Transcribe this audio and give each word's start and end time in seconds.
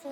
Hei 0.00 0.08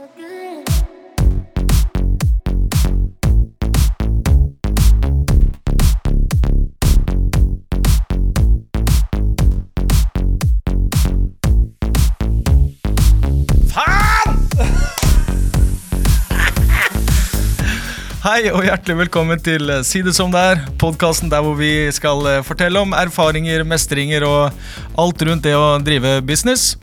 og 18.52 18.61
hjertelig 18.61 18.98
velkommen 18.98 19.41
til 19.41 19.70
eh, 19.73 19.80
Si 19.80 20.02
det 20.05 20.12
som 20.12 20.29
det 20.29 20.43
er, 20.43 20.66
podkasten 20.77 21.32
der 21.32 21.41
hvor 21.41 21.57
vi 21.57 21.89
skal 21.96 22.29
eh, 22.29 22.45
fortelle 22.45 22.84
om 22.84 22.93
erfaringer, 22.93 23.64
mestringer 23.64 24.29
og 24.29 24.52
alt 25.00 25.25
rundt 25.25 25.48
det 25.48 25.57
å 25.57 25.79
drive 25.80 26.18
business. 26.29 26.77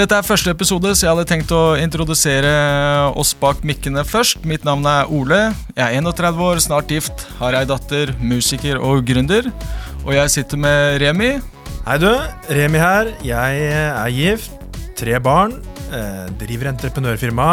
Dette 0.00 0.16
er 0.16 0.24
første 0.24 0.48
episode, 0.54 0.94
så 0.96 1.04
jeg 1.04 1.10
hadde 1.12 1.28
tenkt 1.28 1.50
å 1.52 1.74
introdusere 1.76 2.48
oss 3.20 3.34
bak 3.36 3.58
mikkene 3.68 4.00
først. 4.08 4.46
Mitt 4.48 4.64
navn 4.64 4.86
er 4.88 5.10
Ole. 5.12 5.40
Jeg 5.74 5.82
er 5.84 5.98
31 6.00 6.40
år, 6.40 6.60
snart 6.64 6.88
gift, 6.88 7.26
har 7.36 7.52
ei 7.58 7.66
datter, 7.68 8.14
musiker 8.16 8.80
og 8.80 9.02
gründer. 9.04 9.50
Og 10.06 10.14
jeg 10.16 10.32
sitter 10.32 10.62
med 10.64 10.96
Remi. 11.04 11.34
Hei 11.84 11.98
du, 12.00 12.08
Remi 12.48 12.80
her. 12.80 13.12
Jeg 13.26 13.60
er 13.76 14.16
gift, 14.16 14.56
tre 14.96 15.20
barn, 15.20 15.58
eh, 15.92 16.32
driver 16.40 16.72
entreprenørfirma, 16.72 17.52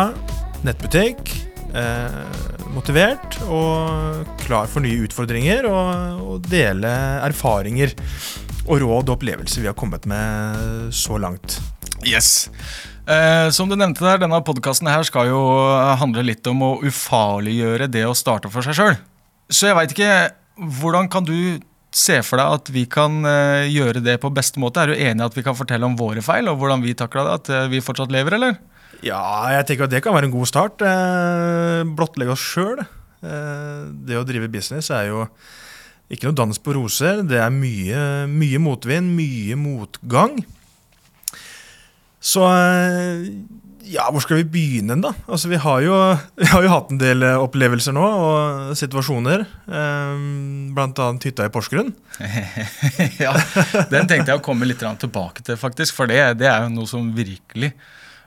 nettbutikk. 0.63 1.35
Eh, 1.75 2.41
motivert 2.71 3.41
og 3.43 4.23
klar 4.45 4.71
for 4.71 4.87
nye 4.87 5.03
utfordringer 5.03 5.67
og, 5.67 6.21
og 6.23 6.47
dele 6.47 6.95
erfaringer 7.27 7.91
og 8.69 8.77
råd 8.85 9.09
og 9.09 9.17
opplevelser 9.17 9.65
vi 9.65 9.67
har 9.67 9.75
kommet 9.75 10.07
med 10.07 10.95
så 10.95 11.19
langt. 11.19 11.59
Yes. 12.07 12.47
Eh, 13.07 13.47
som 13.55 13.69
du 13.69 13.75
nevnte 13.79 14.03
der, 14.03 14.23
denne 14.23 14.39
podkasten 14.43 14.89
skal 15.07 15.29
jo 15.29 15.41
handle 15.99 16.25
litt 16.27 16.47
om 16.47 16.63
å 16.63 16.73
ufarliggjøre 16.87 17.87
det 17.91 18.03
å 18.07 18.15
starte 18.17 18.51
for 18.51 18.65
seg 18.65 18.77
sjøl. 18.79 18.99
Så 19.47 19.69
jeg 19.69 19.77
veit 19.77 19.95
ikke 19.95 20.13
Hvordan 20.57 21.05
kan 21.13 21.21
du 21.21 21.59
se 21.93 22.15
for 22.25 22.41
deg 22.41 22.55
at 22.57 22.69
vi 22.73 22.87
kan 22.89 23.19
eh, 23.29 23.67
gjøre 23.69 24.01
det 24.01 24.15
på 24.23 24.31
beste 24.33 24.57
måte? 24.57 24.81
Er 24.81 24.89
du 24.89 24.97
enig 24.97 25.21
i 25.21 25.27
at 25.27 25.37
vi 25.37 25.43
kan 25.45 25.53
fortelle 25.57 25.85
om 25.85 25.93
våre 25.99 26.23
feil, 26.25 26.49
og 26.49 26.57
hvordan 26.57 26.81
vi 26.81 26.95
takla 26.97 27.27
det? 27.27 27.35
At 27.37 27.51
eh, 27.53 27.67
vi 27.69 27.83
fortsatt 27.85 28.13
lever, 28.13 28.39
eller? 28.39 28.57
Ja, 29.05 29.21
jeg 29.53 29.67
tenker 29.69 29.85
at 29.85 29.93
det 29.93 30.01
kan 30.01 30.15
være 30.17 30.31
en 30.31 30.33
god 30.33 30.49
start. 30.49 30.81
Eh, 30.81 31.83
blottlegge 31.97 32.33
oss 32.33 32.41
sjøl. 32.41 32.81
Eh, 33.21 33.81
det 34.09 34.17
å 34.17 34.25
drive 34.25 34.49
business 34.49 34.89
er 34.93 35.11
jo 35.11 35.27
ikke 36.09 36.29
noe 36.29 36.39
dans 36.41 36.61
på 36.63 36.73
roser. 36.77 37.21
Det 37.27 37.37
er 37.43 37.53
mye, 37.53 38.01
mye 38.31 38.61
motvind, 38.63 39.13
mye 39.17 39.57
motgang. 39.59 40.39
Så 42.27 42.43
eh, 42.43 43.27
ja, 43.87 44.07
hvor 44.11 44.23
skal 44.23 44.41
vi 44.41 44.47
begynne, 44.51 44.97
da? 45.03 45.13
Altså, 45.31 45.49
vi 45.51 45.59
har, 45.63 45.81
jo, 45.85 45.95
vi 46.41 46.49
har 46.51 46.65
jo 46.65 46.71
hatt 46.73 46.93
en 46.93 47.01
del 47.01 47.23
eh, 47.23 47.39
opplevelser 47.39 47.95
nå, 47.95 48.03
og 48.03 48.71
situasjoner. 48.79 49.45
Eh, 49.67 50.23
blant 50.75 51.03
annet 51.03 51.29
hytta 51.29 51.47
i 51.47 51.53
Porsgrunn. 51.53 51.93
ja, 53.23 53.35
Den 53.91 54.09
tenkte 54.09 54.33
jeg 54.33 54.41
å 54.41 54.43
komme 54.45 54.67
litt 54.67 54.83
tilbake 54.83 55.45
til, 55.45 55.59
faktisk. 55.59 55.95
For 55.97 56.09
det, 56.11 56.19
det 56.41 56.49
er 56.51 56.65
jo 56.65 56.73
noe 56.75 56.89
som 56.89 57.13
virkelig 57.15 57.73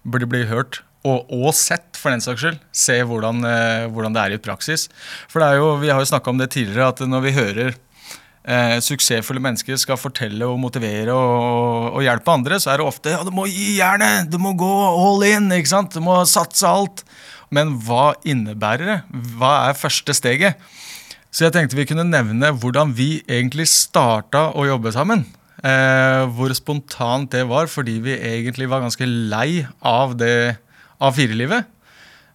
burde 0.02 0.30
bli 0.30 0.46
hørt. 0.48 0.82
Og, 1.00 1.28
og 1.32 1.54
sett, 1.56 1.96
for 1.96 2.12
den 2.12 2.20
saks 2.20 2.42
skyld. 2.42 2.58
Se 2.76 2.98
hvordan, 3.08 3.44
hvordan, 3.92 4.16
det 4.16 4.24
er 4.24 4.34
i 4.36 4.40
praksis. 4.42 4.84
For 5.32 5.44
jo, 5.56 5.70
vi 5.80 5.88
har 5.88 6.00
jo 6.00 6.08
snakka 6.10 6.32
om 6.32 6.40
det 6.40 6.50
tidligere, 6.52 6.90
at 6.92 7.00
når 7.08 7.24
vi 7.24 7.36
hører 7.36 7.78
eh, 8.44 8.76
suksessfulle 8.84 9.42
mennesker 9.42 9.78
skal 9.80 10.00
fortelle 10.00 10.46
og 10.48 10.60
motivere 10.62 11.14
og, 11.14 11.90
og, 11.94 12.00
hjelpe 12.04 12.34
andre, 12.34 12.60
så 12.62 12.72
er 12.72 12.80
det 12.80 12.88
ofte 12.88 13.14
ja, 13.14 13.22
du 13.26 13.32
må 13.34 13.46
gi 13.50 13.76
jernet, 13.78 14.30
du 14.30 14.38
må 14.42 14.54
gå 14.58 14.70
all 14.90 15.26
in, 15.28 15.50
ikke 15.56 15.72
sant? 15.72 15.96
du 15.96 16.04
må 16.04 16.20
satse 16.28 16.68
alt. 16.68 17.04
Men 17.50 17.74
hva 17.82 18.12
innebærer 18.22 18.86
det? 18.86 19.00
Hva 19.36 19.54
er 19.68 19.78
første 19.78 20.14
steget? 20.14 20.60
Så 21.30 21.46
jeg 21.46 21.54
tenkte 21.54 21.78
vi 21.78 21.86
kunne 21.86 22.06
nevne 22.06 22.52
hvordan 22.58 22.94
vi 22.94 23.20
egentlig 23.30 23.68
starta 23.70 24.48
å 24.54 24.66
jobbe 24.66 24.92
sammen. 24.94 25.24
Eh, 25.60 26.22
hvor 26.34 26.52
spontant 26.56 27.30
det 27.34 27.44
var, 27.50 27.68
fordi 27.68 27.98
vi 28.02 28.16
egentlig 28.16 28.70
var 28.70 28.82
ganske 28.84 29.06
lei 29.06 29.66
av 29.86 30.16
det 30.18 30.56
A4-livet. 31.02 31.68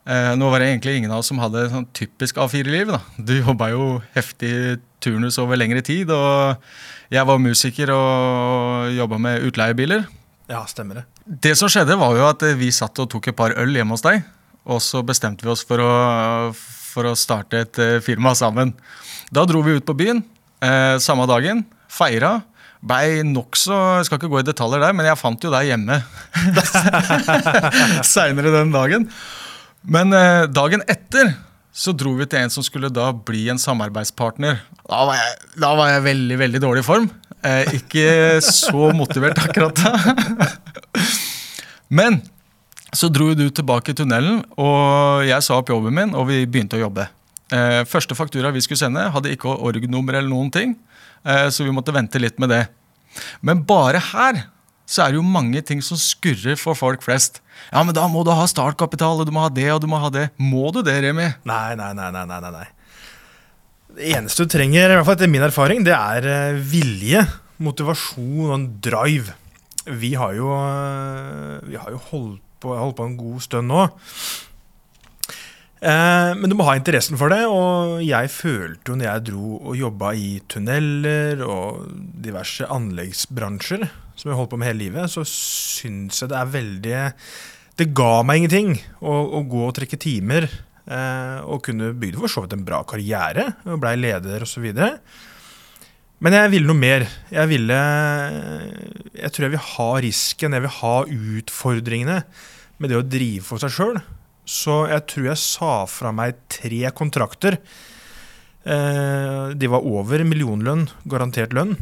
Eh, 0.05 0.31
nå 0.37 0.49
var 0.53 0.61
det 0.61 0.67
egentlig 0.69 0.99
ingen 0.99 1.13
av 1.13 1.23
oss 1.23 1.31
som 1.31 1.39
hadde 1.41 1.63
sånn 1.71 1.87
typisk 1.97 2.37
A4-liv. 2.37 2.91
Du 3.17 3.33
jobba 3.39 3.71
jo 3.71 3.87
heftig 4.13 4.77
turnus 5.01 5.39
over 5.41 5.57
lengre 5.57 5.81
tid, 5.85 6.11
og 6.13 6.61
jeg 7.13 7.25
var 7.25 7.41
musiker 7.41 7.89
og 7.93 8.93
jobba 8.93 9.19
med 9.21 9.47
utleiebiler. 9.49 10.05
Ja, 10.51 10.61
stemmer 10.69 11.01
det. 11.01 11.05
Det 11.25 11.55
som 11.57 11.71
skjedde, 11.73 11.97
var 11.97 12.13
jo 12.13 12.27
at 12.29 12.45
vi 12.59 12.69
satt 12.73 13.01
og 13.01 13.09
tok 13.09 13.31
et 13.31 13.37
par 13.37 13.55
øl 13.57 13.73
hjemme 13.73 13.97
hos 13.97 14.05
deg. 14.05 14.21
Og 14.69 14.77
så 14.81 15.01
bestemte 15.05 15.45
vi 15.45 15.53
oss 15.53 15.65
for 15.65 15.81
å, 15.81 15.93
for 16.53 17.09
å 17.09 17.17
starte 17.17 17.63
et 17.65 17.81
eh, 17.81 18.01
firma 18.05 18.35
sammen. 18.37 18.75
Da 19.33 19.45
dro 19.49 19.63
vi 19.65 19.79
ut 19.79 19.87
på 19.87 19.97
byen 19.97 20.21
eh, 20.61 20.97
samme 21.01 21.25
dagen, 21.29 21.65
feira 21.89 22.37
blei 22.85 23.23
nokså 23.25 23.73
Jeg 23.97 24.05
skal 24.05 24.19
ikke 24.19 24.29
gå 24.29 24.41
i 24.43 24.45
detaljer 24.45 24.83
der, 24.83 24.93
men 24.93 25.07
jeg 25.07 25.17
fant 25.17 25.41
jo 25.41 25.49
deg 25.49 25.71
hjemme 25.71 25.95
seinere 28.13 28.53
den 28.53 28.73
dagen. 28.75 29.07
Men 29.85 30.13
eh, 30.13 30.45
dagen 30.49 30.83
etter 30.89 31.33
så 31.75 31.91
dro 31.91 32.13
vi 32.15 32.25
til 32.31 32.39
en 32.39 32.53
som 32.53 32.63
skulle 32.63 32.87
da 32.93 33.09
bli 33.11 33.49
en 33.51 33.59
samarbeidspartner. 33.59 34.61
Da 34.85 35.01
var 35.09 35.17
jeg, 35.19 35.33
da 35.59 35.71
var 35.75 35.91
jeg 35.91 36.05
veldig, 36.05 36.37
veldig 36.39 36.61
dårlig 36.63 36.85
i 36.85 36.87
form. 36.87 37.09
Eh, 37.45 37.75
ikke 37.81 38.07
så 38.45 38.91
motivert 38.95 39.41
akkurat 39.43 39.81
da. 39.83 39.91
Men 41.99 42.21
så 42.95 43.09
dro 43.11 43.33
du 43.35 43.49
tilbake 43.51 43.91
i 43.91 43.97
tunnelen, 43.97 44.39
og 44.55 45.25
jeg 45.27 45.43
sa 45.43 45.59
opp 45.59 45.69
jobben 45.69 45.93
min, 45.97 46.15
og 46.15 46.29
vi 46.31 46.45
begynte 46.47 46.79
å 46.79 46.85
jobbe. 46.85 47.09
Eh, 47.51 47.83
første 47.85 48.15
faktura 48.17 48.53
vi 48.55 48.63
skulle 48.63 48.79
sende, 48.79 49.03
hadde 49.11 49.33
ikke 49.35 49.51
org-nummer 49.51 50.15
eller 50.15 50.31
noen 50.31 50.49
ting. 50.53 50.77
Eh, 51.27 51.49
så 51.51 51.67
vi 51.67 51.75
måtte 51.75 51.93
vente 51.93 52.21
litt 52.23 52.39
med 52.39 52.55
det. 52.55 52.63
Men 53.45 53.65
bare 53.67 53.99
her 54.13 54.45
så 54.85 55.05
er 55.05 55.13
det 55.13 55.19
jo 55.19 55.25
mange 55.25 55.61
ting 55.65 55.81
som 55.83 55.97
skurrer 55.99 56.57
for 56.61 56.77
folk 56.77 57.03
flest. 57.05 57.41
Ja, 57.71 57.81
men 57.81 57.95
da 57.97 58.05
må 58.11 58.21
du 58.25 58.31
ha 58.35 58.45
startkapital, 58.49 59.21
og 59.21 59.27
du 59.27 59.33
må 59.33 59.45
ha 59.45 59.51
det 59.53 59.67
og 59.73 59.81
du 59.81 59.89
må 59.89 59.99
ha 60.01 60.11
det. 60.13 60.29
Må 60.37 60.69
du 60.75 60.83
det, 60.85 60.99
Remi? 61.05 61.31
Nei, 61.49 61.69
nei, 61.79 61.91
nei. 61.97 62.11
nei, 62.13 62.25
nei, 62.29 62.51
nei. 62.53 62.67
Det 63.95 64.11
eneste 64.17 64.45
du 64.45 64.51
trenger, 64.51 64.91
i 64.91 64.97
hvert 64.97 65.07
fall 65.07 65.17
etter 65.17 65.31
min 65.31 65.45
erfaring, 65.45 65.85
det 65.87 65.95
er 65.95 66.29
eh, 66.29 66.61
vilje, 66.73 67.23
motivasjon 67.63 68.49
og 68.49 68.55
en 68.57 68.65
drive. 68.83 69.33
Vi 69.85 70.15
har 70.19 70.33
jo, 70.35 70.51
eh, 70.57 71.61
vi 71.69 71.79
har 71.79 71.93
jo 71.93 72.01
holdt, 72.11 72.41
på, 72.59 72.75
holdt 72.75 72.97
på 72.99 73.07
en 73.07 73.17
god 73.19 73.45
stund 73.45 73.71
nå. 73.71 73.85
Eh, 75.85 76.31
men 76.35 76.49
du 76.49 76.57
må 76.57 76.65
ha 76.67 76.75
interessen 76.77 77.17
for 77.19 77.31
det, 77.31 77.43
og 77.47 78.01
jeg 78.03 78.31
følte 78.33 78.91
jo 78.91 78.99
når 78.99 79.07
jeg 79.07 79.25
dro 79.31 79.59
og 79.59 79.77
jobba 79.79 80.11
i 80.17 80.31
tunneler 80.51 81.43
og 81.45 81.85
diverse 82.25 82.67
anleggsbransjer, 82.71 83.87
som 84.15 84.31
jeg 84.31 84.39
holdt 84.39 84.53
på 84.53 84.59
med 84.61 84.71
hele 84.71 84.85
livet, 84.85 85.11
så 85.11 85.25
syns 85.27 86.21
jeg 86.21 86.31
det 86.31 86.39
er 86.39 86.53
veldig 86.55 86.99
Det 87.75 87.91
ga 87.95 88.23
meg 88.23 88.41
ingenting 88.41 88.75
å, 89.03 89.13
å 89.35 89.43
gå 89.51 89.65
og 89.67 89.75
trekke 89.75 89.99
timer 89.99 90.47
eh, 90.47 91.39
og 91.43 91.63
kunne 91.67 91.93
bygd 91.99 92.19
for 92.21 92.31
så 92.31 92.45
vidt 92.45 92.55
en 92.55 92.67
bra 92.67 92.81
karriere 92.87 93.49
og 93.67 93.81
blei 93.83 93.97
leder 93.99 94.45
osv. 94.47 94.69
Men 96.23 96.37
jeg 96.37 96.51
ville 96.53 96.69
noe 96.69 96.79
mer. 96.79 97.03
Jeg 97.33 97.51
ville 97.51 97.79
Jeg 99.19 99.31
tror 99.35 99.47
jeg 99.47 99.55
vil 99.57 99.65
ha 99.75 99.89
risken, 100.05 100.55
jeg 100.55 100.63
vil 100.63 100.77
ha 100.79 100.95
utfordringene 101.05 102.21
med 102.79 102.91
det 102.91 102.99
å 102.99 103.07
drive 103.07 103.43
for 103.47 103.61
seg 103.61 103.75
sjøl. 103.75 103.99
Så 104.45 104.85
jeg 104.91 105.03
tror 105.09 105.27
jeg 105.31 105.41
sa 105.41 105.73
fra 105.89 106.11
meg 106.15 106.39
tre 106.51 106.81
kontrakter. 106.95 107.57
Eh, 108.65 109.51
de 109.57 109.69
var 109.69 109.85
over 109.85 110.23
millionlønn, 110.25 110.87
garantert 111.09 111.53
lønn. 111.53 111.75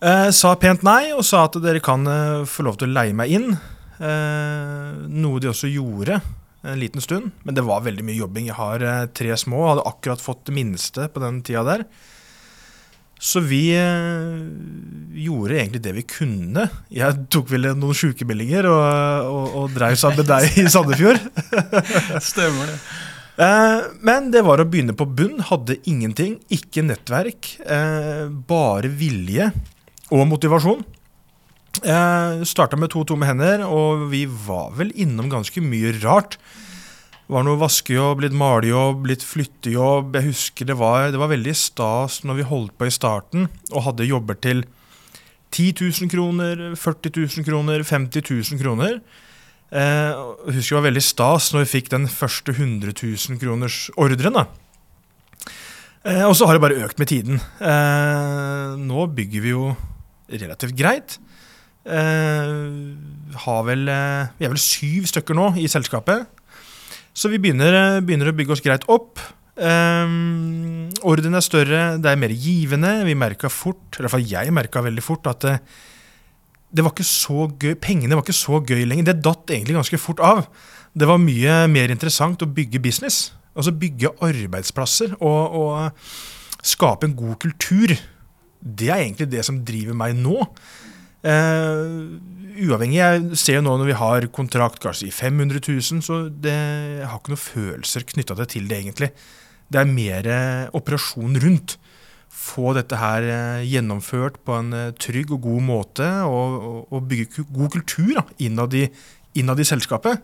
Eh, 0.00 0.30
sa 0.36 0.54
pent 0.60 0.82
nei, 0.84 1.12
og 1.16 1.24
sa 1.24 1.46
at 1.46 1.56
dere 1.64 1.80
kan 1.84 2.04
eh, 2.10 2.42
få 2.48 2.66
lov 2.66 2.80
til 2.80 2.90
å 2.90 2.96
leie 2.98 3.16
meg 3.16 3.32
inn. 3.38 3.56
noe 3.96 5.40
de 5.40 5.48
også 5.48 5.70
gjorde 5.72 6.18
en 6.66 6.80
liten 6.80 7.00
stund. 7.00 7.30
Men 7.44 7.56
det 7.56 7.64
var 7.64 7.80
veldig 7.86 8.04
mye 8.04 8.18
jobbing. 8.18 8.50
Jeg 8.50 8.58
har 8.58 8.84
tre 9.16 9.36
små, 9.40 9.62
og 9.62 9.70
hadde 9.70 9.88
akkurat 9.88 10.20
fått 10.20 10.44
det 10.50 10.56
minste 10.58 11.08
på 11.08 11.22
den 11.22 11.40
tida 11.46 11.64
der. 11.64 11.86
Så 13.16 13.40
vi 13.40 13.70
eh, 13.72 14.44
gjorde 15.24 15.56
egentlig 15.56 15.82
det 15.86 15.92
vi 15.96 16.04
kunne. 16.04 16.66
Jeg 16.92 17.26
tok 17.32 17.48
vel 17.54 17.70
noen 17.72 17.96
sjukemeldinger 17.96 18.68
og, 18.68 19.30
og, 19.30 19.54
og 19.62 19.76
dreiv 19.76 19.96
sammen 20.00 20.20
med 20.20 20.28
deg 20.28 20.58
i 20.60 20.66
Sandefjord. 20.72 21.22
Stemmer 22.30 22.74
det. 22.74 22.76
Eh, 23.40 23.86
men 24.04 24.28
det 24.34 24.44
var 24.44 24.60
å 24.60 24.68
begynne 24.68 24.96
på 24.96 25.08
bunn. 25.08 25.40
Hadde 25.48 25.78
ingenting. 25.88 26.36
Ikke 26.52 26.84
nettverk. 26.84 27.54
Eh, 27.64 28.28
bare 28.48 28.92
vilje 28.92 29.48
og 30.14 30.26
motivasjon. 30.30 30.84
Eh, 31.84 32.44
Starta 32.48 32.78
med 32.78 32.92
to 32.92 33.02
tomme 33.04 33.26
hender, 33.28 33.64
og 33.66 34.06
vi 34.12 34.24
var 34.26 34.72
vel 34.78 34.92
innom 34.96 35.28
ganske 35.32 35.60
mye 35.64 35.92
rart. 36.02 36.38
Det 37.26 37.34
var 37.34 37.42
noe 37.42 37.58
vaskejobb, 37.58 38.20
litt 38.22 38.36
malejobb, 38.38 39.06
litt 39.10 39.24
flyttejobb. 39.26 40.14
Jeg 40.14 40.28
husker 40.28 40.68
det 40.68 40.76
var, 40.78 41.10
det 41.10 41.18
var 41.18 41.32
veldig 41.32 41.54
stas 41.58 42.20
når 42.22 42.38
vi 42.38 42.50
holdt 42.52 42.76
på 42.78 42.86
i 42.86 42.94
starten 42.94 43.48
og 43.72 43.82
hadde 43.88 44.06
jobber 44.06 44.38
til 44.38 44.62
10 45.50 45.72
000 46.06 46.10
kroner, 46.12 46.62
40 46.78 47.12
000 47.16 47.46
kroner, 47.48 47.82
50 47.82 48.22
000 48.30 48.60
kroner. 48.62 49.00
Eh, 49.74 50.14
Jeg 50.46 50.54
husker 50.60 50.76
det 50.76 50.78
var 50.78 50.86
veldig 50.86 51.02
stas 51.02 51.50
når 51.52 51.64
vi 51.64 51.72
fikk 51.74 51.90
den 51.90 52.06
første 52.06 52.54
100 52.54 52.94
000 52.94 53.40
kroners 53.42 53.90
ordren. 53.98 54.46
Eh, 56.06 56.22
og 56.22 56.36
så 56.38 56.46
har 56.46 56.54
det 56.54 56.62
bare 56.62 56.78
økt 56.86 57.02
med 57.02 57.10
tiden. 57.10 57.42
Eh, 57.58 58.76
nå 58.78 59.06
bygger 59.18 59.42
vi 59.42 59.50
jo 59.50 59.74
relativt 60.28 60.76
greit. 60.78 61.18
Eh, 61.86 62.52
har 63.46 63.62
vel, 63.64 63.88
eh, 63.88 64.26
vi 64.38 64.46
er 64.46 64.50
vel 64.50 64.58
syv 64.58 65.06
stykker 65.06 65.34
nå 65.38 65.52
i 65.56 65.68
selskapet. 65.70 66.26
Så 67.14 67.30
vi 67.30 67.38
begynner, 67.38 67.72
eh, 67.72 68.00
begynner 68.00 68.32
å 68.32 68.36
bygge 68.36 68.52
oss 68.52 68.60
greit 68.60 68.84
opp. 68.88 69.20
Um, 69.56 70.90
orden 71.02 71.34
er 71.34 71.40
større, 71.40 71.96
det 71.96 72.10
er 72.10 72.16
mer 72.16 72.28
givende. 72.28 73.06
Vi 73.06 73.14
merka 73.14 73.48
fort, 73.48 73.96
i 73.96 74.02
hvert 74.02 74.10
fall 74.10 74.20
jeg 74.20 74.52
merka 74.52 74.82
veldig 74.82 75.02
fort, 75.02 75.26
at 75.26 75.40
det, 75.40 75.60
det 76.74 76.84
var 76.84 76.92
ikke 76.92 77.08
så 77.08 77.48
gøy, 77.56 77.74
pengene 77.80 78.12
var 78.12 78.22
ikke 78.22 78.36
så 78.36 78.60
gøy 78.60 78.84
lenger. 78.84 79.04
Det 79.04 79.22
datt 79.24 79.46
egentlig 79.46 79.78
ganske 79.78 79.98
fort 79.98 80.20
av. 80.20 80.46
Det 80.94 81.08
var 81.08 81.16
mye 81.16 81.66
mer 81.72 81.88
interessant 81.88 82.44
å 82.44 82.52
bygge 82.52 82.82
business. 82.84 83.30
Altså 83.56 83.72
bygge 83.72 84.12
arbeidsplasser 84.20 85.16
og, 85.22 85.56
og 85.56 86.66
skape 86.66 87.08
en 87.08 87.16
god 87.16 87.38
kultur. 87.40 87.96
Det 88.66 88.90
er 88.90 89.04
egentlig 89.04 89.30
det 89.30 89.44
som 89.46 89.62
driver 89.66 89.96
meg 89.98 90.16
nå. 90.18 90.40
Uh, 91.26 92.18
uavhengig, 92.66 92.98
Jeg 92.98 93.38
ser 93.38 93.58
jo 93.58 93.64
nå 93.66 93.76
når 93.78 93.90
vi 93.90 93.98
har 93.98 94.28
kontrakt 94.34 94.82
kanskje 94.82 95.08
i 95.08 95.14
500 95.14 95.62
000, 95.62 96.02
så 96.04 96.20
det, 96.30 96.54
jeg 97.00 97.08
har 97.10 97.18
ikke 97.20 97.34
noen 97.34 97.42
følelser 97.42 98.06
knytta 98.06 98.38
til 98.44 98.68
det, 98.68 98.80
egentlig. 98.82 99.10
Det 99.70 99.82
er 99.82 99.90
mer 99.90 100.30
uh, 100.30 100.76
operasjon 100.78 101.38
rundt. 101.42 101.78
Få 102.36 102.74
dette 102.76 102.98
her 103.00 103.26
uh, 103.26 103.64
gjennomført 103.66 104.38
på 104.46 104.58
en 104.58 104.74
trygg 104.98 105.32
og 105.34 105.46
god 105.46 105.66
måte, 105.70 106.10
og, 106.26 106.60
og, 106.60 106.78
og 106.90 107.08
bygge 107.10 107.46
god 107.48 107.74
kultur 107.78 108.12
da, 108.20 108.26
innad, 108.38 108.74
i, 108.74 108.86
innad 109.38 109.62
i 109.62 109.66
selskapet. 109.66 110.22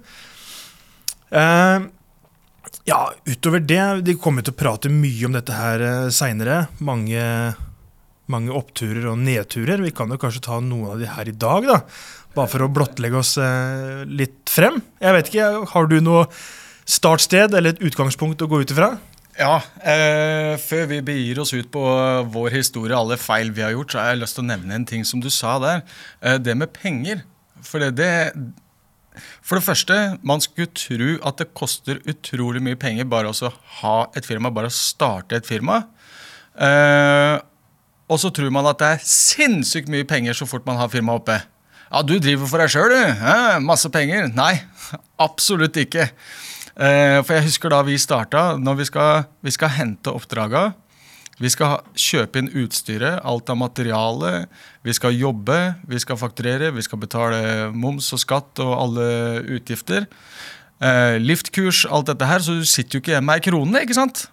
Ja, 2.85 2.99
utover 3.25 3.63
det 3.63 3.83
De 4.07 4.15
kommer 4.21 4.45
til 4.45 4.55
å 4.55 4.59
prate 4.59 4.91
mye 4.93 5.29
om 5.29 5.37
dette 5.37 5.55
her 5.55 5.83
uh, 5.83 6.11
seinere. 6.15 6.67
Mange, 6.83 7.23
mange, 8.33 8.55
oppturer 8.57 9.07
og 9.13 9.21
nedturer. 9.21 9.85
Vi 9.85 9.95
kan 9.95 10.11
jo 10.13 10.21
kanskje 10.21 10.45
ta 10.49 10.59
noen 10.65 10.95
av 10.95 11.03
de 11.03 11.09
her 11.13 11.31
i 11.31 11.37
dag, 11.37 11.69
da. 11.69 11.79
Bare 12.33 12.49
for 12.49 12.65
å 12.65 12.73
blottlegge 12.73 13.21
oss 13.21 13.37
eh, 13.41 14.03
litt 14.09 14.51
frem. 14.51 14.81
Jeg 15.03 15.17
vet 15.19 15.33
ikke, 15.33 15.49
Har 15.75 15.89
du 15.91 15.99
noe 16.01 16.27
startsted 16.89 17.55
eller 17.55 17.75
et 17.75 17.85
utgangspunkt 17.85 18.43
å 18.43 18.49
gå 18.51 18.63
ut 18.63 18.73
ifra? 18.75 18.95
Ja, 19.39 19.63
eh, 19.81 20.57
Før 20.61 20.89
vi 20.91 21.01
begir 21.05 21.41
oss 21.41 21.55
ut 21.55 21.71
på 21.73 21.83
vår 22.33 22.57
historie, 22.57 22.97
alle 22.97 23.17
feil 23.21 23.53
vi 23.53 23.65
har 23.65 23.73
gjort, 23.73 23.93
så 23.93 24.01
har 24.01 24.13
jeg 24.13 24.23
lyst 24.23 24.37
til 24.37 24.45
å 24.45 24.51
nevne 24.51 24.77
en 24.77 24.89
ting 24.89 25.07
som 25.09 25.23
du 25.25 25.31
sa 25.33 25.59
der. 25.63 25.85
Eh, 26.21 26.39
det 26.39 26.57
med 26.57 26.73
penger. 26.77 27.23
For 27.63 27.81
det, 27.81 27.95
det, 27.97 28.35
for 29.41 29.57
det 29.59 29.65
første, 29.65 30.19
man 30.23 30.43
skulle 30.45 30.73
tro 30.77 31.15
at 31.29 31.41
det 31.41 31.53
koster 31.57 32.03
utrolig 32.09 32.63
mye 32.65 32.81
penger 32.81 33.09
bare 33.09 33.31
å 33.31 33.53
ha 33.83 33.97
et 34.17 34.27
firma, 34.27 34.53
bare 34.53 34.73
å 34.73 34.75
starte 34.75 35.39
et 35.39 35.49
firma. 35.49 35.85
Eh, 36.57 37.39
og 38.11 38.21
så 38.21 38.31
tror 38.35 38.53
man 38.55 38.69
at 38.71 38.81
det 38.83 38.91
er 38.95 39.05
sinnssykt 39.07 39.91
mye 39.93 40.07
penger 40.09 40.37
så 40.37 40.49
fort 40.49 40.67
man 40.69 40.81
har 40.81 40.91
firmaet 40.93 41.23
oppe. 41.23 41.39
Ja, 41.93 42.01
du 42.07 42.17
driver 42.17 42.49
for 42.49 42.63
deg 42.63 42.73
sjøl, 42.73 42.93
du. 42.93 43.01
Eh, 43.03 43.59
masse 43.65 43.91
penger. 43.93 44.31
Nei, 44.33 44.55
absolutt 45.27 45.77
ikke. 45.81 46.09
Eh, 46.73 47.19
for 47.21 47.37
jeg 47.37 47.49
husker 47.51 47.73
da 47.73 47.83
vi 47.85 47.99
starta, 48.01 48.53
når 48.57 48.81
vi 48.81 48.89
skal, 48.89 49.27
vi 49.45 49.53
skal 49.53 49.75
hente 49.77 50.15
oppdraga 50.15 50.71
vi 51.43 51.51
skal 51.51 51.81
kjøpe 51.99 52.39
inn 52.39 52.51
utstyret, 52.63 53.23
alt 53.27 53.51
av 53.51 53.59
materiale. 53.59 54.47
Vi 54.87 54.95
skal 54.95 55.17
jobbe, 55.17 55.59
vi 55.89 56.01
skal 56.03 56.21
fakturere, 56.21 56.71
vi 56.75 56.85
skal 56.85 57.01
betale 57.03 57.71
moms 57.75 58.13
og 58.15 58.21
skatt 58.23 58.63
og 58.63 58.75
alle 58.77 59.07
utgifter. 59.57 60.07
Eh, 60.83 61.17
liftkurs, 61.23 61.87
alt 61.91 62.11
dette 62.13 62.29
her. 62.29 62.45
Så 62.45 62.61
du 62.61 62.69
sitter 62.69 62.99
jo 62.99 63.03
ikke 63.03 63.17
hjemme 63.17 63.33
med 63.33 63.41
ei 63.41 63.47
krone, 63.49 63.83
ikke 63.83 63.99
sant? 63.99 64.27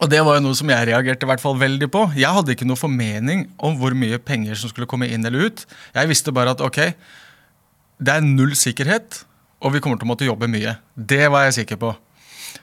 Og 0.00 0.08
det 0.10 0.22
var 0.24 0.38
jo 0.38 0.44
noe 0.46 0.56
som 0.58 0.70
jeg 0.72 0.88
reagerte 0.88 1.26
i 1.26 1.30
hvert 1.30 1.42
fall 1.42 1.58
veldig 1.60 1.88
på. 1.92 2.06
Jeg 2.18 2.32
hadde 2.32 2.54
ikke 2.54 2.68
noe 2.68 2.80
formening 2.80 3.44
om 3.62 3.76
hvor 3.80 3.96
mye 3.98 4.20
penger 4.22 4.58
som 4.58 4.72
skulle 4.72 4.88
komme 4.90 5.10
inn 5.10 5.26
eller 5.28 5.50
ut. 5.50 5.64
Jeg 5.94 6.10
visste 6.10 6.34
bare 6.34 6.54
at 6.56 6.62
ok, 6.64 6.80
det 8.02 8.14
er 8.14 8.24
null 8.24 8.54
sikkerhet, 8.58 9.22
og 9.62 9.76
vi 9.76 9.82
kommer 9.82 10.00
til 10.00 10.08
å 10.08 10.12
måtte 10.12 10.26
jobbe 10.26 10.50
mye. 10.50 10.76
Det 10.96 11.26
var 11.30 11.46
jeg 11.46 11.62
sikker 11.62 11.80
på. 11.82 11.92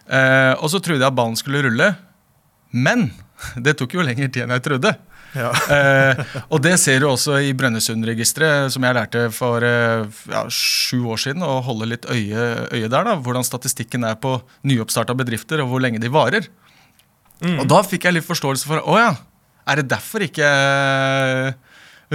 Eh, 0.09 0.53
og 0.57 0.67
så 0.71 0.81
trodde 0.81 1.03
jeg 1.03 1.11
at 1.11 1.17
ballen 1.17 1.37
skulle 1.39 1.63
rulle. 1.65 1.93
Men 2.75 3.09
det 3.65 3.77
tok 3.79 3.95
jo 3.97 4.05
lengre 4.05 4.29
tid 4.29 4.45
enn 4.45 4.57
jeg 4.57 4.65
trodde. 4.67 4.95
Ja. 5.37 5.51
eh, 5.75 6.21
og 6.49 6.61
det 6.65 6.75
ser 6.81 7.03
du 7.03 7.09
også 7.11 7.37
i 7.45 7.53
Brønnøysundregisteret, 7.57 8.73
som 8.73 8.85
jeg 8.85 8.97
lærte 8.97 9.27
for 9.35 9.65
eh, 9.65 10.07
ja, 10.31 10.45
sju 10.51 11.05
år 11.13 11.21
siden. 11.21 11.45
Å 11.45 11.59
holde 11.65 11.91
litt 11.93 12.09
øye, 12.09 12.47
øye 12.73 12.89
der, 12.89 13.05
da, 13.11 13.15
hvordan 13.15 13.47
statistikken 13.47 14.07
er 14.09 14.17
på 14.21 14.39
nyoppstarta 14.67 15.15
bedrifter, 15.17 15.63
og 15.63 15.71
hvor 15.71 15.85
lenge 15.85 16.01
de 16.01 16.11
varer. 16.13 16.49
Mm. 17.43 17.57
Og 17.61 17.67
da 17.71 17.81
fikk 17.87 18.07
jeg 18.07 18.17
litt 18.17 18.27
forståelse 18.27 18.67
for 18.67 18.83
å 18.83 18.99
ja, 18.99 19.11
er 19.69 19.81
det 19.81 19.89
derfor 19.91 20.25
ikke 20.25 20.47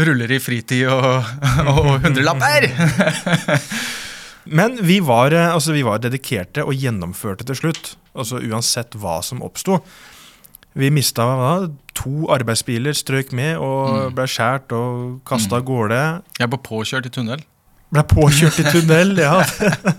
ruller 0.04 0.32
i 0.34 0.40
fritid 0.42 0.88
og, 0.90 1.36
og 1.74 1.92
hundrelapper? 2.04 2.68
Men 4.58 4.76
vi 4.84 4.98
var, 5.00 5.32
eh, 5.32 5.54
altså, 5.54 5.72
vi 5.72 5.84
var 5.86 6.02
dedikerte 6.04 6.66
og 6.66 6.76
gjennomførte 6.76 7.46
til 7.48 7.56
slutt. 7.56 7.94
Altså 8.14 8.42
Uansett 8.44 8.96
hva 9.00 9.20
som 9.24 9.40
oppsto. 9.42 9.80
Vi 10.74 10.90
mista 10.90 11.24
to 11.94 12.26
arbeidsbiler, 12.34 12.92
strøk 12.98 13.30
med 13.32 13.56
og 13.62 14.10
mm. 14.10 14.14
ble 14.16 14.26
skåret 14.28 14.74
og 14.74 15.20
kasta 15.26 15.60
av 15.60 15.62
mm. 15.62 15.68
gårde. 15.70 16.00
Jeg 16.40 16.50
ble 16.50 16.60
påkjørt 16.66 17.08
i 17.08 17.14
tunnel. 17.14 17.44
Ble 17.94 18.04
påkjørt 18.10 18.58
i 18.58 18.66
tunnel, 18.74 19.14
ja. 19.22 19.38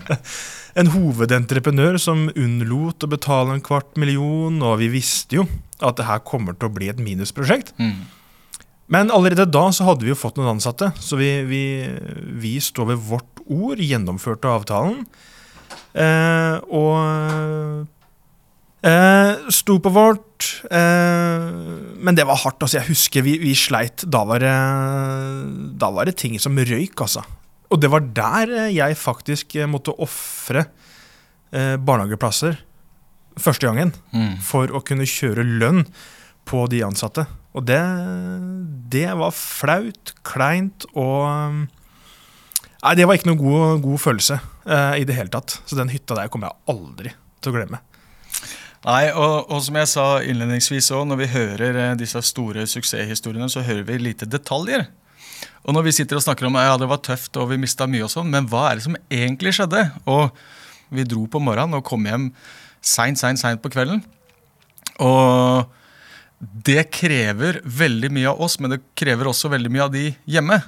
en 0.76 0.92
hovedentreprenør 0.92 1.96
som 2.00 2.26
unnlot 2.36 3.04
å 3.04 3.10
betale 3.10 3.56
en 3.56 3.64
kvart 3.64 3.96
million, 4.00 4.58
og 4.60 4.78
vi 4.82 4.90
visste 4.92 5.40
jo 5.40 5.46
at 5.80 5.98
det 5.98 6.06
her 6.08 6.22
kommer 6.24 6.56
til 6.56 6.68
å 6.68 6.74
bli 6.76 6.90
et 6.92 7.00
minusprosjekt. 7.02 7.72
Mm. 7.80 8.04
Men 8.92 9.10
allerede 9.10 9.48
da 9.50 9.64
så 9.74 9.88
hadde 9.88 10.06
vi 10.06 10.12
jo 10.12 10.18
fått 10.18 10.38
noen 10.38 10.54
ansatte, 10.54 10.92
så 11.02 11.18
vi, 11.18 11.30
vi, 11.48 11.64
vi 12.38 12.54
står 12.62 12.92
ved 12.92 13.02
vårt 13.08 13.42
ord, 13.46 13.82
gjennomførte 13.82 14.52
avtalen. 14.52 15.02
Eh, 15.96 16.60
og 16.70 17.88
Eh, 18.86 19.48
sto 19.50 19.78
på 19.82 19.90
vårt, 19.90 20.46
eh, 20.70 21.46
men 21.98 22.14
det 22.14 22.26
var 22.26 22.38
hardt. 22.38 22.62
altså 22.62 22.78
Jeg 22.78 22.90
husker 22.92 23.22
vi, 23.22 23.38
vi 23.38 23.54
sleit. 23.54 24.04
Da 24.06 24.22
var, 24.24 24.38
det, 24.38 24.52
da 25.80 25.90
var, 25.90 26.06
det, 26.06 26.16
ting 26.16 26.38
som 26.38 26.56
røyk, 26.56 26.94
altså. 27.00 27.24
Og 27.72 27.80
det 27.82 27.90
var 27.90 28.04
der 28.14 28.52
jeg 28.70 28.98
faktisk 29.00 29.56
måtte 29.70 29.94
ofre 30.02 30.68
eh, 31.50 31.74
barnehageplasser 31.76 32.60
første 33.40 33.68
gangen. 33.68 33.94
Mm. 34.14 34.36
For 34.44 34.70
å 34.70 34.82
kunne 34.86 35.08
kjøre 35.08 35.44
lønn 35.46 35.84
på 36.46 36.66
de 36.70 36.84
ansatte. 36.86 37.26
Og 37.56 37.64
det, 37.66 37.80
det 38.92 39.08
var 39.18 39.34
flaut, 39.34 40.14
kleint 40.26 40.88
og 40.94 41.66
Nei, 42.86 42.92
det 42.94 43.06
var 43.08 43.16
ikke 43.16 43.26
noen 43.32 43.40
god, 43.40 43.80
god 43.82 43.98
følelse 43.98 44.36
eh, 44.68 45.00
i 45.00 45.06
det 45.08 45.16
hele 45.16 45.32
tatt. 45.32 45.56
Så 45.66 45.74
den 45.78 45.90
hytta 45.90 46.14
der 46.14 46.28
kommer 46.30 46.52
jeg 46.52 46.76
aldri 46.76 47.10
til 47.42 47.50
å 47.50 47.54
glemme. 47.56 47.80
Nei, 48.86 49.08
og, 49.10 49.48
og, 49.48 49.58
som 49.64 49.78
jeg 49.80 49.90
sa 49.90 50.04
innledningsvis 50.22 50.92
òg, 50.94 51.08
når 51.10 51.18
vi 51.24 51.28
hører 51.32 51.78
eh, 51.82 51.94
disse 51.98 52.20
store 52.28 52.66
suksesshistoriene, 52.70 53.48
så 53.50 53.64
hører 53.66 53.82
vi 53.88 53.96
lite 54.04 54.28
detaljer. 54.30 54.86
Og 55.66 55.74
når 55.74 55.88
vi 55.88 55.94
sitter 55.96 56.18
og 56.18 56.24
snakker 56.24 56.48
om 56.48 56.58
ja, 56.60 56.76
det 56.78 56.88
var 56.90 57.02
tøft 57.04 57.36
og 57.40 57.50
vi 57.50 57.60
mista 57.60 57.88
mye, 57.90 58.04
og 58.06 58.12
sånn, 58.12 58.30
men 58.32 58.46
hva 58.50 58.68
er 58.70 58.78
det 58.78 58.86
som 58.86 58.98
egentlig 59.10 59.56
skjedde? 59.56 59.82
Og 60.10 60.30
vi 60.94 61.06
dro 61.08 61.24
på 61.30 61.42
morgenen 61.42 61.78
og 61.78 61.86
kom 61.86 62.06
hjem 62.06 62.30
seint, 62.80 63.18
seint, 63.18 63.40
seint 63.40 63.62
på 63.62 63.72
kvelden. 63.74 64.04
Og 65.02 65.66
det 66.66 66.86
krever 66.94 67.60
veldig 67.64 68.12
mye 68.14 68.30
av 68.30 68.42
oss, 68.46 68.58
men 68.60 68.76
det 68.76 68.82
krever 68.98 69.28
også 69.30 69.50
veldig 69.52 69.72
mye 69.72 69.86
av 69.88 69.94
de 69.94 70.08
hjemme. 70.30 70.60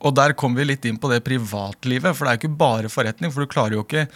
Og 0.00 0.14
der 0.16 0.32
kommer 0.38 0.62
vi 0.62 0.70
litt 0.70 0.86
inn 0.88 0.98
på 1.00 1.10
det 1.12 1.20
privatlivet, 1.26 2.16
for 2.16 2.24
det 2.24 2.32
er 2.32 2.40
ikke 2.40 2.60
bare 2.62 2.92
forretning. 2.92 3.32
For 3.34 3.44
du 3.44 3.52
klarer 3.52 3.76
jo 3.76 3.84
ikke 3.84 4.06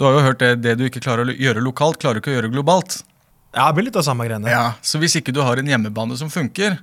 du 0.00 0.06
har 0.06 0.14
jo 0.16 0.20
hørt 0.24 0.40
det, 0.40 0.54
det 0.64 0.78
du 0.80 0.86
ikke 0.86 1.02
klarer 1.04 1.28
å 1.28 1.34
gjøre 1.34 1.60
lokalt, 1.60 1.98
klarer 2.00 2.16
du 2.16 2.22
ikke 2.22 2.32
å 2.32 2.36
gjøre 2.38 2.52
globalt. 2.54 3.02
Ja, 3.52 3.66
det 3.66 3.76
blir 3.76 3.90
litt 3.90 3.98
av 4.00 4.06
samme 4.06 4.24
greiene. 4.24 4.48
Ja, 4.48 4.72
Så 4.80 4.96
hvis 5.02 5.18
ikke 5.18 5.34
du 5.34 5.42
har 5.44 5.60
en 5.60 5.68
hjemmebane 5.68 6.16
som 6.16 6.30
funker, 6.32 6.78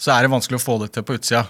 så 0.00 0.14
er 0.14 0.24
det 0.24 0.30
vanskelig 0.32 0.56
å 0.56 0.62
få 0.62 0.78
det 0.80 0.92
til 0.94 1.04
på 1.04 1.18
utsida. 1.18 1.42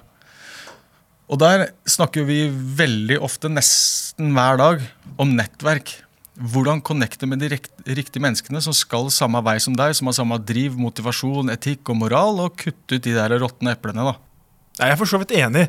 Og 1.29 1.41
der 1.41 1.69
snakker 1.89 2.25
vi 2.29 2.47
veldig 2.51 3.19
ofte, 3.25 3.51
nesten 3.53 4.33
hver 4.37 4.61
dag, 4.61 4.85
om 5.21 5.35
nettverk. 5.37 5.93
Hvordan 6.39 6.81
connecte 6.87 7.27
med 7.27 7.43
de 7.43 7.51
riktige 7.51 8.23
menneskene 8.23 8.63
som 8.63 8.77
skal 8.77 9.11
samme 9.13 9.43
vei 9.45 9.59
som 9.61 9.75
deg, 9.77 9.97
som 9.99 10.09
har 10.09 10.17
samme 10.17 10.39
driv, 10.41 10.79
motivasjon, 10.79 11.51
etikk 11.53 11.91
og 11.93 11.99
moral, 12.05 12.41
og 12.47 12.57
kutte 12.61 12.97
ut 12.97 13.05
de 13.05 13.17
der 13.17 13.37
råtne 13.43 13.75
eplene. 13.75 14.07
da. 14.07 14.17
Jeg 14.79 14.95
er 14.95 15.01
for 15.01 15.11
så 15.11 15.21
vidt 15.21 15.35
enig. 15.37 15.67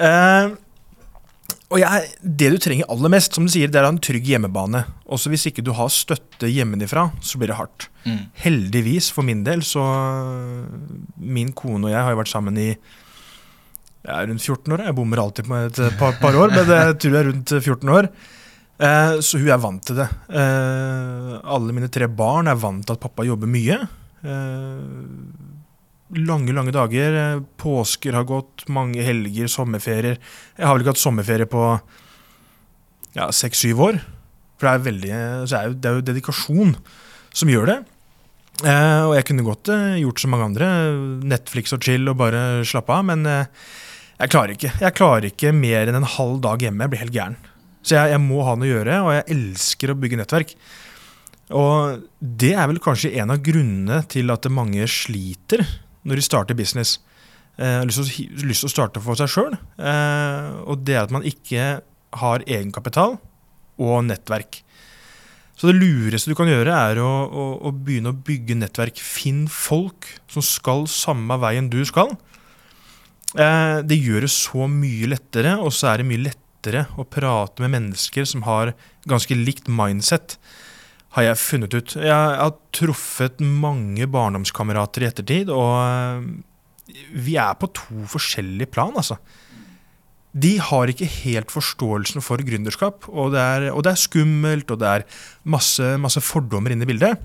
Uh, 0.00 0.56
og 1.72 1.78
jeg, 1.80 2.08
Det 2.20 2.50
du 2.52 2.58
trenger 2.60 2.90
aller 2.90 3.12
mest, 3.12 3.36
som 3.36 3.46
du 3.46 3.52
sier, 3.52 3.70
det 3.70 3.80
er 3.80 3.86
en 3.88 4.00
trygg 4.02 4.26
hjemmebane. 4.28 4.82
Også 5.06 5.30
hvis 5.32 5.46
ikke 5.48 5.64
du 5.64 5.72
har 5.76 5.92
støtte 5.92 6.50
hjemmefra, 6.50 7.10
så 7.20 7.38
blir 7.38 7.52
det 7.52 7.60
hardt. 7.60 7.88
Mm. 8.08 8.26
Heldigvis 8.42 9.12
for 9.14 9.22
min 9.22 9.44
del, 9.46 9.62
så 9.62 9.84
Min 11.16 11.52
kone 11.52 11.86
og 11.86 11.92
jeg 11.92 12.02
har 12.02 12.10
jo 12.10 12.18
vært 12.18 12.32
sammen 12.32 12.58
i 12.58 12.72
ja, 14.02 14.20
rundt 14.26 14.42
14 14.42 14.74
år. 14.74 14.84
Jeg 14.88 14.96
bommer 14.98 15.22
alltid 15.22 15.48
på 15.48 15.58
et 15.66 15.82
par, 16.00 16.16
par 16.20 16.38
år, 16.38 16.54
men 16.54 16.72
jeg 16.74 16.96
tror 17.02 17.16
jeg 17.16 17.20
er 17.20 17.28
rundt 17.30 17.54
14 17.58 17.92
år. 17.96 18.08
Eh, 18.82 19.16
så 19.22 19.38
hun 19.38 19.52
er 19.52 19.62
vant 19.62 19.84
til 19.86 20.00
det. 20.00 20.08
Eh, 20.32 21.34
alle 21.54 21.76
mine 21.76 21.90
tre 21.92 22.08
barn 22.10 22.50
er 22.50 22.58
vant 22.58 22.84
til 22.86 22.96
at 22.96 23.02
pappa 23.02 23.26
jobber 23.26 23.50
mye. 23.50 23.78
Eh, 24.26 24.80
lange, 26.22 26.54
lange 26.56 26.74
dager. 26.74 27.18
Eh, 27.20 27.44
påsker 27.62 28.18
har 28.18 28.26
gått, 28.28 28.66
mange 28.72 29.04
helger, 29.06 29.50
sommerferier. 29.50 30.18
Jeg 30.58 30.66
har 30.66 30.74
vel 30.74 30.84
ikke 30.84 30.96
hatt 30.96 31.04
sommerferie 31.04 31.50
på 31.50 31.62
ja, 33.14 33.30
seks-syv 33.30 33.86
år. 33.86 34.02
For 34.58 34.68
det 34.68 34.74
er, 34.74 34.84
veldig, 34.86 35.14
så 35.50 35.58
er 35.58 35.70
jo, 35.70 35.78
det 35.78 35.90
er 35.90 35.96
jo 35.98 36.06
dedikasjon 36.10 36.76
som 37.34 37.50
gjør 37.50 37.70
det. 37.70 37.78
Eh, 38.62 39.02
og 39.08 39.16
jeg 39.16 39.26
kunne 39.26 39.46
godt 39.46 39.70
eh, 39.74 40.02
gjort 40.02 40.22
som 40.22 40.34
mange 40.34 40.50
andre. 40.50 40.68
Netflix 41.26 41.74
og 41.74 41.82
chill 41.82 42.06
og 42.10 42.18
bare 42.20 42.62
slappe 42.68 42.94
av. 42.94 43.06
Men 43.08 43.26
eh, 43.26 43.64
jeg 44.22 44.30
klarer 44.30 44.54
ikke. 44.54 44.70
Jeg 44.78 44.94
klarer 44.94 45.26
ikke 45.28 45.50
mer 45.56 45.90
enn 45.90 45.98
en 45.98 46.12
halv 46.16 46.38
dag 46.44 46.62
hjemme. 46.62 46.84
Jeg 46.84 46.92
blir 46.92 47.02
helt 47.02 47.14
gæren. 47.16 47.38
Så 47.82 47.96
jeg, 47.96 48.12
jeg, 48.14 48.22
må 48.22 48.44
ha 48.46 48.54
noe 48.54 48.68
å 48.68 48.72
gjøre, 48.76 48.98
og 49.02 49.14
jeg 49.16 49.28
elsker 49.34 49.90
å 49.90 49.98
bygge 49.98 50.20
nettverk. 50.20 50.52
Og 51.58 52.04
det 52.20 52.52
er 52.54 52.68
vel 52.70 52.78
kanskje 52.82 53.12
en 53.20 53.34
av 53.34 53.42
grunnene 53.44 53.98
til 54.10 54.30
at 54.32 54.46
mange 54.54 54.86
sliter 54.88 55.64
når 56.06 56.20
de 56.20 56.24
starter 56.24 56.58
business. 56.58 57.00
Eh, 57.58 57.80
har 57.82 57.88
lyst, 57.90 58.14
til 58.14 58.70
å 58.70 58.72
starte 58.72 59.02
for 59.02 59.18
seg 59.18 59.30
sjøl. 59.32 59.56
Eh, 59.76 60.50
og 60.62 60.86
det 60.86 60.96
er 60.96 61.04
at 61.04 61.14
man 61.14 61.26
ikke 61.26 61.82
har 62.22 62.46
egenkapital 62.46 63.18
og 63.82 64.04
nettverk. 64.06 64.62
Så 65.58 65.68
det 65.68 65.78
lureste 65.82 66.30
du 66.32 66.36
kan 66.38 66.48
gjøre, 66.48 66.72
er 66.72 67.02
å, 67.02 67.10
å, 67.26 67.44
å 67.68 67.74
begynne 67.74 68.14
å 68.14 68.20
bygge 68.26 68.56
nettverk. 68.58 69.02
Finn 69.02 69.44
folk 69.50 70.08
som 70.30 70.44
skal 70.46 70.86
samme 70.90 71.36
veien 71.42 71.68
du 71.72 71.82
skal. 71.88 72.14
Eh, 73.32 73.78
det 73.88 73.96
gjør 73.96 74.26
det 74.26 74.32
så 74.32 74.68
mye 74.68 75.08
lettere, 75.14 75.56
og 75.60 75.72
så 75.74 75.92
er 75.92 76.02
det 76.02 76.08
mye 76.10 76.26
lettere 76.26 76.84
å 77.00 77.06
prate 77.08 77.64
med 77.64 77.72
mennesker 77.76 78.26
som 78.28 78.44
har 78.46 78.74
ganske 79.08 79.36
likt 79.36 79.70
mindset, 79.72 80.36
har 81.16 81.26
jeg 81.26 81.40
funnet 81.40 81.74
ut. 81.76 81.94
Jeg 82.00 82.12
har 82.12 82.56
truffet 82.72 83.40
mange 83.44 84.06
barndomskamerater 84.08 85.04
i 85.04 85.08
ettertid, 85.10 85.52
og 85.52 85.72
eh, 85.80 87.08
vi 87.24 87.38
er 87.40 87.56
på 87.60 87.70
to 87.76 88.04
forskjellige 88.12 88.72
plan, 88.72 88.94
altså. 88.96 89.18
De 90.32 90.54
har 90.64 90.88
ikke 90.88 91.08
helt 91.24 91.52
forståelsen 91.52 92.24
for 92.24 92.40
gründerskap, 92.40 93.04
og 93.12 93.34
det 93.34 93.40
er, 93.40 93.66
og 93.72 93.82
det 93.84 93.92
er 93.92 94.00
skummelt, 94.00 94.70
og 94.72 94.80
det 94.80 94.88
er 94.88 95.04
masse, 95.44 95.90
masse 96.00 96.22
fordommer 96.24 96.72
inne 96.72 96.86
i 96.86 96.88
bildet. 96.88 97.20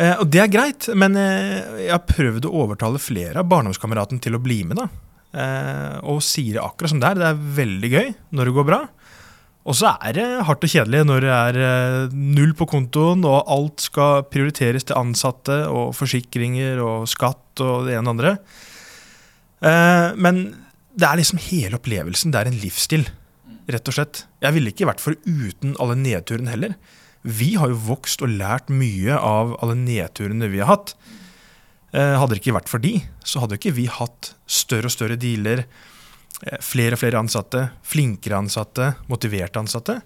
Eh, 0.00 0.16
og 0.16 0.30
det 0.32 0.40
er 0.44 0.52
greit, 0.52 0.88
men 0.96 1.18
eh, 1.20 1.84
jeg 1.84 1.92
har 1.92 2.06
prøvd 2.08 2.48
å 2.48 2.54
overtale 2.64 3.02
flere 3.02 3.42
av 3.42 3.50
barndomskameratene 3.50 4.22
til 4.24 4.38
å 4.38 4.42
bli 4.42 4.62
med. 4.68 4.80
da. 4.80 4.88
Eh, 5.30 5.98
og 6.08 6.22
sier 6.24 6.56
det 6.56 6.64
akkurat 6.64 6.94
som 6.94 7.02
det 7.02 7.10
er. 7.10 7.20
Det 7.20 7.28
er 7.28 7.44
veldig 7.60 7.92
gøy 7.92 8.08
når 8.36 8.50
det 8.50 8.56
går 8.56 8.68
bra. 8.70 8.80
Og 9.68 9.76
så 9.76 9.92
er 10.00 10.16
det 10.16 10.26
hardt 10.48 10.64
og 10.64 10.72
kjedelig 10.72 11.04
når 11.04 11.24
det 11.26 11.34
er 11.36 12.14
null 12.16 12.54
på 12.56 12.66
kontoen, 12.70 13.26
og 13.28 13.50
alt 13.52 13.84
skal 13.84 14.24
prioriteres 14.32 14.88
til 14.88 14.96
ansatte 14.96 15.60
og 15.68 15.92
forsikringer 15.98 16.80
og 16.80 17.04
skatt 17.12 17.60
og 17.60 17.86
det 17.86 17.98
ene 17.98 18.08
og 18.08 18.14
andre. 18.16 18.34
Eh, 19.60 20.08
men 20.16 20.42
det 20.96 21.06
er 21.06 21.20
liksom 21.20 21.42
hele 21.50 21.76
opplevelsen. 21.78 22.32
Det 22.32 22.40
er 22.40 22.50
en 22.50 22.60
livsstil, 22.62 23.04
rett 23.70 23.92
og 23.92 23.96
slett. 23.96 24.24
Jeg 24.42 24.56
ville 24.56 24.72
ikke 24.72 24.88
vært 24.88 25.04
for 25.04 25.18
uten 25.28 25.76
alle 25.78 25.98
nedturene 26.00 26.56
heller. 26.56 26.74
Vi 27.22 27.54
har 27.60 27.72
jo 27.72 27.80
vokst 27.90 28.22
og 28.24 28.32
lært 28.32 28.70
mye 28.72 29.16
av 29.16 29.56
alle 29.60 29.76
nedturene 29.76 30.48
vi 30.48 30.62
har 30.62 30.70
hatt. 30.72 30.94
Eh, 31.92 32.16
hadde 32.16 32.36
det 32.36 32.40
ikke 32.40 32.56
vært 32.56 32.70
for 32.70 32.82
de, 32.82 32.94
så 33.26 33.42
hadde 33.42 33.58
ikke 33.58 33.74
vi 33.76 33.88
hatt 33.90 34.32
større 34.48 34.88
og 34.88 34.94
større 34.94 35.18
dealer, 35.20 35.64
eh, 36.46 36.60
flere 36.62 36.96
og 36.96 37.02
flere 37.02 37.18
ansatte, 37.20 37.66
flinkere 37.82 38.38
ansatte, 38.38 38.94
motiverte 39.10 39.60
ansatte. 39.60 40.00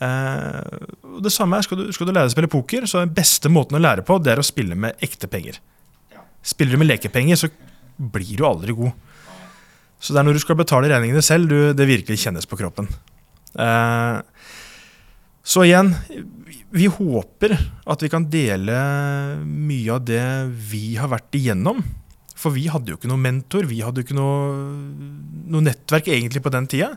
Eh, 0.00 0.84
det 1.20 1.32
samme 1.34 1.58
er, 1.58 1.66
skal 1.66 1.82
du, 1.82 1.92
skal 1.92 2.08
du 2.08 2.14
lære 2.14 2.30
å 2.30 2.34
spille 2.34 2.50
poker, 2.50 2.86
så 2.86 3.02
den 3.02 3.14
beste 3.14 3.50
måten 3.52 3.76
å 3.76 3.82
lære 3.82 4.06
på, 4.06 4.18
det 4.22 4.32
er 4.32 4.42
å 4.42 4.46
spille 4.46 4.78
med 4.78 4.96
ekte 5.04 5.28
penger. 5.30 5.60
Spiller 6.44 6.76
du 6.76 6.82
med 6.82 6.92
lekepenger, 6.92 7.36
så 7.36 7.50
blir 7.98 8.36
du 8.38 8.46
aldri 8.46 8.72
god. 8.76 8.94
Så 10.00 10.12
det 10.12 10.20
er 10.20 10.26
når 10.28 10.38
du 10.38 10.44
skal 10.44 10.58
betale 10.60 10.88
regningene 10.90 11.22
selv, 11.24 11.48
du, 11.48 11.72
det 11.76 11.88
virkelig 11.88 12.22
kjennes 12.22 12.46
på 12.46 12.58
kroppen. 12.60 12.88
Eh, 13.54 14.16
så 15.44 15.66
igjen, 15.66 15.92
vi 16.74 16.86
håper 16.88 17.52
at 17.84 18.02
vi 18.02 18.10
kan 18.10 18.24
dele 18.32 18.78
mye 19.44 19.92
av 19.92 20.06
det 20.08 20.24
vi 20.72 20.96
har 20.96 21.12
vært 21.12 21.36
igjennom. 21.36 21.82
For 22.34 22.54
vi 22.56 22.64
hadde 22.72 22.90
jo 22.90 22.98
ikke 22.98 23.10
noen 23.10 23.22
mentor, 23.22 23.68
vi 23.68 23.82
hadde 23.84 24.00
jo 24.00 24.08
ikke 24.08 24.16
noe, 24.16 24.64
noe 25.52 25.64
nettverk 25.64 26.08
egentlig 26.10 26.42
på 26.44 26.52
den 26.52 26.66
tida. 26.70 26.94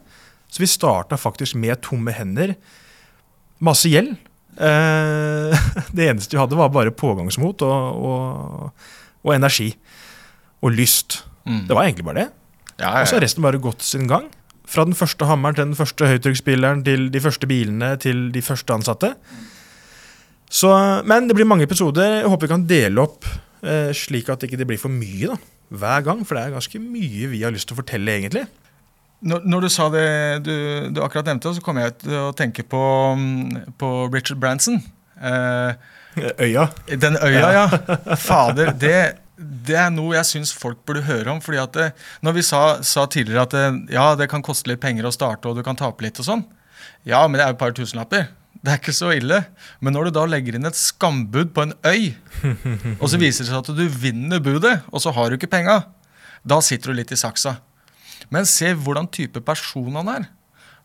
Så 0.48 0.64
vi 0.64 0.70
starta 0.72 1.20
faktisk 1.20 1.60
med 1.60 1.84
tomme 1.86 2.16
hender. 2.16 2.56
Masse 3.64 3.92
gjeld. 3.92 4.16
Eh, 4.58 5.68
det 5.98 6.08
eneste 6.08 6.34
vi 6.38 6.42
hadde, 6.42 6.58
var 6.58 6.74
bare 6.74 6.96
pågangsmot 6.96 7.62
og, 7.68 8.02
og, 8.08 8.90
og 9.28 9.36
energi. 9.36 9.74
Og 10.64 10.74
lyst. 10.74 11.22
Mm. 11.46 11.68
Det 11.68 11.78
var 11.78 11.86
egentlig 11.86 12.08
bare 12.08 12.24
det. 12.24 12.30
Ja, 12.78 12.88
ja, 12.88 12.96
ja. 12.96 13.04
Og 13.04 13.12
så 13.12 13.20
har 13.20 13.28
resten 13.28 13.46
bare 13.46 13.62
gått 13.62 13.86
sin 13.86 14.08
gang. 14.10 14.32
Fra 14.68 14.84
den 14.88 14.98
første 14.98 15.28
hammeren 15.30 15.56
til 15.56 15.70
den 15.70 15.78
første 15.80 16.10
høytrykksspilleren 16.10 16.84
til 16.84 17.08
de 17.14 17.22
første 17.24 17.48
bilene 17.48 17.94
til 18.04 18.28
de 18.36 18.44
første 18.44 18.76
ansatte. 18.76 19.14
Så, 20.50 20.72
men 21.08 21.28
det 21.28 21.36
blir 21.36 21.48
mange 21.48 21.68
episoder. 21.68 22.22
Jeg 22.22 22.32
håper 22.32 22.48
vi 22.48 22.54
kan 22.54 22.66
dele 22.68 23.04
opp 23.04 23.28
eh, 23.64 23.92
slik 23.96 24.30
at 24.32 24.42
det 24.42 24.52
ikke 24.52 24.68
blir 24.70 24.80
for 24.82 24.94
mye 24.94 25.34
da, 25.34 25.38
hver 25.76 26.06
gang. 26.08 26.24
For 26.28 26.38
det 26.38 26.46
er 26.46 26.56
ganske 26.56 26.82
mye 26.84 27.32
vi 27.32 27.44
har 27.44 27.56
lyst 27.56 27.70
til 27.70 27.78
å 27.78 27.82
fortelle, 27.82 28.16
egentlig. 28.20 28.46
Når, 29.28 29.48
når 29.50 29.66
du 29.66 29.70
sa 29.74 29.88
det 29.90 30.08
du, 30.46 30.54
du, 30.94 31.02
akkurat 31.02 31.32
nevnte, 31.32 31.56
så 31.58 31.64
kom 31.66 31.80
jeg 31.82 31.96
til 32.04 32.18
å 32.20 32.34
tenke 32.38 32.64
på, 32.68 32.82
på 33.80 33.94
Richard 34.14 34.40
Branson. 34.44 34.82
Eh, 35.18 35.72
øya. 36.44 36.68
Den 36.92 37.18
øya, 37.24 37.48
ja. 37.56 37.66
Fader. 38.16 38.76
det 38.78 39.00
det 39.38 39.76
er 39.78 39.92
noe 39.94 40.16
jeg 40.16 40.26
syns 40.32 40.52
folk 40.58 40.80
burde 40.88 41.06
høre 41.06 41.30
om. 41.30 41.42
fordi 41.44 41.60
at 41.62 41.74
det, 41.78 41.88
Når 42.26 42.34
vi 42.40 42.44
sa, 42.46 42.82
sa, 42.82 43.06
tidligere 43.06 43.46
at 43.46 43.54
det, 43.54 43.94
ja, 43.94 44.16
det 44.18 44.30
kan 44.32 44.42
koste 44.42 44.72
litt 44.72 44.82
penger 44.82 45.06
å 45.06 45.14
starte, 45.14 45.48
og 45.48 45.58
du 45.58 45.64
kan 45.66 45.78
tape 45.78 46.04
litt 46.04 46.20
og 46.20 46.26
sånn. 46.26 46.44
Ja, 47.06 47.22
men 47.28 47.38
det 47.38 47.46
er 47.46 47.54
jo 47.54 47.58
et 47.58 47.62
par 47.62 47.76
tusenlapper. 47.78 48.28
Det 48.58 48.74
er 48.74 48.80
ikke 48.82 48.96
så 48.96 49.12
ille. 49.14 49.44
Men 49.80 49.94
når 49.94 50.10
du 50.10 50.18
da 50.18 50.26
legger 50.30 50.58
inn 50.58 50.68
et 50.68 50.78
skambud 50.78 51.54
på 51.54 51.68
en 51.68 51.76
øy, 51.86 52.16
og 53.02 53.06
så 53.12 53.22
viser 53.22 53.46
det 53.46 53.52
seg 53.52 53.62
at 53.62 53.72
du 53.78 53.86
vinner 54.02 54.42
budet, 54.44 54.80
og 54.90 55.04
så 55.04 55.14
har 55.14 55.30
du 55.30 55.38
ikke 55.38 55.52
penga, 55.54 55.84
da 56.48 56.58
sitter 56.64 56.92
du 56.92 56.98
litt 56.98 57.14
i 57.14 57.20
saksa. 57.20 57.60
Men 58.34 58.50
se 58.50 58.74
hvordan 58.74 59.12
type 59.14 59.44
person 59.46 60.02
han 60.02 60.12
er. 60.16 60.28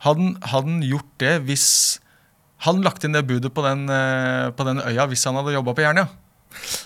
Hadde 0.04 0.34
han 0.52 0.80
gjort 0.84 1.12
det 1.22 1.36
hvis 1.46 1.66
Hadde 2.62 2.78
han 2.78 2.84
lagt 2.86 3.02
inn 3.02 3.16
det 3.16 3.24
budet 3.26 3.50
på 3.50 3.62
den, 3.64 3.88
eh, 3.90 4.52
på 4.54 4.62
den 4.62 4.78
øya 4.78 5.08
hvis 5.10 5.24
han 5.26 5.34
hadde 5.34 5.56
jobba 5.56 5.72
på 5.74 5.82
Jernia? 5.82 6.04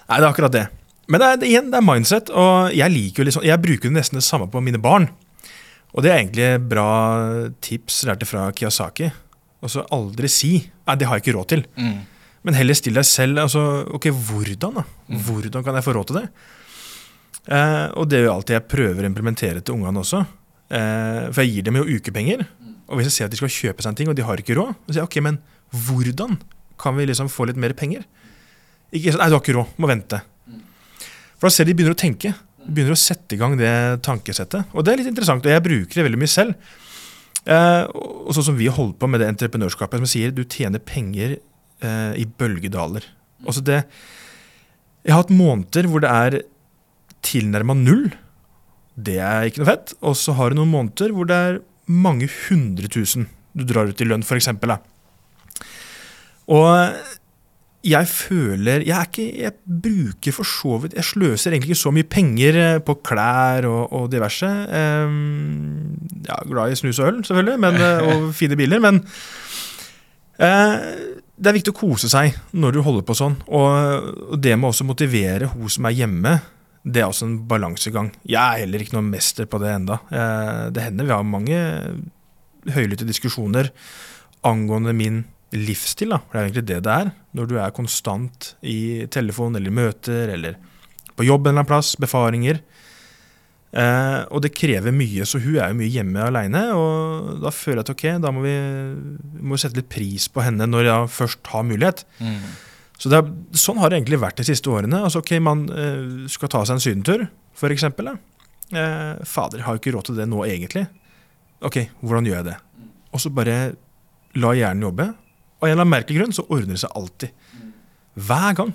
Nei, 0.09 0.17
det 0.17 0.23
er 0.23 0.29
akkurat 0.31 0.55
det. 0.55 0.63
Men 1.07 1.23
det 1.23 1.29
er, 1.29 1.45
igjen, 1.47 1.71
det 1.71 1.79
er 1.79 1.87
mindset, 1.87 2.33
og 2.35 2.75
jeg 2.75 2.93
liker 2.93 3.23
jo 3.23 3.29
liksom, 3.29 3.47
jeg 3.47 3.63
bruker 3.63 3.93
nesten 3.95 4.19
det 4.19 4.27
samme 4.27 4.49
på 4.51 4.63
mine 4.65 4.81
barn. 4.83 5.07
Og 5.95 6.03
det 6.05 6.11
er 6.11 6.19
egentlig 6.19 6.49
bra 6.69 6.89
tips 7.65 8.03
lærte 8.09 8.29
fra 8.29 8.49
Kiyosaki. 8.57 9.09
Altså 9.65 9.87
aldri 9.95 10.29
si 10.31 10.53
nei, 10.59 10.97
det 10.99 11.09
har 11.09 11.19
jeg 11.19 11.27
ikke 11.27 11.37
råd 11.39 11.49
til. 11.55 11.65
Mm. 11.79 11.97
Men 12.47 12.59
heller 12.59 12.79
still 12.79 12.99
deg 12.99 13.07
selv 13.09 13.43
altså, 13.43 13.63
ok, 13.97 14.11
hvordan 14.13 14.77
da? 14.81 14.85
Mm. 15.09 15.23
Hvordan 15.27 15.65
kan 15.67 15.79
jeg 15.79 15.87
få 15.87 15.95
råd 15.97 16.11
til 16.11 16.21
det? 16.21 16.27
Eh, 17.47 17.87
og 17.95 18.11
det 18.11 18.21
er 18.21 18.27
jo 18.27 18.35
alltid 18.35 18.59
jeg 18.59 18.69
prøver 18.71 19.07
å 19.07 19.11
implementere 19.11 19.63
til 19.63 19.79
ungene 19.79 20.03
også. 20.03 20.21
Eh, 20.67 21.25
for 21.31 21.43
jeg 21.43 21.55
gir 21.55 21.67
dem 21.67 21.81
jo 21.81 21.89
ukepenger. 21.97 22.45
Og 22.87 22.99
hvis 22.99 23.11
jeg 23.11 23.17
ser 23.17 23.31
at 23.31 23.35
de 23.35 23.41
skal 23.41 23.51
kjøpe 23.51 23.83
seg 23.83 23.93
en 23.93 23.99
ting, 23.99 24.11
og 24.11 24.19
de 24.19 24.27
har 24.27 24.43
ikke 24.43 24.59
råd, 24.59 24.77
så 24.85 24.93
sier 24.93 25.03
jeg 25.03 25.11
ok, 25.11 25.19
men 25.27 25.41
hvordan 25.87 26.37
kan 26.79 26.95
vi 26.99 27.09
liksom 27.09 27.31
få 27.33 27.49
litt 27.49 27.59
mer 27.59 27.75
penger? 27.79 28.05
Ikke 28.95 29.15
sånn 29.15 29.25
nei, 29.25 29.31
du 29.33 29.39
har 29.39 29.43
ikke 29.43 29.57
råd, 29.57 29.75
må 29.83 29.91
vente. 29.91 30.21
For 31.37 31.49
da 31.49 31.55
ser 31.55 31.69
de 31.69 31.77
begynner 31.77 31.97
å 31.97 32.01
tenke. 32.01 32.33
De 32.65 32.73
begynner 32.73 32.97
å 32.97 33.01
sette 33.01 33.37
i 33.37 33.41
gang 33.41 33.57
det 33.61 33.71
tankesettet. 34.07 34.73
Og 34.73 34.85
det 34.85 34.93
er 34.93 35.03
litt 35.03 35.11
interessant, 35.13 35.45
og 35.45 35.53
jeg 35.53 35.65
bruker 35.65 36.01
det 36.01 36.07
veldig 36.09 36.21
mye 36.23 36.33
selv. 36.33 36.75
Eh, 37.47 37.83
og 37.95 38.33
sånn 38.35 38.49
som 38.49 38.59
vi 38.59 38.67
holder 38.73 38.97
på 38.99 39.11
med 39.11 39.23
det 39.23 39.31
entreprenørskapet, 39.35 40.03
som 40.03 40.11
sier 40.11 40.35
du 40.35 40.43
tjener 40.43 40.83
penger 40.83 41.37
eh, 41.39 42.13
i 42.19 42.27
bølgedaler. 42.27 43.07
Altså 43.47 43.63
det, 43.63 43.83
jeg 45.07 45.15
har 45.15 45.23
hatt 45.23 45.35
måneder 45.35 45.87
hvor 45.91 46.03
det 46.03 46.11
er 46.11 46.39
tilnærma 47.27 47.77
null. 47.79 48.09
Det 48.97 49.21
er 49.23 49.47
ikke 49.47 49.63
noe 49.63 49.71
fett. 49.71 49.95
Og 50.01 50.17
så 50.19 50.35
har 50.39 50.51
du 50.51 50.59
noen 50.59 50.73
måneder 50.73 51.15
hvor 51.15 51.29
det 51.29 51.39
er 51.51 51.61
mange 51.87 52.27
hundre 52.49 52.91
tusen 52.91 53.29
du 53.57 53.63
drar 53.65 53.89
ut 53.89 54.03
i 54.03 54.09
lønn, 54.09 54.25
f.eks. 54.27 54.51
Og 56.53 56.67
jeg 57.87 58.09
føler 58.11 58.83
jeg, 58.85 58.95
er 58.97 59.09
ikke, 59.09 59.27
jeg 59.43 59.53
bruker 59.83 60.35
for 60.35 60.49
så 60.49 60.79
vidt 60.83 60.97
Jeg 60.99 61.07
sløser 61.07 61.53
egentlig 61.55 61.75
ikke 61.75 61.85
så 61.85 61.93
mye 61.95 62.09
penger 62.11 62.59
eh, 62.63 62.79
på 62.83 62.97
klær 63.07 63.69
og, 63.71 63.93
og 63.95 64.09
diverse. 64.13 64.47
Um, 64.47 65.95
ja, 66.27 66.41
glad 66.49 66.73
i 66.73 66.79
snus 66.79 67.01
og 67.03 67.13
øl, 67.13 67.21
selvfølgelig, 67.27 67.61
men, 67.63 67.79
eh, 67.83 68.09
og 68.09 68.27
fine 68.41 68.59
biler. 68.59 68.83
Men 68.83 69.01
uh, 70.41 70.77
det 71.37 71.51
er 71.51 71.57
viktig 71.59 71.75
å 71.75 71.79
kose 71.79 72.11
seg 72.11 72.37
når 72.57 72.77
du 72.77 72.83
holder 72.87 73.07
på 73.07 73.17
sånn. 73.19 73.39
Og, 73.47 74.35
det 74.43 74.57
med 74.57 74.73
også 74.73 74.89
motivere 74.89 75.53
hun 75.53 75.71
som 75.73 75.89
er 75.89 75.97
hjemme, 76.01 76.35
det 76.87 77.03
er 77.03 77.11
også 77.11 77.27
en 77.29 77.39
balansegang. 77.51 78.13
Jeg 78.27 78.41
er 78.41 78.65
heller 78.65 78.83
ikke 78.83 78.99
noen 78.99 79.11
mester 79.15 79.49
på 79.51 79.59
det 79.59 79.73
enda. 79.75 79.99
Det 80.71 80.85
hender 80.85 81.09
vi 81.09 81.15
har 81.17 81.25
mange 81.27 81.63
høylytte 82.77 83.09
diskusjoner 83.09 83.73
angående 84.47 84.95
min 84.95 85.25
livsstil, 85.55 86.11
da, 86.15 86.21
det 86.33 86.39
er 86.39 86.49
egentlig 86.49 86.67
det 86.69 86.81
det 86.87 86.95
er, 87.05 87.13
når 87.37 87.51
du 87.51 87.55
er 87.61 87.75
konstant 87.77 88.55
i 88.67 89.07
telefon 89.13 89.55
eller 89.59 89.75
møter 89.75 90.33
eller 90.35 90.59
på 91.17 91.25
jobb 91.25 91.47
en 91.47 91.55
eller 91.55 91.63
annen 91.63 91.71
plass, 91.71 91.95
befaringer. 92.01 92.61
Eh, 93.77 94.21
og 94.33 94.43
det 94.45 94.55
krever 94.57 94.95
mye, 94.95 95.25
så 95.29 95.41
hun 95.43 95.59
er 95.59 95.73
jo 95.73 95.79
mye 95.79 95.93
hjemme 95.93 96.23
aleine. 96.25 96.63
Og 96.77 97.43
da 97.43 97.53
føler 97.55 97.81
jeg 97.81 97.87
at 97.87 97.93
ok, 97.95 98.05
da 98.25 98.33
må 98.35 98.45
vi, 98.45 98.55
vi 99.37 99.49
må 99.49 99.59
sette 99.61 99.81
litt 99.81 99.91
pris 99.93 100.29
på 100.33 100.45
henne 100.45 100.69
når 100.69 100.91
jeg 100.91 101.13
først 101.17 101.53
har 101.53 101.67
mulighet. 101.67 102.05
Mm. 102.21 102.39
Så 103.01 103.13
er, 103.13 103.27
Sånn 103.57 103.81
har 103.83 103.93
det 103.93 104.01
egentlig 104.01 104.21
vært 104.23 104.41
de 104.41 104.47
siste 104.49 104.73
årene. 104.73 105.03
Altså 105.05 105.23
ok, 105.25 105.37
Man 105.45 105.67
eh, 105.73 106.29
skal 106.33 106.53
ta 106.53 106.65
seg 106.65 106.79
en 106.79 106.85
sydentur, 106.85 107.27
f.eks. 107.57 107.87
Eh, 107.87 109.27
fader, 109.29 109.65
har 109.67 109.77
jo 109.77 109.83
ikke 109.83 109.97
råd 109.97 110.11
til 110.11 110.21
det 110.21 110.29
nå, 110.31 110.41
egentlig. 110.49 110.87
Ok, 111.65 111.83
hvordan 112.05 112.29
gjør 112.29 112.41
jeg 112.41 112.51
det? 112.51 112.57
Og 113.17 113.23
så 113.23 113.33
bare 113.33 113.61
la 114.37 114.53
hjernen 114.57 114.89
jobbe. 114.89 115.11
Og 115.61 115.69
en 115.69 115.73
eller 115.73 115.85
annen 115.85 115.95
merkelig 115.95 116.21
grunn 116.21 116.37
så 116.37 116.45
ordner 116.49 116.77
det 116.77 116.83
seg 116.83 116.99
alltid. 116.99 117.33
Hver 118.27 118.57
gang. 118.59 118.75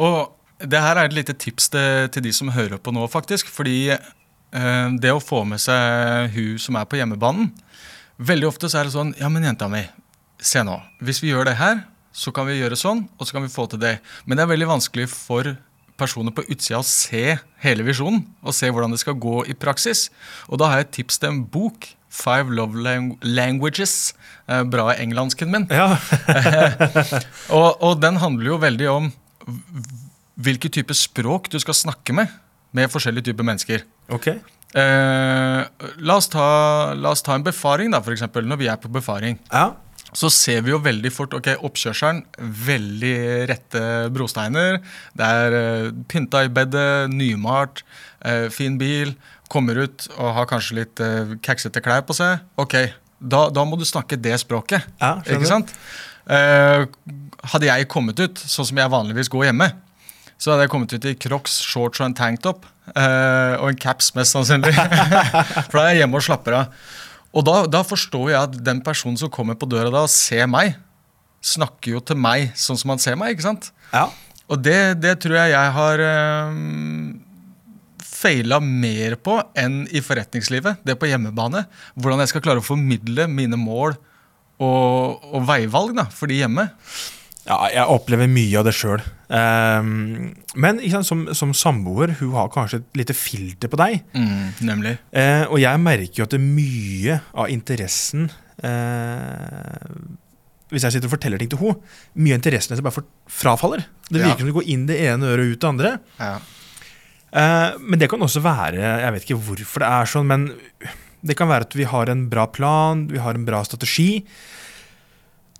Og 0.00 0.18
det 0.64 0.80
her 0.80 0.96
er 0.96 1.08
et 1.08 1.16
lite 1.16 1.36
tips 1.36 1.68
til, 1.74 2.08
til 2.14 2.24
de 2.24 2.32
som 2.34 2.52
hører 2.54 2.80
på 2.80 2.94
nå, 2.94 3.04
faktisk. 3.12 3.50
Fordi 3.52 3.78
eh, 3.92 4.88
det 5.00 5.12
å 5.12 5.22
få 5.22 5.42
med 5.48 5.62
seg 5.62 6.32
hun 6.36 6.60
som 6.62 6.80
er 6.80 6.88
på 6.88 7.00
hjemmebanen 7.00 7.52
Veldig 8.14 8.46
ofte 8.46 8.68
så 8.70 8.78
er 8.78 8.86
det 8.86 8.94
sånn 8.94 9.08
Ja, 9.18 9.26
men 9.26 9.42
jenta 9.42 9.66
mi, 9.66 9.80
se 10.38 10.62
nå. 10.62 10.76
Hvis 11.02 11.18
vi 11.18 11.32
gjør 11.32 11.48
det 11.48 11.56
her, 11.58 11.80
så 12.14 12.30
kan 12.30 12.46
vi 12.46 12.60
gjøre 12.60 12.78
sånn, 12.78 13.00
og 13.18 13.26
så 13.26 13.34
kan 13.34 13.42
vi 13.42 13.50
få 13.50 13.66
til 13.66 13.80
det. 13.82 13.96
Men 14.22 14.38
det 14.38 14.44
er 14.44 14.52
veldig 14.52 14.68
vanskelig 14.70 15.08
for 15.10 15.56
personer 15.98 16.34
på 16.34 16.44
utsida 16.46 16.78
å 16.80 16.86
se 16.86 17.36
hele 17.62 17.86
visjonen 17.86 18.22
og 18.42 18.54
se 18.54 18.70
hvordan 18.70 18.94
det 18.94 19.00
skal 19.02 19.18
gå 19.18 19.42
i 19.50 19.56
praksis. 19.58 20.08
Og 20.46 20.60
da 20.62 20.70
har 20.70 20.80
jeg 20.80 20.88
et 20.88 20.96
tips 21.00 21.20
til 21.20 21.32
en 21.32 21.42
bok. 21.42 21.90
Five 22.14 22.54
Love 22.54 22.78
Lang 22.84 23.12
Languages. 23.26 24.12
Bra 24.46 24.62
bra 24.68 24.92
engelsken 25.00 25.50
min. 25.50 25.64
Ja. 25.72 25.96
Og, 27.56 27.70
og 27.80 27.94
den 28.02 28.18
handler 28.20 28.50
jo 28.52 28.58
veldig 28.60 28.88
om 28.92 29.06
hvilke 30.44 30.70
type 30.72 30.94
språk 30.96 31.48
du 31.52 31.58
skal 31.62 31.76
snakke 31.78 32.14
med 32.16 32.32
med 32.74 32.90
forskjellige 32.90 33.28
typer 33.30 33.46
mennesker. 33.46 33.84
Okay. 34.12 34.40
Eh, 34.74 35.60
la, 36.02 36.16
oss 36.18 36.26
ta, 36.32 36.46
la 36.98 37.12
oss 37.14 37.22
ta 37.22 37.36
en 37.38 37.44
befaring, 37.46 37.92
da, 37.94 38.00
for 38.02 38.14
eksempel. 38.16 38.46
Når 38.50 38.58
vi 38.64 38.66
er 38.72 38.80
på 38.82 38.90
befaring, 38.90 39.38
Ja. 39.52 39.68
så 40.12 40.26
ser 40.30 40.60
vi 40.66 40.72
jo 40.72 40.80
veldig 40.82 41.12
fort 41.14 41.36
ok, 41.38 41.52
oppkjørselen. 41.62 42.24
Veldig 42.66 43.14
rette 43.52 43.84
brosteiner. 44.14 44.80
Det 45.14 45.30
er 45.38 45.56
eh, 45.60 45.92
pynta 46.10 46.42
i 46.42 46.50
bedet, 46.50 47.06
nymalt, 47.14 47.84
eh, 48.26 48.48
fin 48.50 48.74
bil. 48.78 49.14
Kommer 49.54 49.78
ut 49.86 50.08
og 50.16 50.34
har 50.34 50.50
kanskje 50.50 50.80
litt 50.80 51.02
uh, 51.04 51.36
kaksete 51.44 51.82
klær 51.84 52.02
på 52.08 52.16
seg. 52.16 52.42
Ok, 52.60 52.74
da, 53.22 53.46
da 53.54 53.64
må 53.68 53.78
du 53.78 53.86
snakke 53.86 54.18
det 54.18 54.34
språket. 54.42 54.84
Ja. 54.98 55.16
Ikke 55.22 55.48
sant? 55.48 55.70
Uh, 56.26 56.90
hadde 57.52 57.68
jeg 57.68 57.88
kommet 57.92 58.18
ut 58.18 58.40
sånn 58.40 58.66
som 58.66 58.80
jeg 58.80 58.92
vanligvis 58.92 59.30
går 59.32 59.50
hjemme, 59.50 59.70
så 60.40 60.52
hadde 60.52 60.66
jeg 60.66 60.72
kommet 60.72 60.94
ut 60.94 61.06
i 61.06 61.14
crocs, 61.20 61.60
shorts 61.62 62.02
og 62.02 62.10
en 62.10 62.16
tanktop. 62.18 62.66
Uh, 62.92 63.56
og 63.62 63.70
en 63.70 63.78
caps, 63.80 64.10
mest 64.16 64.34
sannsynlig. 64.34 64.74
For 65.70 65.78
da 65.78 65.84
er 65.86 65.94
jeg 65.94 66.02
hjemme 66.02 66.20
og 66.20 66.26
slapper 66.26 66.58
av. 66.58 66.82
Og 67.34 67.46
da, 67.46 67.54
da 67.70 67.80
forstår 67.86 68.28
jeg 68.30 68.40
at 68.40 68.58
den 68.66 68.82
personen 68.84 69.16
som 69.18 69.32
kommer 69.32 69.56
på 69.58 69.68
døra 69.70 69.92
da 69.92 70.04
og 70.06 70.12
ser 70.12 70.44
meg, 70.50 70.76
snakker 71.44 71.96
jo 71.96 72.02
til 72.04 72.18
meg 72.20 72.52
sånn 72.58 72.78
som 72.80 72.92
han 72.94 73.02
ser 73.02 73.16
meg. 73.20 73.34
ikke 73.34 73.46
sant? 73.46 73.70
Ja. 73.92 74.08
Og 74.52 74.60
det, 74.60 75.00
det 75.00 75.16
tror 75.24 75.38
jeg 75.40 75.54
jeg 75.54 75.72
har 75.78 76.02
uh, 76.04 76.60
feila 78.24 78.58
mer 78.64 79.16
på 79.20 79.36
enn 79.60 79.82
i 79.92 80.00
forretningslivet. 80.04 80.80
Det 80.86 80.96
på 81.00 81.10
hjemmebane. 81.10 81.66
Hvordan 82.00 82.24
jeg 82.24 82.32
skal 82.32 82.44
klare 82.46 82.62
å 82.64 82.66
formidle 82.66 83.28
mine 83.30 83.58
mål 83.60 83.94
og, 84.64 85.24
og 85.34 85.44
veivalg 85.48 85.94
da, 85.98 86.08
for 86.14 86.30
de 86.30 86.40
hjemme. 86.42 86.68
Ja, 87.44 87.58
jeg 87.68 87.84
opplever 87.92 88.28
mye 88.30 88.56
av 88.56 88.64
det 88.64 88.72
sjøl. 88.72 89.02
men 90.56 90.78
ikke 90.80 90.94
sant, 90.94 91.08
som, 91.10 91.24
som 91.36 91.50
samboer, 91.52 92.14
hun 92.20 92.32
har 92.38 92.48
kanskje 92.54 92.78
et 92.80 93.00
lite 93.02 93.16
filter 93.18 93.68
på 93.68 93.76
deg. 93.82 93.98
nemlig. 94.64 94.94
Uh, 95.12 95.44
og 95.50 95.58
jeg 95.60 95.82
merker 95.84 96.22
jo 96.22 96.24
at 96.28 96.32
det 96.32 96.40
er 96.40 96.46
mye 96.46 97.18
av 97.34 97.50
interessen 97.52 98.30
uh, 98.64 99.92
Hvis 100.72 100.86
jeg 100.86 100.96
sitter 100.96 101.10
og 101.10 101.14
forteller 101.18 101.42
ting 101.42 101.50
til 101.52 101.60
henne, 101.60 101.76
mye 102.16 102.34
av 102.34 102.40
interessen 102.40 102.72
hennes 102.74 102.86
bare 102.86 102.96
for, 102.96 103.06
frafaller. 103.42 103.84
Det 104.08 104.22
Ja. 104.22 104.30
virker 104.30 104.46
som 104.46 104.48
du 104.54 104.56
går 104.56 104.70
inn 104.72 104.86
det 104.88 105.00
ene 105.04 105.28
øret 105.34 105.44
og 105.44 105.52
ut 105.52 105.60
det 105.60 105.68
andre. 105.74 105.92
Ja. 106.18 106.38
Eh, 107.34 107.80
men 107.82 107.98
det 107.98 108.06
kan 108.12 108.22
også 108.22 108.42
være 108.44 108.78
Jeg 108.78 109.14
vet 109.14 109.24
ikke 109.26 109.40
hvorfor 109.42 109.82
det 109.82 109.90
er 109.90 110.10
sånn, 110.10 110.28
men 110.30 110.46
det 111.24 111.34
kan 111.38 111.50
være 111.50 111.66
at 111.66 111.74
vi 111.74 111.86
har 111.88 112.10
en 112.12 112.26
bra 112.30 112.44
plan, 112.52 113.06
vi 113.10 113.22
har 113.22 113.34
en 113.34 113.46
bra 113.48 113.62
strategi. 113.64 114.22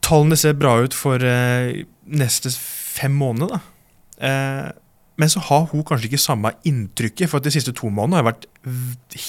Tallene 0.05 0.37
ser 0.37 0.59
bra 0.61 0.77
ut 0.85 0.95
for 0.95 1.23
eh, 1.25 1.83
neste 2.05 2.53
fem 2.55 3.15
måneder. 3.17 3.57
da. 3.57 3.61
Eh, 4.29 4.69
men 5.17 5.31
så 5.31 5.41
har 5.47 5.65
hun 5.71 5.87
kanskje 5.87 6.11
ikke 6.11 6.21
samme 6.21 6.53
inntrykket, 6.69 7.31
for 7.31 7.39
at 7.39 7.47
de 7.47 7.55
siste 7.55 7.73
to 7.73 7.89
månedene 7.89 8.21
har 8.21 8.29
vært 8.29 8.47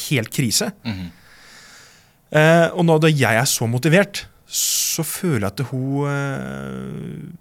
helt 0.10 0.32
krise. 0.34 0.72
Mm 0.84 0.94
-hmm. 0.94 1.12
og 2.74 2.86
nå 2.86 2.98
da 3.00 3.08
jeg 3.08 3.36
er 3.36 3.46
så 3.46 3.68
motivert, 3.68 4.28
så 4.48 5.04
føler 5.04 5.40
jeg 5.40 5.52
at 5.54 5.60
hun 5.70 7.38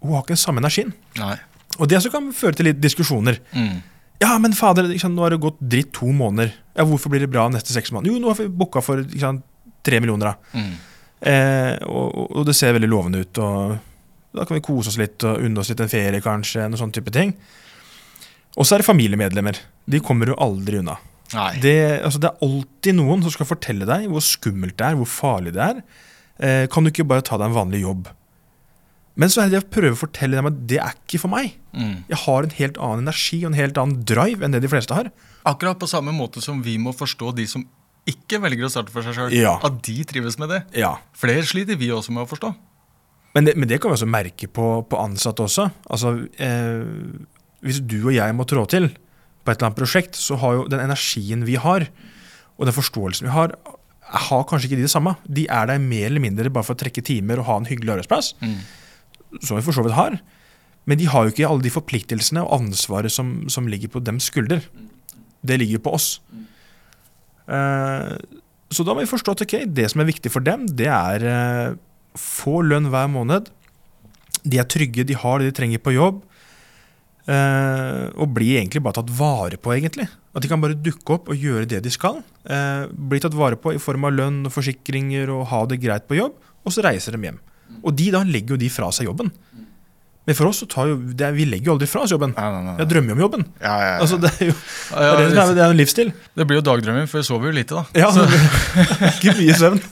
Hun 0.00 0.12
har 0.12 0.22
ikke 0.22 0.28
den 0.28 0.36
samme 0.36 0.58
energien. 0.58 0.92
Nei. 1.16 1.36
Og 1.78 1.88
det 1.88 2.10
kan 2.10 2.32
føre 2.32 2.52
til 2.52 2.64
litt 2.64 2.80
diskusjoner. 2.80 3.38
Mm. 3.52 3.82
Ja, 4.22 4.36
men 4.38 4.54
fader, 4.56 4.86
sant, 5.02 5.16
nå 5.18 5.24
har 5.26 5.34
det 5.34 5.40
gått 5.42 5.58
dritt 5.60 5.90
to 5.98 6.08
måneder. 6.14 6.52
Ja, 6.78 6.84
Hvorfor 6.88 7.10
blir 7.12 7.24
det 7.24 7.30
bra 7.32 7.48
neste 7.52 7.74
seks 7.74 7.90
måneder? 7.92 8.12
Jo, 8.14 8.20
nå 8.22 8.30
har 8.30 8.38
vi 8.38 8.48
booka 8.62 8.82
for 8.84 9.02
sant, 9.18 9.42
tre 9.82 9.98
millioner. 10.02 10.32
Da. 10.32 10.58
Mm. 10.60 10.74
Eh, 11.32 11.72
og, 11.90 12.20
og- 12.36 12.46
det 12.46 12.54
ser 12.58 12.74
veldig 12.76 12.90
lovende 12.92 13.22
ut. 13.24 13.38
og 13.42 13.78
Da 14.34 14.44
kan 14.48 14.56
vi 14.56 14.64
kose 14.64 14.88
oss 14.92 14.98
litt 15.00 15.24
og 15.28 15.42
unne 15.44 15.58
oss 15.60 15.68
litt 15.72 15.80
en 15.84 15.90
ferie, 15.92 16.22
kanskje. 16.24 16.64
Noen 16.68 16.78
sånn 16.80 16.94
type 16.94 17.10
ting. 17.12 17.34
Og 18.56 18.64
så 18.68 18.76
er 18.76 18.82
det 18.82 18.86
familiemedlemmer. 18.88 19.58
De 19.88 20.00
kommer 20.04 20.28
jo 20.30 20.36
aldri 20.40 20.78
unna. 20.80 20.98
Det, 21.60 21.74
altså, 22.04 22.20
det 22.20 22.28
er 22.30 22.42
alltid 22.46 22.94
noen 22.98 23.22
som 23.24 23.32
skal 23.32 23.48
fortelle 23.48 23.86
deg 23.88 24.08
hvor 24.12 24.20
skummelt 24.24 24.76
det 24.76 24.86
er, 24.90 24.98
hvor 25.00 25.08
farlig 25.08 25.54
det 25.56 25.62
er. 25.64 25.82
Eh, 26.38 26.66
kan 26.72 26.84
du 26.84 26.90
ikke 26.92 27.06
bare 27.08 27.24
ta 27.24 27.38
deg 27.40 27.48
en 27.48 27.56
vanlig 27.56 27.80
jobb? 27.82 28.08
Men 29.20 29.28
så 29.28 29.42
er 29.42 29.50
det 29.50 29.58
det 29.58 29.64
å 29.66 29.72
prøve 29.74 29.92
å 29.96 30.00
fortelle 30.00 30.38
dem 30.38 30.48
at 30.48 30.58
det 30.70 30.78
er 30.80 30.94
ikke 30.96 31.20
for 31.20 31.32
meg. 31.34 31.52
Mm. 31.76 32.04
Jeg 32.08 32.18
har 32.22 32.46
en 32.46 32.54
helt 32.56 32.78
annen 32.80 33.04
energi 33.04 33.42
og 33.42 33.50
en 33.50 33.58
helt 33.58 33.80
annen 33.80 34.00
drive 34.08 34.44
enn 34.46 34.54
det 34.56 34.62
de 34.64 34.70
fleste 34.72 34.96
har. 34.96 35.10
Akkurat 35.48 35.80
på 35.80 35.88
samme 35.90 36.14
måte 36.16 36.40
som 36.44 36.62
vi 36.64 36.78
må 36.80 36.94
forstå 36.96 37.34
de 37.36 37.44
som 37.50 37.66
ikke 38.08 38.40
velger 38.42 38.66
å 38.66 38.70
starte 38.72 38.90
for 38.94 39.04
seg 39.04 39.14
sjøl. 39.18 39.34
Ja. 39.36 39.58
At 39.62 39.82
de 39.84 39.98
trives 40.08 40.38
med 40.40 40.50
det. 40.50 40.62
Ja, 40.80 40.96
Flere 41.18 41.44
sliter 41.46 41.76
vi 41.78 41.90
også 41.94 42.14
med 42.16 42.24
å 42.24 42.30
forstå. 42.30 42.54
Men 43.36 43.46
det, 43.48 43.54
men 43.56 43.68
det 43.68 43.78
kan 43.80 43.92
vi 43.92 43.96
også 44.00 44.08
merke 44.10 44.48
på, 44.52 44.66
på 44.88 44.98
ansatte 45.00 45.44
også. 45.44 45.68
Altså, 45.92 46.16
eh, 46.42 46.82
hvis 47.64 47.78
du 47.84 47.98
og 48.08 48.12
jeg 48.16 48.34
må 48.36 48.44
trå 48.48 48.64
til 48.68 48.90
på 48.92 49.50
et 49.52 49.56
eller 49.58 49.68
annet 49.70 49.78
prosjekt, 49.78 50.18
så 50.18 50.36
har 50.40 50.56
jo 50.58 50.66
den 50.72 50.82
energien 50.82 51.44
vi 51.46 51.56
har, 51.60 51.86
og 52.58 52.68
den 52.68 52.76
forståelsen 52.76 53.26
vi 53.28 53.32
har, 53.34 53.54
har 54.28 54.44
kanskje 54.50 54.68
ikke 54.68 54.80
de 54.82 54.84
det 54.86 54.92
samme. 54.92 55.14
De 55.24 55.46
er 55.50 55.70
der 55.70 55.80
mer 55.82 56.08
eller 56.10 56.22
mindre 56.22 56.52
bare 56.52 56.66
for 56.66 56.76
å 56.76 56.82
trekke 56.82 57.04
timer 57.06 57.40
og 57.40 57.48
ha 57.48 57.56
en 57.62 57.68
hyggelig 57.70 57.96
arbeidsplass, 57.96 58.34
Mm. 58.42 58.60
Som 59.40 59.56
vi 59.56 59.64
for 59.64 59.76
så 59.76 59.84
vidt 59.86 59.96
har. 59.96 60.18
Men 60.88 60.98
de 60.98 61.06
har 61.06 61.24
jo 61.24 61.32
ikke 61.32 61.46
alle 61.46 61.62
de 61.64 61.72
forpliktelsene 61.72 62.42
og 62.42 62.56
ansvaret 62.58 63.12
som, 63.14 63.44
som 63.52 63.68
ligger 63.70 63.92
på 63.92 64.02
dems 64.02 64.26
skulder. 64.32 64.64
Det 65.42 65.58
ligger 65.60 65.78
jo 65.78 65.84
på 65.86 65.94
oss. 65.94 66.08
Eh, 67.46 68.16
så 68.72 68.86
da 68.86 68.94
må 68.94 69.04
vi 69.04 69.10
forstå 69.10 69.36
at 69.36 69.44
okay, 69.46 69.66
det 69.66 69.90
som 69.92 70.02
er 70.02 70.10
viktig 70.10 70.32
for 70.32 70.44
dem, 70.44 70.66
det 70.66 70.88
er 70.90 71.26
eh, 71.28 71.78
få 72.18 72.62
lønn 72.66 72.90
hver 72.92 73.10
måned. 73.12 73.50
De 74.42 74.58
er 74.58 74.66
trygge, 74.66 75.06
de 75.06 75.18
har 75.18 75.38
det 75.38 75.52
de 75.52 75.56
trenger 75.60 75.82
på 75.82 75.94
jobb. 75.94 76.22
eh, 77.30 78.08
og 78.18 78.32
blir 78.34 78.58
egentlig 78.58 78.82
bare 78.82 78.98
tatt 78.98 79.12
vare 79.14 79.58
på, 79.60 79.70
egentlig. 79.76 80.08
At 80.34 80.42
de 80.42 80.50
kan 80.50 80.62
bare 80.62 80.74
dukke 80.74 81.14
opp 81.14 81.30
og 81.30 81.38
gjøre 81.38 81.68
det 81.70 81.82
de 81.84 81.92
skal. 81.92 82.22
Bli 82.90 83.20
tatt 83.22 83.36
vare 83.36 83.54
på 83.60 83.76
i 83.76 83.78
form 83.78 84.08
av 84.08 84.16
lønn 84.16 84.40
og 84.48 84.54
forsikringer 84.54 85.30
og 85.30 85.46
ha 85.52 85.60
det 85.70 85.78
greit 85.78 86.08
på 86.08 86.18
jobb. 86.18 86.34
Og 86.64 86.74
så 86.74 86.82
reiser 86.82 87.14
de 87.14 87.28
hjem. 87.28 87.38
Og 87.82 87.96
de 87.98 88.10
da 88.14 88.22
legger 88.26 88.56
jo 88.56 88.60
de 88.62 88.70
fra 88.72 88.90
seg 88.94 89.08
jobben. 89.10 89.32
Men 90.22 90.36
for 90.38 90.46
oss 90.46 90.60
så 90.62 90.68
tar 90.70 90.86
jo 90.92 90.98
det 91.02 91.24
er, 91.26 91.34
Vi 91.34 91.48
legger 91.50 91.72
jo 91.72 91.74
aldri 91.74 91.88
fra 91.90 92.04
oss 92.06 92.12
jobben. 92.14 92.34
Nei, 92.36 92.48
nei, 92.54 92.62
nei. 92.68 92.76
Jeg 92.78 92.90
drømmer 92.92 93.10
jo 93.10 93.16
om 93.16 93.22
jobben. 93.24 93.44
Ja, 93.58 93.74
ja, 93.74 93.88
ja. 93.88 93.98
Altså, 94.04 94.18
det 94.22 94.30
er 94.36 94.50
jo 94.52 94.54
Ja, 94.54 94.98
det 95.02 95.02
er, 95.02 95.16
det, 95.18 95.26
er, 95.26 95.54
det, 95.56 95.64
er 95.64 95.74
en 95.74 95.80
livsstil. 95.80 96.12
det 96.38 96.46
blir 96.46 96.60
jo 96.60 96.64
dagdrømmen, 96.68 97.08
for 97.10 97.18
vi 97.18 97.26
sover 97.26 97.50
jo 97.50 97.54
lite, 97.56 97.80
da. 97.80 97.84
Ja, 97.98 98.10
Ikke 99.16 99.36
mye 99.40 99.58
søvn. 99.58 99.82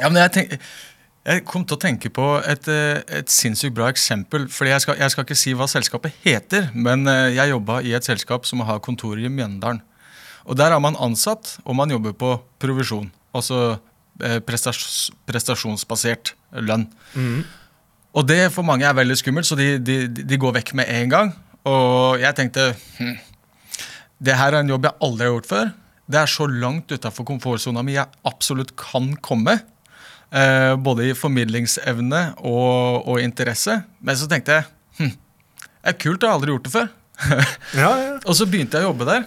Ja, 0.00 0.08
men 0.08 0.22
jeg, 0.22 0.32
tenk, 0.32 0.52
jeg 1.28 1.42
kom 1.46 1.66
til 1.68 1.76
å 1.76 1.80
tenke 1.80 2.08
på 2.16 2.24
et, 2.48 2.64
eh, 2.72 3.02
et 3.20 3.28
sinnssykt 3.30 3.74
bra 3.76 3.90
eksempel. 3.92 4.46
fordi 4.48 4.72
jeg 4.72 4.84
skal, 4.86 4.96
jeg 4.98 5.12
skal 5.12 5.26
ikke 5.26 5.36
si 5.36 5.52
hva 5.52 5.66
selskapet 5.68 6.16
heter, 6.24 6.70
men 6.72 7.04
eh, 7.12 7.34
jeg 7.36 7.52
jobba 7.52 7.82
i 7.84 7.92
et 7.92 8.08
selskap 8.08 8.48
som 8.48 8.64
har 8.64 8.80
kontorer 8.80 9.26
i 9.28 9.32
Mjøndalen. 9.32 9.82
Og 10.48 10.56
Der 10.58 10.72
er 10.72 10.80
man 10.82 10.96
ansatt, 10.96 11.58
og 11.64 11.76
man 11.76 11.92
jobber 11.92 12.16
på 12.18 12.32
provisjon. 12.58 13.12
Altså 13.36 13.76
eh, 14.20 14.38
prestasjonsbasert 14.44 16.34
lønn. 16.60 16.86
Og 18.12 18.26
det 18.28 18.50
for 18.52 18.66
mange 18.68 18.84
er 18.84 18.96
veldig 18.96 19.16
skummelt, 19.16 19.48
så 19.48 19.56
de, 19.56 19.78
de, 19.80 19.96
de 20.08 20.38
går 20.40 20.58
vekk 20.58 20.74
med 20.76 20.90
en 20.92 21.12
gang. 21.12 21.32
Og 21.68 22.20
jeg 22.20 22.36
tenkte 22.36 22.72
hm, 22.98 23.14
det 24.22 24.36
her 24.38 24.52
er 24.52 24.60
en 24.62 24.72
jobb 24.74 24.88
jeg 24.90 24.98
aldri 25.06 25.26
har 25.28 25.36
gjort 25.36 25.50
før. 25.50 25.70
Det 26.12 26.18
er 26.20 26.30
så 26.30 26.46
langt 26.50 26.92
utafor 26.92 27.26
komfortsona 27.26 27.84
mi 27.86 27.94
jeg 27.96 28.10
absolutt 28.28 28.74
kan 28.78 29.14
komme. 29.24 29.60
Eh, 30.32 30.74
både 30.80 31.10
i 31.10 31.16
formidlingsevne 31.16 32.22
og, 32.40 33.06
og 33.08 33.20
interesse. 33.22 33.78
Men 34.00 34.18
så 34.18 34.28
tenkte 34.30 34.58
jeg 34.60 34.68
hm, 35.00 35.14
det 35.82 35.92
er 35.94 35.98
kult, 35.98 36.22
jeg 36.22 36.28
har 36.28 36.36
aldri 36.38 36.54
gjort 36.54 36.68
det 36.68 36.74
før. 36.74 36.90
Ja, 37.78 37.90
ja. 37.96 38.12
Og 38.26 38.34
så 38.36 38.46
begynte 38.50 38.78
jeg 38.80 38.86
å 38.86 38.90
jobbe 38.92 39.06
der. 39.08 39.24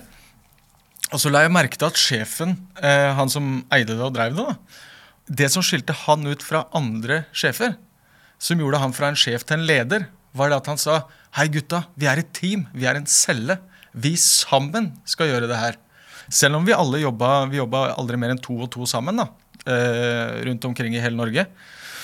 Og 1.14 1.22
så 1.22 1.30
la 1.30 1.44
jeg 1.46 1.54
merke 1.54 1.78
til 1.78 1.88
at 1.88 2.00
sjefen, 2.00 2.56
eh, 2.82 3.12
han 3.14 3.30
som 3.30 3.60
eide 3.74 3.94
det 3.94 4.02
og 4.02 4.16
drev 4.16 4.34
det, 4.34 4.46
da, 4.46 4.56
det 5.42 5.50
som 5.54 5.64
skilte 5.66 5.94
han 6.06 6.26
ut 6.26 6.44
fra 6.46 6.66
andre 6.76 7.24
sjefer, 7.34 7.76
som 8.42 8.60
gjorde 8.60 8.82
han 8.82 8.94
fra 8.94 9.12
en 9.12 9.20
sjef 9.20 9.46
til 9.46 9.60
en 9.60 9.68
leder, 9.70 10.08
var 10.36 10.52
det 10.52 10.60
at 10.60 10.74
han 10.74 10.82
sa 10.82 11.06
Hei, 11.36 11.50
gutta, 11.52 11.86
vi 12.00 12.08
er 12.08 12.22
et 12.22 12.30
team. 12.32 12.62
Vi 12.72 12.86
er 12.88 12.96
en 12.96 13.08
celle. 13.12 13.58
Vi 13.92 14.14
sammen 14.20 14.94
skal 15.08 15.28
gjøre 15.28 15.50
det 15.52 15.58
her. 15.60 15.76
Selv 16.32 16.56
om 16.56 16.64
vi 16.64 16.72
alle 16.72 17.02
jobba, 17.02 17.46
vi 17.52 17.60
jobba 17.60 17.90
aldri 18.00 18.20
mer 18.20 18.32
enn 18.32 18.40
to 18.40 18.56
og 18.64 18.70
to 18.72 18.88
sammen 18.88 19.20
da, 19.20 19.26
eh, 19.68 20.46
rundt 20.48 20.64
omkring 20.64 20.96
i 20.96 21.02
hele 21.04 21.20
Norge. 21.20 21.44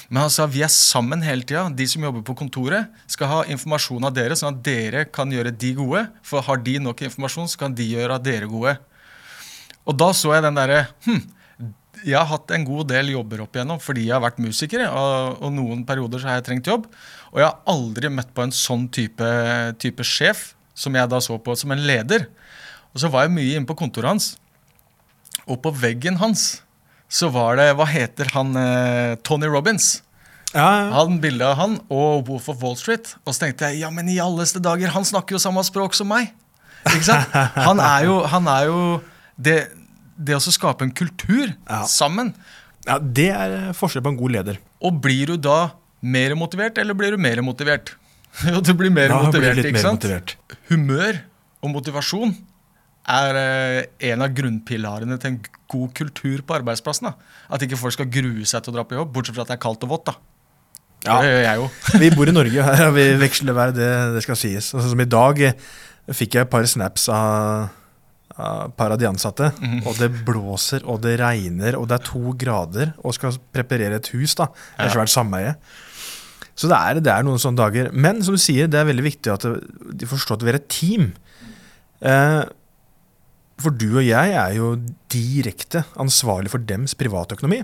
Men 0.10 0.26
han 0.26 0.30
sa 0.30 0.46
vi 0.52 0.66
er 0.66 0.68
sammen 0.68 1.24
hele 1.24 1.48
tida. 1.48 1.70
De 1.72 1.88
som 1.88 2.04
jobber 2.04 2.22
på 2.28 2.36
kontoret, 2.36 2.92
skal 3.08 3.32
ha 3.32 3.40
informasjon 3.48 4.04
av 4.04 4.14
dere, 4.14 4.36
sånn 4.36 4.58
at 4.58 4.64
dere 4.64 5.06
kan 5.08 5.32
gjøre 5.32 5.56
de 5.56 5.74
gode. 5.74 6.04
For 6.28 6.44
har 6.44 6.58
de 6.58 6.78
nok 6.84 7.08
informasjon, 7.08 7.48
så 7.48 7.58
kan 7.58 7.74
de 7.74 7.88
gjøre 7.88 8.20
dere 8.22 8.52
gode. 8.52 8.76
Og 9.90 9.98
da 9.98 10.12
så 10.16 10.36
jeg 10.36 10.46
den 10.46 10.58
derre 10.60 10.84
hm, 11.06 11.22
jeg 12.02 12.18
har 12.18 12.30
hatt 12.32 12.52
en 12.56 12.66
god 12.66 12.90
del 12.90 13.12
jobber 13.14 13.44
opp 13.44 13.56
igjennom 13.56 13.82
fordi 13.82 14.08
jeg 14.08 14.16
har 14.16 14.24
vært 14.24 14.42
musiker. 14.42 14.84
Og, 14.90 15.42
og 15.44 15.54
noen 15.54 15.84
perioder 15.88 16.22
så 16.22 16.32
har 16.32 16.40
jeg 16.40 16.48
trengt 16.50 16.70
jobb. 16.70 16.88
Og 17.32 17.42
jeg 17.42 17.48
har 17.48 17.60
aldri 17.70 18.12
møtt 18.14 18.32
på 18.36 18.46
en 18.46 18.54
sånn 18.56 18.88
type, 18.94 19.32
type 19.82 20.06
sjef 20.08 20.52
som 20.78 20.96
jeg 20.98 21.12
da 21.12 21.20
så 21.22 21.38
på 21.42 21.56
som 21.60 21.74
en 21.76 21.84
leder. 21.86 22.28
Og 22.92 23.04
så 23.04 23.12
var 23.12 23.28
jeg 23.28 23.36
mye 23.36 23.58
inne 23.58 23.70
på 23.70 23.78
kontoret 23.78 24.14
hans. 24.14 24.30
Og 25.46 25.62
på 25.64 25.74
veggen 25.78 26.18
hans 26.22 26.62
så 27.12 27.28
var 27.32 27.58
det 27.60 27.74
Hva 27.76 27.86
heter 27.92 28.30
han 28.36 28.56
eh, 28.56 29.20
Tony 29.26 29.50
Robins? 29.52 30.00
ja, 30.52 30.68
ja. 30.84 30.88
Han 30.96 31.20
Bildet 31.24 31.48
av 31.48 31.58
han 31.60 31.78
og 31.92 32.28
Wolf 32.28 32.50
of 32.52 32.64
Wall 32.64 32.76
Street. 32.80 33.14
Og 33.24 33.36
så 33.36 33.46
tenkte 33.46 33.70
jeg 33.70 33.84
ja, 33.84 33.92
men 33.94 34.10
i 34.12 34.20
alleste 34.20 34.60
dager, 34.64 34.92
han 34.92 35.08
snakker 35.08 35.38
jo 35.38 35.44
samme 35.44 35.64
språk 35.68 35.96
som 35.96 36.10
meg. 36.12 36.34
Ikke 36.90 37.06
sant? 37.08 37.36
Han 37.56 37.80
er 37.84 38.08
jo, 38.08 38.18
han 38.28 38.48
er 38.52 38.68
jo 38.68 38.80
det, 39.48 39.58
det 40.18 40.36
å 40.38 40.42
skape 40.44 40.86
en 40.88 40.94
kultur 40.96 41.54
Ja. 41.70 41.82
sammen. 41.90 42.34
ja 42.88 43.00
det 43.00 43.30
er 43.34 43.56
eh, 43.58 43.72
forskjell 43.78 44.04
på 44.06 44.14
en 44.14 44.20
god 44.20 44.36
leder. 44.38 44.60
Og 44.82 45.00
blir 45.04 45.34
du 45.34 45.38
da 45.38 45.72
mer 46.02 46.34
motivert, 46.40 46.78
eller 46.82 46.98
blir 46.98 47.14
du 47.16 47.22
mer 47.22 47.42
motivert? 47.46 47.96
Jo, 48.48 48.62
du 48.64 48.72
blir 48.80 48.90
mer 48.94 49.10
Da 49.12 49.18
blir 49.20 49.28
motivert, 49.32 49.58
litt 49.60 49.72
ikke 49.74 49.84
sant? 49.84 50.00
motivert. 50.00 50.36
Humør 50.72 51.20
og 51.62 51.74
motivasjon 51.74 52.32
er 53.12 53.38
eh, 53.42 54.12
en 54.14 54.22
av 54.24 54.34
grunnpilarene 54.38 55.18
til 55.20 55.34
en 55.34 55.40
god 55.72 55.94
kultur 55.98 56.42
på 56.48 56.56
arbeidsplassen. 56.60 57.10
Da. 57.10 57.38
At 57.52 57.64
ikke 57.66 57.80
folk 57.82 57.96
skal 57.98 58.10
grue 58.14 58.46
seg 58.48 58.64
til 58.64 58.72
å 58.74 58.78
dra 58.80 58.86
på 58.88 58.96
jobb, 58.98 59.12
bortsett 59.16 59.36
fra 59.36 59.44
at 59.46 59.52
det 59.52 59.58
er 59.58 59.64
kaldt 59.66 59.84
og 59.88 59.92
vått. 59.96 60.12
da. 60.12 60.16
Ja. 61.02 61.16
Det 61.18 61.30
gjør 61.32 61.44
jeg 61.48 61.60
jo. 61.60 61.68
Vi 62.04 62.10
bor 62.16 62.30
i 62.30 62.36
Norge, 62.36 62.66
her 62.68 62.92
vi 62.94 63.06
vekselvær, 63.24 63.72
det, 63.74 63.88
det 64.16 64.22
skal 64.26 64.38
sies. 64.38 64.68
Altså, 64.76 64.92
som 64.94 65.02
i 65.02 65.08
dag 65.10 65.40
eh, 65.50 65.56
fikk 66.14 66.38
jeg 66.38 66.46
et 66.46 66.52
par 66.54 66.68
snaps 66.70 67.08
av, 67.14 67.72
av 68.38 68.72
par 68.78 68.92
av 68.94 69.00
de 69.02 69.08
ansatte. 69.10 69.52
Mm. 69.60 69.82
Og 69.88 69.98
det 70.00 70.10
blåser, 70.28 70.86
og 70.88 71.02
det 71.04 71.18
regner, 71.20 71.78
og 71.80 71.88
det 71.90 71.98
er 72.00 72.06
to 72.08 72.34
grader, 72.40 72.94
og 73.04 73.16
skal 73.18 73.38
preparere 73.54 74.00
et 74.00 74.12
hus. 74.16 74.36
da. 74.36 74.46
Det 74.78 74.86
er 74.86 74.90
Ja. 74.90 74.96
svært 74.96 75.10
sameie. 75.14 75.56
Så 76.56 76.68
det 76.68 76.78
er, 76.78 77.00
det 77.00 77.12
er 77.12 77.24
noen 77.24 77.40
sånne 77.40 77.58
dager. 77.58 77.92
Men 77.94 78.22
som 78.24 78.36
du 78.36 78.40
sier, 78.40 78.68
det 78.68 78.80
er 78.80 78.86
veldig 78.86 79.04
viktig 79.04 79.32
at 79.34 79.46
de 79.98 80.06
forstår 80.06 80.36
at 80.38 80.44
vi 80.44 80.50
er 80.52 80.56
et 80.60 80.70
team. 80.70 81.14
Eh, 82.02 82.44
for 83.62 83.70
du 83.72 83.98
og 83.98 84.04
jeg 84.06 84.34
er 84.34 84.56
jo 84.56 84.76
direkte 85.10 85.84
ansvarlig 85.98 86.50
for 86.50 86.58
dems 86.58 86.94
privatøkonomi 86.96 87.64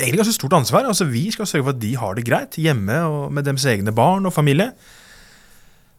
egentlig 0.00 0.22
ganske 0.22 0.36
stort 0.38 0.54
ansvar. 0.56 0.86
Altså, 0.88 1.04
vi 1.10 1.30
skal 1.30 1.46
sørge 1.48 1.66
for 1.66 1.74
at 1.74 1.80
de 1.82 1.94
har 2.00 2.14
det 2.16 2.24
greit 2.24 2.56
hjemme 2.60 2.96
og 3.04 3.32
med 3.36 3.44
deres 3.44 3.66
egne 3.68 3.92
barn 3.94 4.24
og 4.26 4.32
familie. 4.32 4.70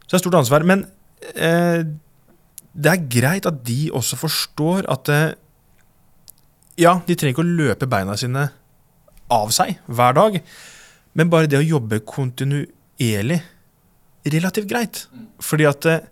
Så 0.08 0.16
det 0.16 0.20
er 0.20 0.24
stort 0.26 0.40
ansvar. 0.42 0.66
Men 0.68 0.86
eh, 1.36 1.84
det 2.72 2.92
er 2.92 3.08
greit 3.12 3.48
at 3.50 3.64
de 3.68 3.90
også 3.94 4.20
forstår 4.20 4.88
at 4.92 5.12
eh, 5.12 5.34
Ja, 6.80 7.00
de 7.06 7.16
trenger 7.16 7.36
ikke 7.36 7.44
å 7.44 7.58
løpe 7.60 7.90
beina 7.90 8.16
sine 8.18 8.48
av 9.32 9.52
seg 9.56 9.78
hver 9.88 10.16
dag, 10.16 10.38
men 11.16 11.30
bare 11.32 11.50
det 11.52 11.60
å 11.60 11.66
jobbe 11.66 12.02
kontinuerlig 12.08 13.42
relativt 14.32 14.70
greit. 14.72 15.04
Fordi 15.44 15.68
at 15.68 15.88
eh, 15.92 16.08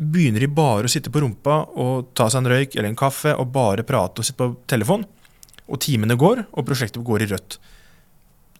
begynner 0.00 0.44
de 0.44 0.48
bare 0.52 0.88
å 0.88 0.92
sitte 0.92 1.12
på 1.12 1.22
rumpa 1.24 1.62
og 1.80 2.12
ta 2.16 2.28
seg 2.30 2.42
en 2.42 2.52
røyk 2.52 2.76
eller 2.76 2.90
en 2.90 3.00
kaffe 3.00 3.34
og 3.36 3.50
bare 3.52 3.84
prate 3.88 4.22
og 4.22 4.28
sitte 4.28 4.40
på 4.40 4.54
telefon, 4.70 5.04
og 5.70 5.80
timene 5.84 6.16
går, 6.18 6.44
og 6.50 6.66
prosjektet 6.66 7.04
går 7.06 7.24
i 7.24 7.30
rødt. 7.30 7.58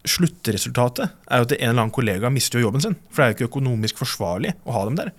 Sluttresultatet 0.08 1.08
er 1.28 1.40
jo 1.40 1.48
at 1.48 1.54
en 1.56 1.64
eller 1.72 1.82
annen 1.82 1.94
kollega 1.94 2.30
mister 2.32 2.60
jo 2.60 2.68
jobben 2.68 2.84
sin. 2.84 2.96
For 3.10 3.20
det 3.20 3.24
er 3.24 3.32
jo 3.32 3.38
ikke 3.38 3.50
økonomisk 3.50 4.00
forsvarlig 4.00 4.54
å 4.64 4.76
ha 4.76 4.84
dem 4.88 4.96
der. 5.00 5.10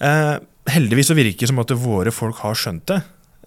Eh, 0.00 0.34
heldigvis 0.70 1.10
så 1.10 1.16
virker 1.18 1.46
det 1.46 1.50
som 1.52 1.62
at 1.62 1.74
våre 1.80 2.12
folk 2.14 2.40
har 2.44 2.58
skjønt 2.58 2.86
det, 2.90 3.00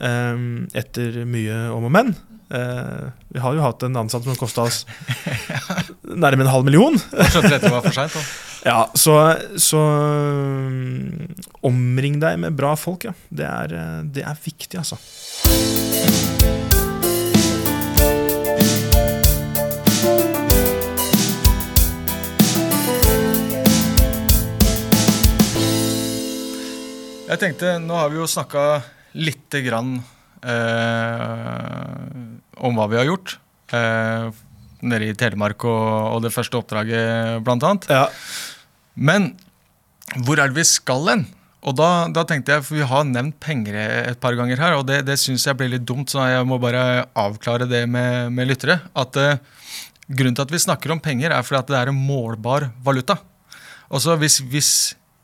eh, 0.03 0.43
etter 0.81 1.23
mye 1.29 1.63
om 1.75 1.87
og 1.89 1.95
men. 1.99 2.13
Eh, 2.51 3.11
vi 3.31 3.39
har 3.39 3.55
jo 3.55 3.63
hatt 3.63 3.83
en 3.87 3.95
ansatt 4.01 4.25
som 4.27 4.35
kosta 4.35 4.65
oss 4.67 4.81
nærmere 6.03 6.49
en 6.49 6.55
halv 6.55 6.67
million. 6.67 6.97
Skjønte 6.99 7.53
dette 7.53 7.71
var 7.71 7.85
for 7.85 7.95
seint. 7.95 8.17
Ja, 8.61 8.83
så, 8.93 9.15
så 9.57 9.79
um, 9.81 11.31
omring 11.65 12.19
deg 12.21 12.37
med 12.43 12.53
bra 12.53 12.75
folk, 12.77 13.07
ja. 13.09 13.15
Det 13.33 13.47
er, 13.47 13.73
eh, 13.73 13.95
det 14.05 14.21
er 14.21 14.37
viktig, 14.45 14.83
altså. 14.83 15.01
Jeg 27.31 27.39
tenkte, 27.39 27.77
Nå 27.79 27.95
har 27.95 28.09
vi 28.11 28.19
jo 28.19 28.27
snakka 28.27 28.81
lite 29.15 29.61
grann 29.63 29.93
eh, 30.43 31.99
om 32.59 32.75
hva 32.75 32.87
vi 32.91 32.99
har 32.99 33.07
gjort. 33.07 33.37
Eh, 33.71 34.27
nede 34.83 35.07
i 35.07 35.15
Telemark 35.15 35.63
og, 35.63 35.85
og 36.17 36.25
det 36.25 36.33
første 36.35 36.59
oppdraget, 36.59 37.39
blant 37.45 37.63
annet. 37.63 37.87
Ja. 37.87 38.09
Men 38.99 39.31
hvor 40.25 40.41
er 40.41 40.51
det 40.51 40.59
vi 40.59 40.67
skal 40.67 41.07
hen? 41.07 41.25
Og 41.61 41.77
da, 41.79 42.09
da 42.11 42.25
tenkte 42.27 42.57
jeg, 42.57 42.65
for 42.67 42.81
Vi 42.81 42.87
har 42.89 43.07
nevnt 43.07 43.37
penger 43.39 43.77
et 43.79 44.19
par 44.19 44.35
ganger 44.35 44.59
her, 44.59 44.75
og 44.79 44.87
det, 44.89 45.03
det 45.07 45.19
syns 45.21 45.45
jeg 45.47 45.55
blir 45.55 45.71
litt 45.71 45.87
dumt. 45.87 46.11
så 46.11 46.25
Jeg 46.27 46.47
må 46.49 46.59
bare 46.59 47.05
avklare 47.15 47.69
det 47.69 47.85
med, 47.87 48.33
med 48.35 48.51
lyttere. 48.51 48.81
At 48.91 49.15
eh, 49.21 49.37
Grunnen 50.11 50.35
til 50.35 50.43
at 50.43 50.51
vi 50.51 50.59
snakker 50.59 50.91
om 50.91 50.99
penger, 50.99 51.31
er 51.31 51.45
fordi 51.47 51.61
at 51.61 51.69
det 51.71 51.77
er 51.79 51.93
en 51.93 52.07
målbar 52.09 52.73
valuta. 52.83 53.21
Og 53.87 54.01
så 54.03 54.17
hvis, 54.19 54.41
hvis 54.51 54.71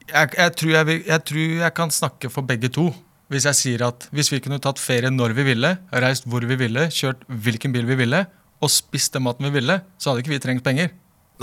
jeg, 0.08 0.32
jeg, 0.38 0.56
tror 0.60 0.74
jeg, 0.74 1.02
jeg 1.08 1.24
tror 1.30 1.60
jeg 1.62 1.76
kan 1.76 1.94
snakke 1.94 2.32
for 2.34 2.48
begge 2.48 2.72
to. 2.74 2.90
Hvis 3.28 3.48
jeg 3.50 3.60
sier 3.60 3.84
at 3.90 4.08
hvis 4.16 4.30
vi 4.32 4.40
kunne 4.44 4.60
tatt 4.64 4.80
ferie 4.80 5.12
når 5.12 5.34
vi 5.36 5.50
ville, 5.50 5.74
reist 5.92 6.28
hvor 6.32 6.46
vi 6.48 6.56
ville, 6.60 6.88
kjørt 6.94 7.26
hvilken 7.28 7.74
bil 7.76 7.88
vi 7.90 7.98
ville, 8.00 8.24
og 8.64 8.72
spist 8.74 9.14
den 9.14 9.26
maten 9.26 9.50
vi 9.50 9.58
ville, 9.60 9.82
så 10.00 10.12
hadde 10.12 10.24
ikke 10.24 10.34
vi 10.34 10.42
trengt 10.42 10.66
penger. 10.66 10.94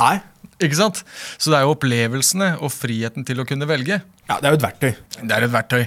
Nei. 0.01 0.17
Ikke 0.63 0.79
sant? 0.79 1.03
Så 1.37 1.51
det 1.51 1.59
er 1.59 1.67
jo 1.67 1.75
opplevelsene 1.75 2.55
og 2.63 2.73
friheten 2.73 3.27
til 3.27 3.43
å 3.43 3.47
kunne 3.47 3.69
velge. 3.69 4.01
Ja, 4.29 4.39
det 4.39 4.49
er 4.49 4.55
jo 4.55 4.61
et 4.61 4.65
verktøy. 4.65 4.93
Det 5.21 5.37
er 5.37 5.47
et 5.47 5.55
verktøy. 5.55 5.85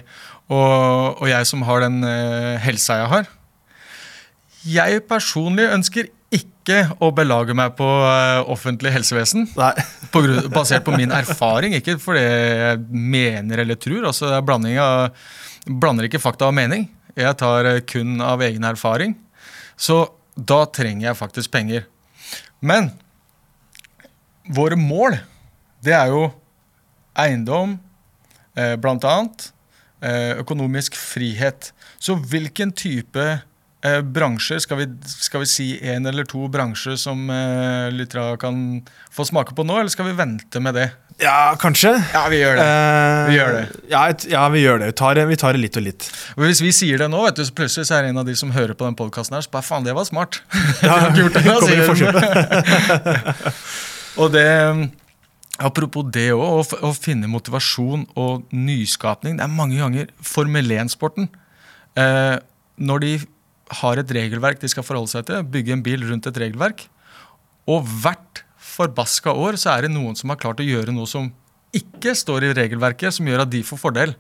Og, 0.48 1.18
og 1.24 1.26
jeg 1.28 1.50
som 1.50 1.66
har 1.68 1.84
den 1.84 2.00
uh, 2.08 2.56
helsa 2.64 3.02
jeg 3.02 3.08
har 3.12 3.26
Jeg 4.64 5.02
personlig 5.10 5.66
ønsker 5.74 6.08
ikke 6.68 6.98
å 7.00 7.10
belage 7.16 7.56
meg 7.56 7.76
på 7.78 7.88
eh, 7.88 8.42
offentlig 8.52 8.92
helsevesen. 8.92 9.48
På 10.14 10.22
grunn, 10.24 10.48
basert 10.52 10.86
på 10.88 10.96
min 10.96 11.12
erfaring, 11.16 11.76
ikke 11.78 11.98
fordi 12.00 12.24
jeg 12.24 12.84
mener 12.92 13.64
eller 13.64 13.80
tror. 13.80 14.08
Altså, 14.10 14.28
det 14.30 14.38
er 14.38 14.46
blanding 14.48 14.80
av, 14.80 15.16
blander 15.68 16.08
ikke 16.08 16.22
fakta 16.24 16.50
og 16.50 16.56
mening. 16.58 16.88
Jeg 17.18 17.36
tar 17.40 17.68
eh, 17.68 17.82
kun 17.88 18.22
av 18.24 18.44
egen 18.46 18.68
erfaring. 18.68 19.16
Så 19.80 20.06
da 20.36 20.66
trenger 20.72 21.10
jeg 21.10 21.20
faktisk 21.20 21.54
penger. 21.54 21.88
Men 22.60 22.92
våre 24.56 24.78
mål, 24.80 25.20
det 25.84 25.96
er 25.96 26.12
jo 26.14 26.28
eiendom, 27.20 27.78
eh, 28.56 28.76
blant 28.80 29.08
annet. 29.08 29.52
Økonomisk 30.38 30.94
frihet. 30.94 31.72
Så 31.98 32.14
hvilken 32.22 32.70
type 32.70 33.24
eh, 33.88 34.02
bransjer, 34.04 34.60
skal 34.64 34.82
vi, 34.82 34.86
skal 35.08 35.42
vi 35.44 35.50
si 35.50 35.68
en 35.94 36.06
eller 36.10 36.28
to 36.30 36.46
bransjer 36.52 36.98
som 37.00 37.26
eh, 37.34 37.88
lyttere 37.96 38.38
kan 38.42 38.60
få 39.14 39.26
smake 39.28 39.56
på 39.58 39.66
nå, 39.68 39.80
eller 39.82 39.94
skal 39.94 40.10
vi 40.10 40.16
vente 40.20 40.62
med 40.64 40.76
det? 40.78 40.88
Ja, 41.18 41.56
kanskje. 41.58 41.96
Ja, 42.14 42.28
vi 42.30 42.38
gjør 42.44 42.60
det. 42.60 42.66
Eh, 42.68 43.30
Vi 43.32 43.38
gjør 43.40 43.56
det. 43.56 43.64
Ja, 43.90 44.02
et, 44.14 44.26
ja, 44.30 44.44
vi 44.54 44.62
gjør 44.62 44.84
det. 44.84 44.92
Vi 44.92 44.98
tar 45.00 45.22
vi 45.32 45.38
tar 45.42 45.58
det 45.58 45.62
litt 45.64 45.80
og 45.80 45.86
litt. 45.88 46.06
Hvis 46.38 46.62
vi 46.62 46.70
sier 46.76 47.02
det 47.02 47.08
nå, 47.10 47.24
vet 47.26 47.40
du, 47.40 47.46
så 47.48 47.56
plutselig 47.58 47.88
så 47.90 47.98
er 47.98 48.06
det 48.06 48.12
en 48.14 48.22
av 48.22 48.28
de 48.30 48.36
som 48.38 48.54
hører 48.54 48.78
på 48.78 48.86
den 48.86 48.98
podkasten 49.00 49.34
her, 49.38 49.42
så 49.48 49.50
bare 49.56 49.66
faen, 49.66 49.88
det 49.88 49.96
var 49.98 50.06
smart. 50.06 50.42
Ja, 50.86 51.00
gjort 51.18 51.34
det, 51.34 51.44
da, 51.48 51.58
de. 52.22 53.56
Og 54.22 54.32
det 54.36 54.48
Apropos 55.58 56.06
det 56.14 56.28
òg, 56.36 56.76
å 56.86 56.92
finne 56.94 57.26
motivasjon 57.32 58.04
og 58.14 58.44
nyskapning. 58.54 59.40
Det 59.40 59.46
er 59.48 59.50
mange 59.50 59.80
ganger 59.80 60.12
Formel 60.22 60.70
1-sporten. 60.76 61.32
Eh, 61.98 62.36
når 62.78 63.02
de 63.02 63.14
har 63.82 64.00
et 64.00 64.12
regelverk 64.16 64.62
de 64.62 64.70
skal 64.72 64.86
forholde 64.86 65.12
seg 65.12 65.28
til. 65.28 65.44
Bygge 65.44 65.76
en 65.76 65.84
bil 65.84 66.06
rundt 66.08 66.30
et 66.30 66.40
regelverk. 66.44 66.86
Og 67.68 67.88
hvert 68.04 68.44
forbaska 68.78 69.34
år 69.34 69.58
så 69.60 69.74
er 69.74 69.86
det 69.86 69.94
noen 69.96 70.16
som 70.18 70.32
har 70.32 70.40
klart 70.40 70.62
å 70.64 70.68
gjøre 70.68 70.96
noe 70.96 71.10
som 71.10 71.30
ikke 71.76 72.14
står 72.16 72.48
i 72.48 72.54
regelverket, 72.58 73.14
som 73.14 73.28
gjør 73.28 73.44
at 73.44 73.52
de 73.52 73.64
får 73.66 73.82
fordel. 73.82 74.16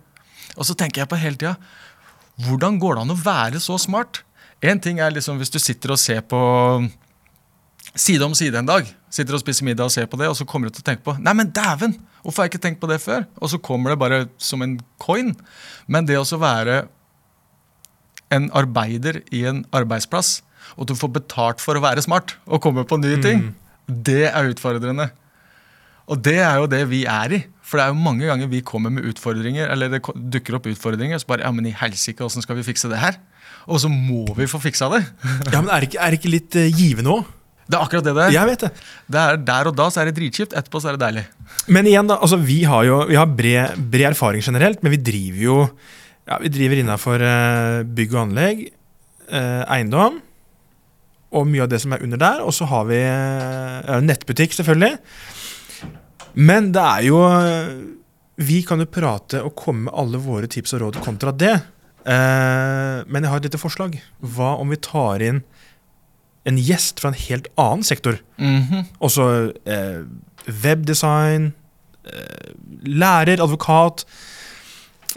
Og 0.57 0.67
så 0.67 0.75
tenker 0.77 1.03
jeg 1.03 1.11
på 1.11 1.19
hele 1.19 1.39
tida 1.39 1.57
Hvordan 2.45 2.77
går 2.81 2.95
det 2.95 3.03
an 3.03 3.13
å 3.15 3.19
være 3.19 3.61
så 3.63 3.79
smart? 3.81 4.21
En 4.61 4.79
ting 4.81 4.99
er 5.01 5.13
liksom 5.13 5.39
hvis 5.41 5.53
du 5.53 5.57
sitter 5.61 5.93
og 5.93 6.01
ser 6.01 6.21
på 6.25 6.39
side 7.97 8.25
om 8.25 8.35
side 8.37 8.59
en 8.59 8.69
dag. 8.69 8.89
Sitter 9.13 9.37
og 9.37 9.41
spiser 9.41 9.65
middag 9.65 9.89
og 9.89 9.93
ser 9.93 10.05
på 10.09 10.19
det, 10.19 10.27
og 10.29 10.37
så 10.37 10.45
kommer 10.45 10.69
du 10.69 10.75
til 10.75 10.83
å 10.83 10.87
tenke 10.89 11.05
på 11.05 11.15
Nei, 11.21 11.33
men 11.37 11.49
dæven! 11.53 11.95
Hvorfor 12.21 12.43
har 12.43 12.47
jeg 12.47 12.55
ikke 12.55 12.63
tenkt 12.65 12.81
på 12.81 12.89
det 12.91 12.99
før? 13.01 13.25
Og 13.39 13.51
så 13.53 13.59
kommer 13.63 13.93
det 13.93 14.01
bare 14.01 14.19
som 14.41 14.61
en 14.61 14.75
coin. 15.01 15.31
Men 15.87 16.05
det 16.09 16.17
å 16.19 16.41
være 16.41 16.81
en 18.33 18.49
arbeider 18.55 19.21
i 19.35 19.45
en 19.49 19.63
arbeidsplass, 19.75 20.41
og 20.75 20.89
du 20.89 20.95
får 20.97 21.13
betalt 21.21 21.63
for 21.63 21.77
å 21.77 21.83
være 21.83 22.03
smart 22.03 22.35
og 22.45 22.61
komme 22.63 22.83
på 22.87 22.99
nye 22.99 23.21
ting, 23.23 23.49
det 23.87 24.27
er 24.29 24.51
utfordrende. 24.51 25.09
Og 26.07 26.19
det 26.23 26.37
er 26.39 26.59
jo 26.59 26.67
det 26.71 26.83
vi 26.91 27.03
er 27.09 27.35
i. 27.35 27.39
For 27.67 27.79
det 27.79 27.87
er 27.87 27.91
jo 27.91 27.99
mange 27.99 28.27
ganger 28.27 28.47
vi 28.51 28.63
kommer 28.63 28.91
med 28.93 29.07
utfordringer, 29.09 29.67
eller 29.73 29.91
det 29.91 29.99
dukker 30.31 30.55
opp 30.55 30.69
utfordringer, 30.71 31.19
så 31.19 31.27
bare 31.27 31.43
Ja, 31.43 31.51
men 31.51 31.67
i 31.67 31.75
helsike, 31.75 32.23
åssen 32.23 32.43
skal 32.43 32.55
vi 32.59 32.63
fikse 32.67 32.87
det 32.91 32.99
her? 33.01 33.17
Og 33.67 33.81
så 33.83 33.91
må 33.91 34.23
vi 34.37 34.47
få 34.47 34.61
fiksa 34.63 34.87
det. 34.93 35.03
Ja, 35.53 35.59
men 35.59 35.71
Er 35.73 35.83
det 35.83 35.91
ikke, 35.91 35.99
er 35.99 36.13
det 36.13 36.21
ikke 36.21 36.31
litt 36.31 36.55
uh, 36.55 36.67
givende 36.71 37.17
òg? 37.17 37.33
Det 37.67 37.75
er 37.75 37.83
akkurat 37.83 38.05
det 38.07 38.13
det 38.15 38.23
er. 38.23 38.31
Jeg 38.31 38.47
vet 38.47 38.61
det. 38.63 38.69
det 39.11 39.19
er. 39.21 39.39
Der 39.49 39.67
og 39.67 39.75
da 39.75 39.89
så 39.91 39.99
er 39.99 40.07
det 40.07 40.15
dritkjipt, 40.15 40.53
etterpå 40.55 40.79
så 40.79 40.93
er 40.93 40.95
det 40.95 41.03
deilig. 41.03 41.25
Men 41.67 41.89
igjen, 41.89 42.07
da. 42.07 42.15
altså 42.23 42.39
Vi 42.39 42.61
har 42.63 42.85
jo 42.87 43.01
vi 43.09 43.17
har 43.19 43.27
bred, 43.27 43.81
bred 43.91 44.13
erfaring 44.13 44.45
generelt, 44.45 44.79
men 44.83 44.95
vi 44.95 45.01
driver 45.03 45.41
jo 45.43 45.57
ja, 46.27 46.37
vi 46.43 46.51
driver 46.51 46.81
innafor 46.81 47.23
eh, 47.23 47.81
bygg 47.87 48.15
og 48.15 48.23
anlegg, 48.25 48.63
eh, 49.31 49.61
eiendom 49.71 50.19
og 51.37 51.47
mye 51.47 51.65
av 51.65 51.71
det 51.71 51.79
som 51.83 51.93
er 51.95 52.03
under 52.03 52.19
der. 52.19 52.41
Og 52.43 52.55
så 52.55 52.67
har 52.71 52.87
vi 52.89 52.99
eh, 52.99 53.93
nettbutikk, 54.03 54.55
selvfølgelig. 54.57 54.97
Men 56.37 56.71
det 56.75 56.83
er 56.83 57.05
jo 57.07 57.19
Vi 58.37 58.59
kan 58.61 58.77
jo 58.77 58.85
prate 58.85 59.39
og 59.41 59.55
komme 59.57 59.87
med 59.87 59.95
alle 59.97 60.19
våre 60.21 60.45
tips 60.47 60.75
og 60.77 60.83
råd 60.83 60.99
kontra 61.01 61.31
det. 61.33 61.55
Men 62.05 63.23
jeg 63.23 63.31
har 63.31 63.39
et 63.41 63.47
lite 63.47 63.57
forslag. 63.57 63.97
Hva 64.21 64.51
om 64.61 64.69
vi 64.69 64.77
tar 64.77 65.23
inn 65.25 65.39
en 66.47 66.59
gjest 66.61 67.01
fra 67.01 67.09
en 67.09 67.17
helt 67.17 67.49
annen 67.57 67.81
sektor? 67.83 68.19
Mhm. 68.37 68.85
Også 69.01 69.25
eh, 69.65 70.05
webdesign, 70.45 71.49
lærer, 72.85 73.41
advokat. 73.41 74.05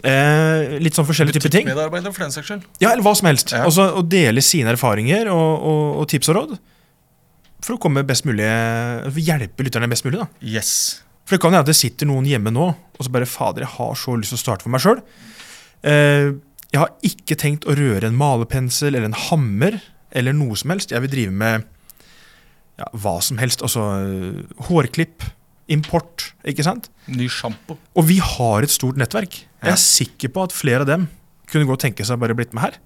Eh, 0.01 0.77
litt 0.81 0.97
sånn 0.97 1.05
forskjellige 1.05 1.37
typer 1.37 1.53
ting. 1.53 1.67
For 1.69 2.23
den 2.23 2.33
saks 2.33 2.47
skyld. 2.47 2.67
Ja, 2.81 2.93
eller 2.93 3.05
hva 3.05 3.13
som 3.17 3.29
helst. 3.29 3.53
Ja. 3.53 3.65
Og 3.67 3.75
så 3.75 3.89
å 3.99 4.03
dele 4.05 4.43
sine 4.45 4.73
erfaringer 4.73 5.29
og, 5.33 5.49
og, 5.71 5.83
og 6.01 6.09
tips 6.11 6.31
og 6.31 6.39
råd. 6.39 6.55
For 7.61 7.75
å 7.75 7.81
komme 7.81 8.01
best 8.07 8.25
mulig 8.25 8.47
hjelpe 9.21 9.67
lytterne 9.67 9.89
best 9.91 10.07
mulig. 10.07 10.23
da. 10.23 10.29
Yes. 10.41 10.71
For 11.27 11.37
det 11.37 11.43
kan 11.43 11.53
hende 11.53 11.65
at 11.67 11.69
det 11.69 11.77
sitter 11.77 12.09
noen 12.09 12.25
hjemme 12.27 12.53
nå 12.53 12.71
og 12.71 13.05
så 13.05 13.11
bare 13.13 13.29
Fader, 13.29 13.63
jeg 13.65 13.73
har 13.79 13.93
så 13.97 14.13
lyst 14.19 14.33
til 14.33 14.37
å 14.37 14.41
starte 14.41 14.65
for 14.65 14.73
meg 14.73 14.83
sjøl. 14.83 14.99
Eh, 15.89 16.31
jeg 16.71 16.79
har 16.79 16.91
ikke 17.07 17.37
tenkt 17.39 17.65
å 17.65 17.75
røre 17.77 18.07
en 18.07 18.17
malepensel 18.17 18.93
eller 18.93 19.09
en 19.09 19.17
hammer 19.29 19.79
eller 20.13 20.35
noe 20.37 20.57
som 20.59 20.73
helst. 20.73 20.93
Jeg 20.93 21.01
vil 21.05 21.13
drive 21.13 21.33
med 21.33 21.65
ja, 22.79 22.87
hva 22.93 23.15
som 23.25 23.41
helst. 23.41 23.63
Altså 23.65 23.87
eh, 24.03 24.41
hårklipp, 24.67 25.25
import, 25.73 26.31
ikke 26.47 26.65
sant? 26.67 26.91
Ny 27.09 27.29
sjampo. 27.31 27.79
Og 27.97 28.07
vi 28.09 28.19
har 28.21 28.67
et 28.67 28.73
stort 28.73 29.01
nettverk. 29.01 29.41
Jeg 29.61 29.75
er 29.75 29.81
sikker 29.81 30.31
på 30.33 30.45
at 30.47 30.55
flere 30.55 30.85
av 30.85 30.89
dem 30.89 31.07
kunne 31.51 31.67
godt 31.69 31.83
tenke 31.85 32.05
seg 32.07 32.19
bare 32.21 32.35
blitt 32.37 32.55
med 32.55 32.63
her. 32.65 32.79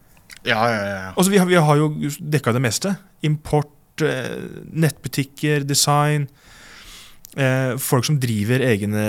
Ja, 0.46 0.62
ja, 0.70 0.82
ja. 0.86 1.06
Altså, 1.16 1.32
vi, 1.32 1.40
har, 1.42 1.48
vi 1.50 1.58
har 1.62 1.80
jo 1.80 1.90
dekka 2.20 2.54
det 2.56 2.62
meste. 2.66 2.96
Import, 3.26 4.02
eh, 4.04 4.36
nettbutikker, 4.74 5.66
design. 5.66 6.28
Eh, 7.36 7.76
folk 7.82 8.06
som 8.08 8.20
driver 8.22 8.64
egne 8.64 9.06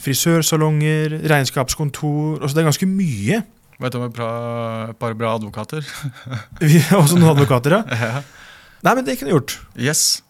frisørsalonger, 0.00 1.18
regnskapskontor. 1.30 2.40
Altså, 2.40 2.56
det 2.56 2.62
er 2.64 2.70
ganske 2.70 2.88
mye. 2.90 3.42
Vet 3.82 3.94
du 3.94 3.98
om 3.98 4.06
et 4.06 4.18
par 5.00 5.16
bra 5.18 5.34
advokater? 5.36 5.86
Vi 6.60 6.78
har 6.88 7.00
også 7.00 7.18
noen 7.18 7.34
advokater, 7.34 7.78
ja. 7.80 7.82
Ja. 8.02 8.22
Nei, 8.82 8.96
men 8.98 9.06
det 9.06 9.14
kunne 9.18 9.30
jeg 9.30 9.36
gjort. 9.38 9.56
Yes. 9.78 10.22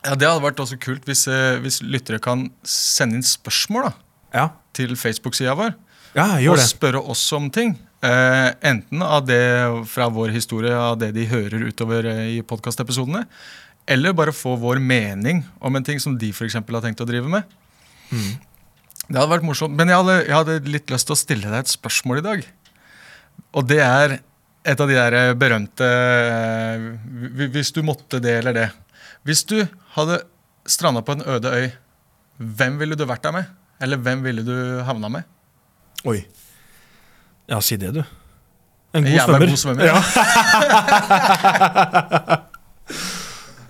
Ja, 0.00 0.14
Det 0.14 0.24
hadde 0.24 0.40
vært 0.44 0.60
også 0.62 0.78
kult 0.80 1.04
hvis, 1.08 1.26
eh, 1.28 1.58
hvis 1.60 1.82
lyttere 1.84 2.20
kan 2.22 2.46
sende 2.64 3.18
inn 3.18 3.26
spørsmål 3.26 3.90
da, 3.90 3.92
Ja, 4.32 4.46
til 4.76 4.94
Facebook-sida 4.96 5.52
vår. 5.58 5.74
Ja 6.16 6.28
og 6.50 6.60
spørre 6.62 7.02
oss 7.02 7.24
om 7.36 7.50
ting. 7.52 7.74
Eh, 7.98 8.50
enten 8.62 9.02
av 9.02 9.24
det 9.26 9.42
fra 9.90 10.06
vår 10.14 10.30
historie, 10.30 10.70
av 10.70 11.00
det 11.00 11.10
de 11.16 11.26
hører 11.26 11.66
utover 11.66 12.06
eh, 12.06 12.24
i 12.36 12.42
podkastepisodene, 12.46 13.24
eller 13.90 14.14
bare 14.14 14.34
få 14.36 14.54
vår 14.60 14.78
mening 14.78 15.42
om 15.58 15.74
en 15.74 15.86
ting 15.86 15.98
som 15.98 16.14
de 16.18 16.30
for 16.36 16.46
har 16.46 16.84
tenkt 16.84 17.02
å 17.02 17.08
drive 17.08 17.26
med. 17.32 17.42
Mm. 18.12 18.36
Det 19.08 19.16
hadde 19.16 19.32
vært 19.32 19.46
morsomt. 19.48 19.74
Men 19.74 19.90
jeg 19.90 19.98
hadde, 19.98 20.16
jeg 20.28 20.36
hadde 20.36 20.72
litt 20.76 20.92
lyst 20.92 21.08
til 21.08 21.16
å 21.16 21.18
stille 21.18 21.50
deg 21.50 21.64
et 21.64 21.72
spørsmål 21.72 22.20
i 22.20 22.26
dag. 22.26 22.46
Og 23.56 23.66
det 23.66 23.80
er 23.82 24.18
et 24.68 24.82
av 24.82 24.90
de 24.90 24.96
der 24.98 25.32
berømte 25.38 25.86
eh, 25.86 27.48
Hvis 27.54 27.72
du 27.72 27.80
måtte 27.86 28.20
det 28.22 28.38
eller 28.42 28.54
det. 28.56 28.68
Hvis 29.26 29.42
du 29.48 29.56
hadde 29.96 30.20
stranda 30.68 31.02
på 31.02 31.16
en 31.16 31.24
øde 31.24 31.50
øy, 31.50 31.70
hvem 32.38 32.78
ville 32.78 32.98
du 32.98 33.06
vært 33.08 33.24
der 33.24 33.34
med? 33.34 33.50
Eller 33.82 33.98
hvem 34.02 34.22
ville 34.22 34.44
du 34.46 34.54
havna 34.86 35.10
med? 35.18 35.26
Oi. 36.06 36.22
Ja, 37.48 37.60
si 37.64 37.76
det, 37.80 37.90
du. 37.96 38.02
En 38.94 39.02
god 39.04 39.12
Jævla 39.12 39.24
svømmer. 39.24 39.46
god 39.48 39.56
svømmer. 39.56 39.84
Ja. 39.88 39.96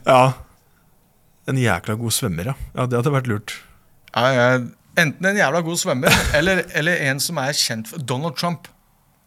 ja. 0.12 0.32
En 1.48 1.58
jækla 1.58 1.94
god 1.98 2.12
svømmer, 2.14 2.50
ja. 2.52 2.54
ja. 2.76 2.86
Det 2.86 2.98
hadde 3.00 3.12
vært 3.14 3.30
lurt. 3.30 3.54
Ja, 4.14 4.26
ja. 4.34 4.48
enten 4.98 5.30
en 5.30 5.38
jævla 5.38 5.60
god 5.64 5.78
svømmer, 5.80 6.18
eller, 6.38 6.62
eller 6.76 6.94
en 7.08 7.20
som 7.22 7.38
er 7.40 7.56
kjent 7.56 7.88
for 7.90 8.02
Donald 8.02 8.36
Trump. 8.36 8.68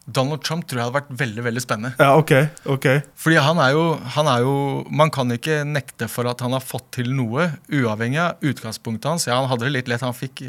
Donald 0.05 0.41
Trump 0.43 0.65
tror 0.67 0.79
jeg 0.79 0.87
hadde 0.87 0.97
vært 0.97 1.11
veldig 1.19 1.43
veldig 1.45 1.61
spennende. 1.63 1.91
Ja, 2.01 2.15
ok. 2.17 2.31
ok. 2.73 2.87
Fordi 3.21 3.37
han 3.45 3.61
er, 3.61 3.75
jo, 3.77 3.83
han 4.15 4.27
er 4.27 4.39
jo 4.43 4.55
Man 4.89 5.11
kan 5.13 5.29
ikke 5.31 5.61
nekte 5.67 6.07
for 6.11 6.27
at 6.29 6.41
han 6.41 6.55
har 6.57 6.63
fått 6.65 6.87
til 6.97 7.11
noe, 7.15 7.51
uavhengig 7.71 8.19
av 8.23 8.47
utgangspunktet 8.51 9.09
hans. 9.11 9.27
Ja, 9.29 9.37
han 9.39 9.49
hadde 9.51 9.67
det 9.69 9.75
litt 9.77 9.91
lett. 9.91 10.03
Han 10.05 10.17
fikk, 10.17 10.43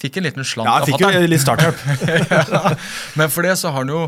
fikk 0.00 0.16
en 0.20 0.26
liten 0.28 0.46
slant 0.48 0.68
Ja, 0.68 0.78
jeg 0.80 0.94
fikk 0.94 1.04
jo 1.06 1.28
litt 1.30 1.42
startup. 1.44 1.76
Men 3.20 3.30
for 3.32 3.46
det 3.46 3.56
så 3.60 3.70
har 3.72 3.82
han 3.84 3.92
jo 3.92 4.06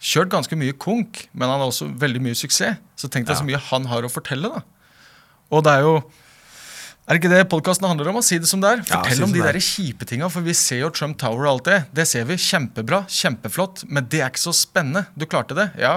kjørt 0.00 0.30
ganske 0.32 0.56
mye 0.56 0.72
konk, 0.80 1.26
men 1.36 1.50
han 1.52 1.60
har 1.60 1.68
også 1.68 1.90
veldig 2.00 2.22
mye 2.24 2.36
suksess. 2.38 2.78
Så 2.96 3.10
tenk 3.12 3.26
deg 3.28 3.34
Ja. 3.34 3.40
så 3.42 3.44
mye 3.44 3.58
han 3.68 3.84
har 3.90 4.06
å 4.06 4.08
fortelle, 4.08 4.48
da. 4.48 4.62
Og 5.52 5.64
det 5.66 5.74
er 5.76 5.84
jo 5.84 5.94
Er 7.10 7.16
det 7.16 7.24
ikke 7.24 7.30
det 7.34 7.48
podkasten 7.50 7.88
handler 7.88 8.08
om? 8.12 8.16
Å 8.20 8.22
si 8.24 8.38
det 8.38 8.46
som 8.48 8.60
det 8.62 8.68
er. 8.70 8.82
Fortell 8.86 9.18
ja, 9.18 9.24
om 9.26 9.32
de 9.34 9.40
er. 9.42 9.52
der 9.52 9.58
kjipe 9.66 10.06
tinga, 10.06 10.28
for 10.30 10.40
vi 10.46 10.52
ser 10.54 10.84
jo 10.84 10.90
Trump 10.94 11.16
Tower 11.18 11.42
og 11.48 11.50
alt 11.56 11.64
det. 11.66 11.78
Det 11.92 12.04
ser 12.06 12.24
vi. 12.28 12.36
Kjempebra, 12.38 13.00
kjempeflott. 13.10 13.82
Men 13.90 14.06
det 14.08 14.20
er 14.22 14.30
ikke 14.30 14.44
så 14.44 14.52
spennende. 14.54 15.06
Du 15.18 15.26
klarte 15.26 15.56
det, 15.58 15.72
ja. 15.80 15.96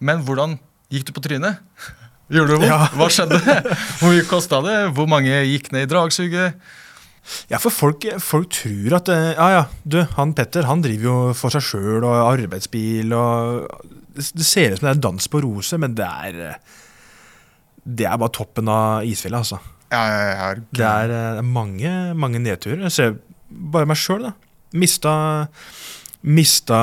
Men 0.00 0.22
hvordan 0.24 0.56
gikk 0.90 1.04
du 1.10 1.12
på 1.12 1.20
trynet? 1.26 1.60
Gjorde 2.32 2.54
det 2.54 2.60
vondt? 2.62 2.70
Ja. 2.72 2.88
Hva 2.96 3.10
skjedde? 3.12 3.42
Hvor 4.00 4.14
mye 4.14 4.24
kosta 4.30 4.62
det? 4.64 4.78
Hvor 4.96 5.06
mange 5.10 5.36
gikk 5.44 5.68
ned 5.76 5.84
i 5.84 5.90
dragsuget? 5.92 6.56
Ja, 7.48 7.58
for 7.62 7.72
folk, 7.72 8.04
folk 8.20 8.50
tror 8.52 8.98
at 8.98 9.08
eh, 9.12 9.30
Ja, 9.32 9.46
ja, 9.54 9.62
du, 9.88 10.02
han 10.16 10.34
Petter 10.36 10.66
han 10.68 10.82
driver 10.84 11.08
jo 11.08 11.16
for 11.38 11.54
seg 11.54 11.64
sjøl 11.64 12.04
og 12.04 12.16
arbeidsbil 12.28 13.14
og 13.16 13.70
det, 14.14 14.46
ser 14.46 14.74
ut 14.74 14.80
som 14.82 14.88
det 14.90 14.92
er 14.92 15.04
dans 15.06 15.30
på 15.30 15.40
roser, 15.42 15.80
men 15.82 15.96
det 15.98 16.06
er 16.06 16.40
eh, 16.50 16.74
Det 17.84 18.06
er 18.08 18.20
bare 18.20 18.36
toppen 18.36 18.68
av 18.70 19.08
isfjellet, 19.08 19.40
altså. 19.40 19.60
Ja, 19.92 20.02
ja, 20.08 20.20
ja. 20.30 20.52
Det 20.74 20.86
er 20.90 21.14
eh, 21.16 21.42
mange, 21.44 21.90
mange 22.18 22.40
nedturer. 22.42 22.86
Jeg 22.86 22.94
ser 22.94 23.16
bare 23.48 23.88
meg 23.88 24.00
sjøl, 24.00 24.28
da. 24.28 24.32
Mista, 24.74 25.12
mista 26.26 26.78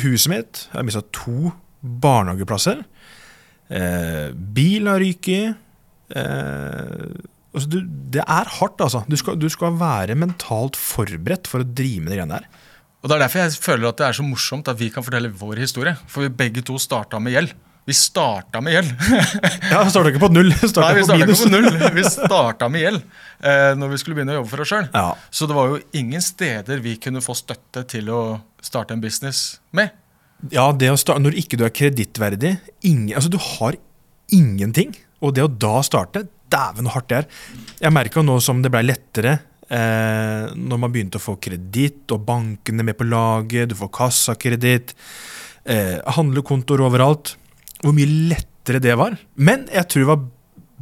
huset 0.00 0.30
mitt. 0.32 0.62
Jeg 0.70 0.78
har 0.78 0.86
mista 0.86 1.02
to 1.12 1.50
barnehageplasser. 1.80 2.84
Eh, 3.70 4.30
bil 4.34 4.88
har 4.90 5.02
ryket. 5.02 5.58
Eh, 6.10 7.04
altså, 7.54 7.70
du, 7.70 7.78
det 8.14 8.24
er 8.24 8.52
hardt, 8.58 8.82
altså. 8.84 9.04
Du 9.10 9.16
skal, 9.20 9.38
du 9.40 9.48
skal 9.52 9.78
være 9.80 10.16
mentalt 10.18 10.78
forberedt 10.78 11.50
for 11.50 11.64
å 11.64 11.66
drive 11.66 12.04
med 12.04 12.14
de 12.14 12.20
greiene 12.20 12.40
der. 12.40 12.66
Og 13.00 13.08
Det 13.08 13.16
er 13.16 13.22
derfor 13.24 13.40
jeg 13.40 13.64
føler 13.64 13.88
at 13.88 14.00
det 14.00 14.06
er 14.10 14.16
så 14.18 14.26
morsomt 14.26 14.68
at 14.68 14.78
vi 14.80 14.90
kan 14.92 15.04
fortelle 15.04 15.32
vår 15.32 15.62
historie. 15.62 15.96
For 16.10 16.26
vi 16.26 16.32
begge 16.42 16.64
to 16.66 16.76
starta 16.80 17.20
med 17.22 17.32
gjeld. 17.32 17.54
Vi 17.88 17.94
starta 17.96 18.60
med 18.60 18.74
gjeld. 18.76 18.90
Ja, 19.72 19.80
Starta 19.88 20.10
ikke 20.12 20.20
på 20.22 20.28
null, 20.30 20.50
Nei, 20.52 20.68
starta 20.68 20.90
vi 20.94 21.00
på 21.00 21.08
starta 21.08 21.24
ikke 21.24 21.38
på 21.40 21.48
null. 21.54 21.68
Vi 21.96 22.04
starta 22.06 22.68
med 22.70 22.84
gjeld 22.84 23.00
eh, 23.00 23.70
når 23.80 23.94
vi 23.94 24.00
skulle 24.02 24.18
begynne 24.18 24.34
å 24.36 24.40
jobbe 24.40 24.52
for 24.52 24.64
oss 24.64 24.72
sjøl. 24.74 24.90
Ja. 24.92 25.06
Så 25.32 25.48
det 25.48 25.56
var 25.56 25.72
jo 25.72 25.80
ingen 25.96 26.22
steder 26.24 26.84
vi 26.84 26.98
kunne 27.00 27.24
få 27.24 27.34
støtte 27.38 27.86
til 27.88 28.12
å 28.12 28.20
starte 28.62 28.94
en 28.94 29.02
business 29.02 29.60
med. 29.76 29.96
Ja, 30.52 30.68
det 30.72 30.92
å 30.92 30.98
starte, 31.00 31.24
Når 31.24 31.40
ikke 31.40 31.58
du 31.60 31.66
er 31.66 31.72
kredittverdig 31.76 32.54
altså 33.12 33.28
Du 33.32 33.36
har 33.56 33.76
ingenting. 34.32 34.94
Og 35.20 35.34
det 35.36 35.44
å 35.44 35.50
da 35.52 35.80
starte 35.84 36.26
Dæven, 36.50 36.88
så 36.88 36.96
hardt 36.96 37.10
det 37.12 37.20
er. 37.20 37.30
Jeg 37.86 37.94
merka 37.94 38.24
nå 38.26 38.38
som 38.44 38.60
det 38.64 38.72
blei 38.74 38.82
lettere 38.88 39.38
eh, 39.70 40.50
når 40.56 40.82
man 40.82 40.92
begynte 40.92 41.20
å 41.20 41.22
få 41.22 41.36
kreditt, 41.42 42.06
og 42.14 42.24
bankene 42.26 42.86
med 42.86 42.98
på 42.98 43.06
laget, 43.08 43.70
du 43.70 43.76
får 43.78 43.92
kassakreditt, 44.00 44.94
eh, 45.64 45.98
handlekontoer 46.18 46.86
overalt. 46.88 47.36
hvor 47.80 47.94
mye 47.96 48.28
lettere 48.28 48.76
det 48.78 48.92
var. 49.00 49.14
Men 49.36 49.62
jeg 49.72 49.88
tror 49.88 50.02
det 50.02 50.08
var 50.10 50.24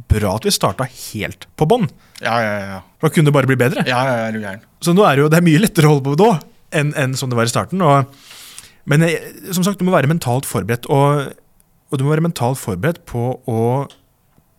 bra 0.09 0.33
at 0.35 0.43
vi 0.43 0.51
starta 0.51 0.83
helt 0.83 1.45
på 1.55 1.67
bånn. 1.69 1.85
Ja, 2.19 2.33
ja, 2.43 2.55
ja. 2.59 2.79
Da 2.99 3.07
kunne 3.07 3.29
det 3.29 3.35
bare 3.37 3.47
bli 3.47 3.55
bedre. 3.55 3.85
Ja, 3.87 4.01
ja, 4.03 4.31
du 4.35 4.41
gæren. 4.41 4.65
Så 4.83 4.91
nå 4.91 5.05
er 5.07 5.15
det 5.15 5.23
jo 5.23 5.29
det 5.31 5.37
er 5.39 5.45
mye 5.45 5.61
lettere 5.61 5.87
å 5.87 5.93
holde 5.93 6.09
på 6.09 6.17
nå 6.19 6.33
enn, 6.75 6.91
enn 6.99 7.15
som 7.15 7.31
det 7.31 7.37
var 7.39 7.47
i 7.47 7.53
starten. 7.53 7.79
Og, 7.79 8.11
men 8.89 9.05
eh, 9.07 9.15
som 9.53 9.63
sagt, 9.63 9.79
du 9.79 9.87
må 9.87 9.95
være 9.95 10.11
mentalt 10.11 10.49
forberedt. 10.49 10.89
Og, 10.91 11.31
og 11.87 11.95
du 11.95 12.03
må 12.03 12.11
være 12.11 12.25
mentalt 12.27 12.59
forberedt 12.59 13.05
på 13.07 13.31
å 13.47 13.61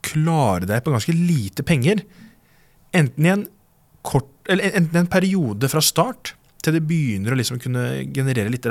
klare 0.04 0.68
deg 0.68 0.82
på 0.84 0.94
ganske 0.94 1.14
lite 1.14 1.64
penger. 1.66 2.04
Enten 2.96 3.26
i 3.26 3.32
en, 3.32 3.46
kort, 4.06 4.30
enten 4.48 4.96
i 4.96 5.02
en 5.02 5.10
periode 5.10 5.70
fra 5.70 5.82
start 5.84 6.34
til 6.64 6.76
det 6.76 6.84
begynner 6.88 7.32
å 7.32 7.38
liksom 7.38 7.60
kunne 7.62 7.86
generere 8.12 8.52
litt. 8.52 8.66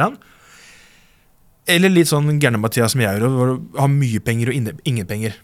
Eller 1.70 1.94
litt 1.94 2.10
sånn 2.10 2.38
Gærne-Mathias 2.42 2.94
som 2.94 3.04
jeg 3.04 3.18
gjør, 3.18 3.34
hvor 3.34 3.54
du 3.56 3.80
har 3.80 3.92
mye 3.94 4.22
penger 4.24 4.52
og 4.52 4.86
ingen 4.90 5.10
penger. 5.10 5.38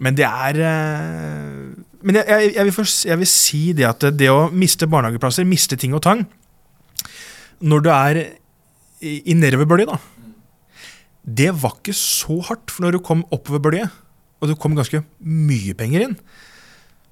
Men 0.00 0.16
det 0.16 0.26
er 0.26 0.60
eh, 0.64 1.72
Men 2.06 2.20
jeg, 2.20 2.24
jeg, 2.28 2.52
jeg, 2.54 2.66
vil 2.68 2.74
for, 2.74 2.92
jeg, 3.10 3.20
vil 3.20 3.28
si 3.28 3.62
det 3.76 3.88
at 3.88 4.06
det 4.16 4.30
å 4.32 4.46
miste 4.54 4.88
barnehageplasser, 4.88 5.48
miste 5.48 5.76
ting 5.76 5.96
og 5.96 6.04
tang 6.06 6.22
Når 7.60 7.82
du 7.84 7.90
er 7.92 8.20
i, 8.22 9.16
i 9.32 9.34
nedoverbølge, 9.36 9.90
da 9.90 9.98
Det 11.40 11.50
var 11.62 11.74
ikke 11.78 11.96
så 11.96 12.38
hardt. 12.48 12.70
For 12.70 12.86
når 12.86 12.96
du 12.96 13.04
kom 13.04 13.26
oppoverbølge, 13.34 13.90
og 14.40 14.50
det 14.50 14.58
kom 14.60 14.76
ganske 14.76 15.02
mye 15.20 15.76
penger 15.78 16.08
inn, 16.08 16.18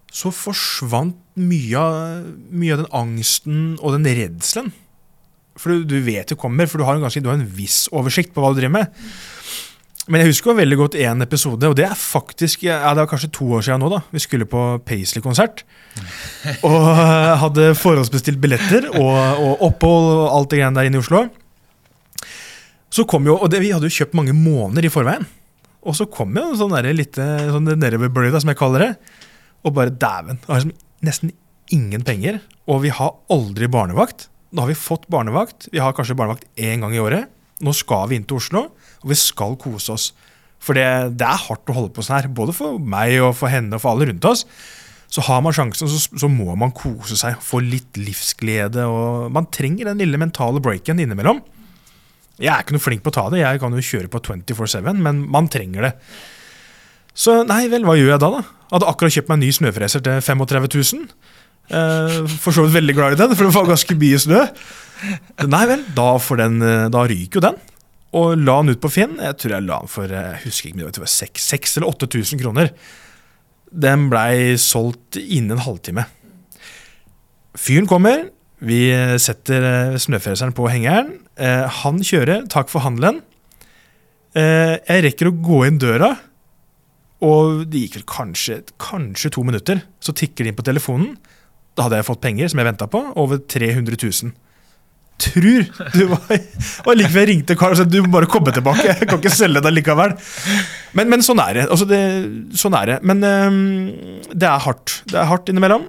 så 0.09 0.33
forsvant 0.33 1.17
mye 1.39 1.79
av, 1.79 2.29
mye 2.51 2.75
av 2.75 2.83
den 2.83 2.93
angsten 2.97 3.59
og 3.79 3.99
den 3.99 4.09
redselen. 4.19 4.73
For 5.59 5.75
du, 5.75 5.85
du 5.91 5.99
vet 6.07 6.31
det 6.31 6.39
kommer, 6.39 6.69
for 6.71 6.81
du 6.81 6.87
har, 6.87 6.97
en 6.97 7.05
ganske, 7.05 7.21
du 7.23 7.29
har 7.31 7.39
en 7.39 7.51
viss 7.59 7.87
oversikt 7.93 8.33
på 8.35 8.43
hva 8.43 8.55
du 8.55 8.61
driver 8.61 8.79
med. 8.79 9.03
Men 10.09 10.23
jeg 10.23 10.31
husker 10.31 10.57
veldig 10.57 10.77
godt 10.81 10.97
én 10.97 11.21
episode, 11.21 11.69
og 11.69 11.77
det 11.77 11.85
er 11.85 11.99
faktisk 11.99 12.63
ja, 12.65 12.79
det 12.97 13.03
var 13.03 13.11
kanskje 13.11 13.29
to 13.37 13.51
år 13.59 13.67
siden 13.67 13.83
nå. 13.85 13.91
da. 13.93 13.99
Vi 14.15 14.23
skulle 14.25 14.49
på 14.49 14.63
Paisley-konsert. 14.89 15.67
Og 16.69 16.87
hadde 17.43 17.73
forhåndsbestilt 17.77 18.39
billetter 18.41 18.87
og, 18.93 19.17
og 19.43 19.65
opphold 19.67 20.05
og 20.13 20.29
alt 20.31 20.53
det 20.53 20.61
greiene 20.61 20.79
der 20.79 20.87
inne 20.89 21.01
i 21.01 21.03
Oslo. 21.03 21.25
Så 22.95 23.05
kom 23.11 23.27
jo, 23.27 23.35
og 23.37 23.51
det, 23.51 23.61
Vi 23.61 23.73
hadde 23.75 23.91
jo 23.91 23.97
kjøpt 23.99 24.15
mange 24.17 24.33
måneder 24.37 24.87
i 24.87 24.93
forveien. 24.93 25.27
Og 25.89 25.97
så 25.97 26.07
kom 26.13 26.37
jo 26.37 26.51
sånn 26.59 26.75
der, 26.77 26.91
litt 26.93 27.17
sånn 27.17 27.69
nedoverbølge, 27.81 28.43
som 28.43 28.53
jeg 28.53 28.61
kaller 28.61 28.85
det. 28.85 28.93
Og 29.65 29.75
bare 29.77 29.95
dæven. 29.95 30.43
Har 30.47 30.61
liksom 30.61 30.75
nesten 31.05 31.33
ingen 31.75 32.05
penger. 32.05 32.43
Og 32.69 32.83
vi 32.85 32.93
har 32.95 33.17
aldri 33.33 33.69
barnevakt. 33.73 34.29
Nå 34.53 34.65
har 34.65 34.71
vi 34.71 34.79
fått 34.79 35.09
barnevakt. 35.13 35.69
Vi 35.73 35.81
har 35.83 35.97
kanskje 35.97 36.17
barnevakt 36.19 36.49
én 36.57 36.85
gang 36.85 36.95
i 36.97 37.03
året. 37.03 37.29
Nå 37.65 37.75
skal 37.75 38.09
vi 38.11 38.19
inn 38.19 38.27
til 38.29 38.39
Oslo, 38.39 38.69
og 39.03 39.11
vi 39.11 39.17
skal 39.19 39.57
kose 39.61 39.95
oss. 39.95 40.11
For 40.63 40.79
det, 40.79 40.87
det, 41.19 41.27
er 41.27 41.47
hardt 41.49 41.71
å 41.71 41.77
holde 41.77 41.95
på 41.95 42.05
sånn 42.05 42.19
her, 42.19 42.29
både 42.35 42.55
for 42.55 42.79
meg 42.83 43.17
og 43.23 43.35
for 43.39 43.51
henne 43.53 43.77
og 43.77 43.83
for 43.83 43.95
alle 43.95 44.09
rundt 44.11 44.27
oss. 44.29 44.45
Så 45.09 45.25
har 45.25 45.41
man 45.43 45.55
sjansen, 45.57 45.89
så, 45.89 46.01
så 46.21 46.29
må 46.31 46.53
man 46.59 46.75
kose 46.77 47.17
seg, 47.19 47.39
få 47.43 47.63
litt 47.65 47.97
livsglede. 47.99 48.85
og 48.85 49.33
Man 49.35 49.49
trenger 49.55 49.91
den 49.91 50.03
lille 50.03 50.21
mentale 50.21 50.63
breaken 50.63 51.01
innimellom. 51.03 51.41
Jeg 52.39 52.53
er 52.55 52.63
ikke 52.63 52.77
noe 52.77 52.83
flink 52.83 53.03
på 53.03 53.11
å 53.11 53.17
ta 53.17 53.25
det, 53.33 53.41
jeg 53.43 53.61
kan 53.63 53.75
jo 53.75 53.83
kjøre 53.83 54.11
på 54.13 54.21
24-7, 54.23 54.93
men 55.03 55.25
man 55.31 55.49
trenger 55.51 55.89
det. 55.89 55.93
Så 57.19 57.41
nei 57.49 57.65
vel, 57.73 57.83
hva 57.87 57.97
gjør 57.99 58.13
jeg 58.15 58.23
da? 58.23 58.31
da? 58.37 58.45
Hadde 58.71 58.91
akkurat 58.91 59.15
kjøpt 59.17 59.31
meg 59.31 59.41
en 59.41 59.45
ny 59.47 59.51
snøfreser 59.57 60.05
til 60.07 60.21
35 60.23 60.69
000. 60.71 61.09
Eh, 61.69 62.21
for 62.39 62.55
så 62.55 62.65
vidt 62.65 62.77
veldig 62.77 62.95
glad 62.97 63.17
i 63.17 63.19
den, 63.21 63.35
for 63.35 63.49
det 63.49 63.57
var 63.57 63.67
ganske 63.73 63.97
mye 63.99 64.21
snø. 64.23 64.45
Nei 65.49 65.65
vel, 65.71 65.83
da, 65.97 66.07
den, 66.43 66.63
eh, 66.63 66.87
da 66.95 67.05
ryker 67.11 67.41
jo 67.41 67.45
den. 67.49 67.59
Og 68.19 68.39
la 68.41 68.55
den 68.63 68.73
ut 68.73 68.83
på 68.85 68.93
Finn. 68.93 69.19
Jeg 69.21 69.37
tror 69.41 69.57
jeg 69.57 69.67
la 69.67 69.83
den 69.83 69.93
for 69.93 70.15
jeg 70.15 70.41
husker 70.47 70.71
ikke, 70.71 70.93
det 70.95 71.03
var 71.03 71.13
6, 71.13 71.77
eller 71.77 71.91
8000 71.91 72.43
kroner. 72.45 72.73
Den 73.69 74.07
blei 74.13 74.57
solgt 74.63 75.19
innen 75.21 75.59
en 75.59 75.67
halvtime. 75.67 76.07
Fyren 77.59 77.89
kommer, 77.91 78.29
vi 78.65 78.87
setter 79.21 79.67
eh, 79.67 79.99
snøfreseren 80.01 80.55
på 80.57 80.71
hengeren. 80.71 81.17
Han 81.39 82.01
kjører, 82.03 82.47
takk 82.51 82.71
for 82.73 82.83
handelen. 82.83 83.21
Jeg 84.35 85.05
rekker 85.05 85.31
å 85.31 85.37
gå 85.43 85.61
inn 85.69 85.79
døra, 85.81 86.11
og 87.25 87.65
det 87.71 87.85
gikk 87.85 87.99
vel 87.99 88.07
kanskje, 88.11 88.59
kanskje 88.83 89.33
to 89.35 89.45
minutter. 89.47 89.81
Så 90.03 90.15
tikker 90.19 90.45
det 90.45 90.53
inn 90.53 90.59
på 90.59 90.67
telefonen. 90.67 91.17
Da 91.79 91.87
hadde 91.87 92.01
jeg 92.01 92.09
fått 92.09 92.23
penger 92.23 92.51
som 92.51 92.61
jeg 92.61 92.69
venta 92.69 92.87
på, 92.91 93.01
over 93.19 93.41
300 93.43 93.99
000. 93.99 94.35
Tror 95.19 95.65
du 95.97 96.05
var 96.13 96.35
Og 96.87 96.93
likevel 96.95 97.25
ringte 97.33 97.57
Carl 97.59 97.75
og 97.75 97.81
sa 97.81 97.87
du 97.89 97.99
må 98.05 98.13
bare 98.13 98.31
komme 98.31 98.53
tilbake. 98.55 98.87
Jeg 98.87 99.09
kan 99.11 99.19
ikke 99.19 99.35
selge 99.35 99.63
deg 99.65 99.75
likevel. 99.75 100.15
Men, 100.95 101.11
men 101.11 101.25
sånn 101.27 101.43
er 101.43 101.59
det. 101.59 101.65
Altså 101.67 101.89
det 101.91 102.03
sånn 102.59 102.77
er 102.79 102.93
det. 102.93 102.99
Men 103.07 103.27
um, 103.27 103.57
det 104.31 104.47
er 104.47 104.63
hardt. 104.63 105.01
Det 105.11 105.19
er 105.19 105.31
hardt 105.31 105.51
innimellom. 105.51 105.89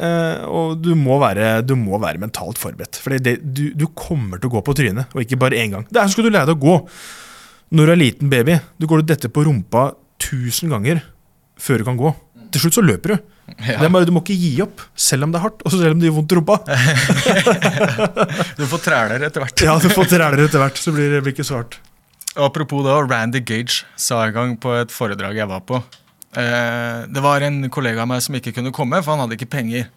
Uh, 0.00 0.46
og 0.48 0.78
du 0.80 0.94
må, 0.96 1.18
være, 1.20 1.58
du 1.66 1.74
må, 1.76 1.98
være, 2.00 2.22
mentalt 2.22 2.56
forberedt. 2.60 2.96
For 3.02 3.12
du, 3.20 3.64
du, 3.76 3.86
kommer 3.92 4.40
til 4.40 4.48
å 4.48 4.54
gå 4.54 4.62
på 4.64 4.74
trynet, 4.78 5.12
og 5.12 5.24
ikke 5.24 5.36
bare 5.40 5.58
én 5.60 5.74
gang. 5.74 5.84
Det 5.90 6.00
er 6.00 6.12
skal 6.12 6.24
du 6.24 6.32
lære 6.32 6.48
deg 6.48 6.56
å 6.56 6.62
gå 6.62 6.76
når 7.76 7.90
du 7.90 7.92
er 7.92 8.00
liten 8.00 8.32
baby. 8.32 8.56
Du 8.80 8.88
går 8.88 9.04
og 9.04 9.10
detter 9.10 9.32
på 9.32 9.44
rumpa 9.44 9.90
tusen 10.20 10.72
ganger 10.72 11.02
før 11.60 11.82
du 11.82 11.88
kan 11.90 12.00
gå. 12.00 12.14
Til 12.50 12.64
slutt 12.64 12.80
så 12.80 12.86
løper 12.86 13.14
du. 13.14 13.28
Ja. 13.66 13.76
Bare, 13.82 14.06
du 14.06 14.14
må 14.14 14.22
ikke 14.22 14.38
gi 14.38 14.54
opp, 14.64 14.80
selv 14.98 15.26
om 15.26 15.34
det 15.34 15.40
er 15.40 15.44
hardt, 15.44 15.62
og 15.66 15.74
selv 15.74 15.92
om 15.92 16.00
det 16.00 16.08
gjør 16.08 16.16
vondt 16.16 16.32
i 16.32 16.38
rumpa. 16.38 16.56
du 18.60 18.64
får 18.72 18.84
træler 18.86 19.28
etter 19.28 19.44
hvert. 19.44 19.64
ja, 19.68 19.76
du 19.82 19.88
får 19.92 20.10
træler 20.14 20.44
etter 20.46 20.62
hvert, 20.62 20.80
så 20.80 20.94
blir 20.94 21.12
det 21.12 21.22
blir 21.26 21.34
ikke 21.34 21.46
så 21.46 21.60
hardt. 21.60 21.80
Apropos 22.40 22.86
da, 22.86 23.00
Randy 23.02 23.42
Gage 23.42 23.82
sa 23.98 24.22
en 24.24 24.36
gang 24.36 24.54
på 24.62 24.72
et 24.78 24.94
foredrag 24.94 25.36
jeg 25.42 25.50
var 25.50 25.64
på 25.66 25.82
Det 26.30 27.22
var 27.24 27.42
en 27.42 27.64
kollega 27.74 28.04
av 28.04 28.10
meg 28.10 28.20
som 28.22 28.36
ikke 28.38 28.52
kunne 28.54 28.70
komme, 28.74 29.00
for 29.02 29.16
han 29.16 29.24
hadde 29.24 29.34
ikke 29.34 29.50
penger. 29.50 29.88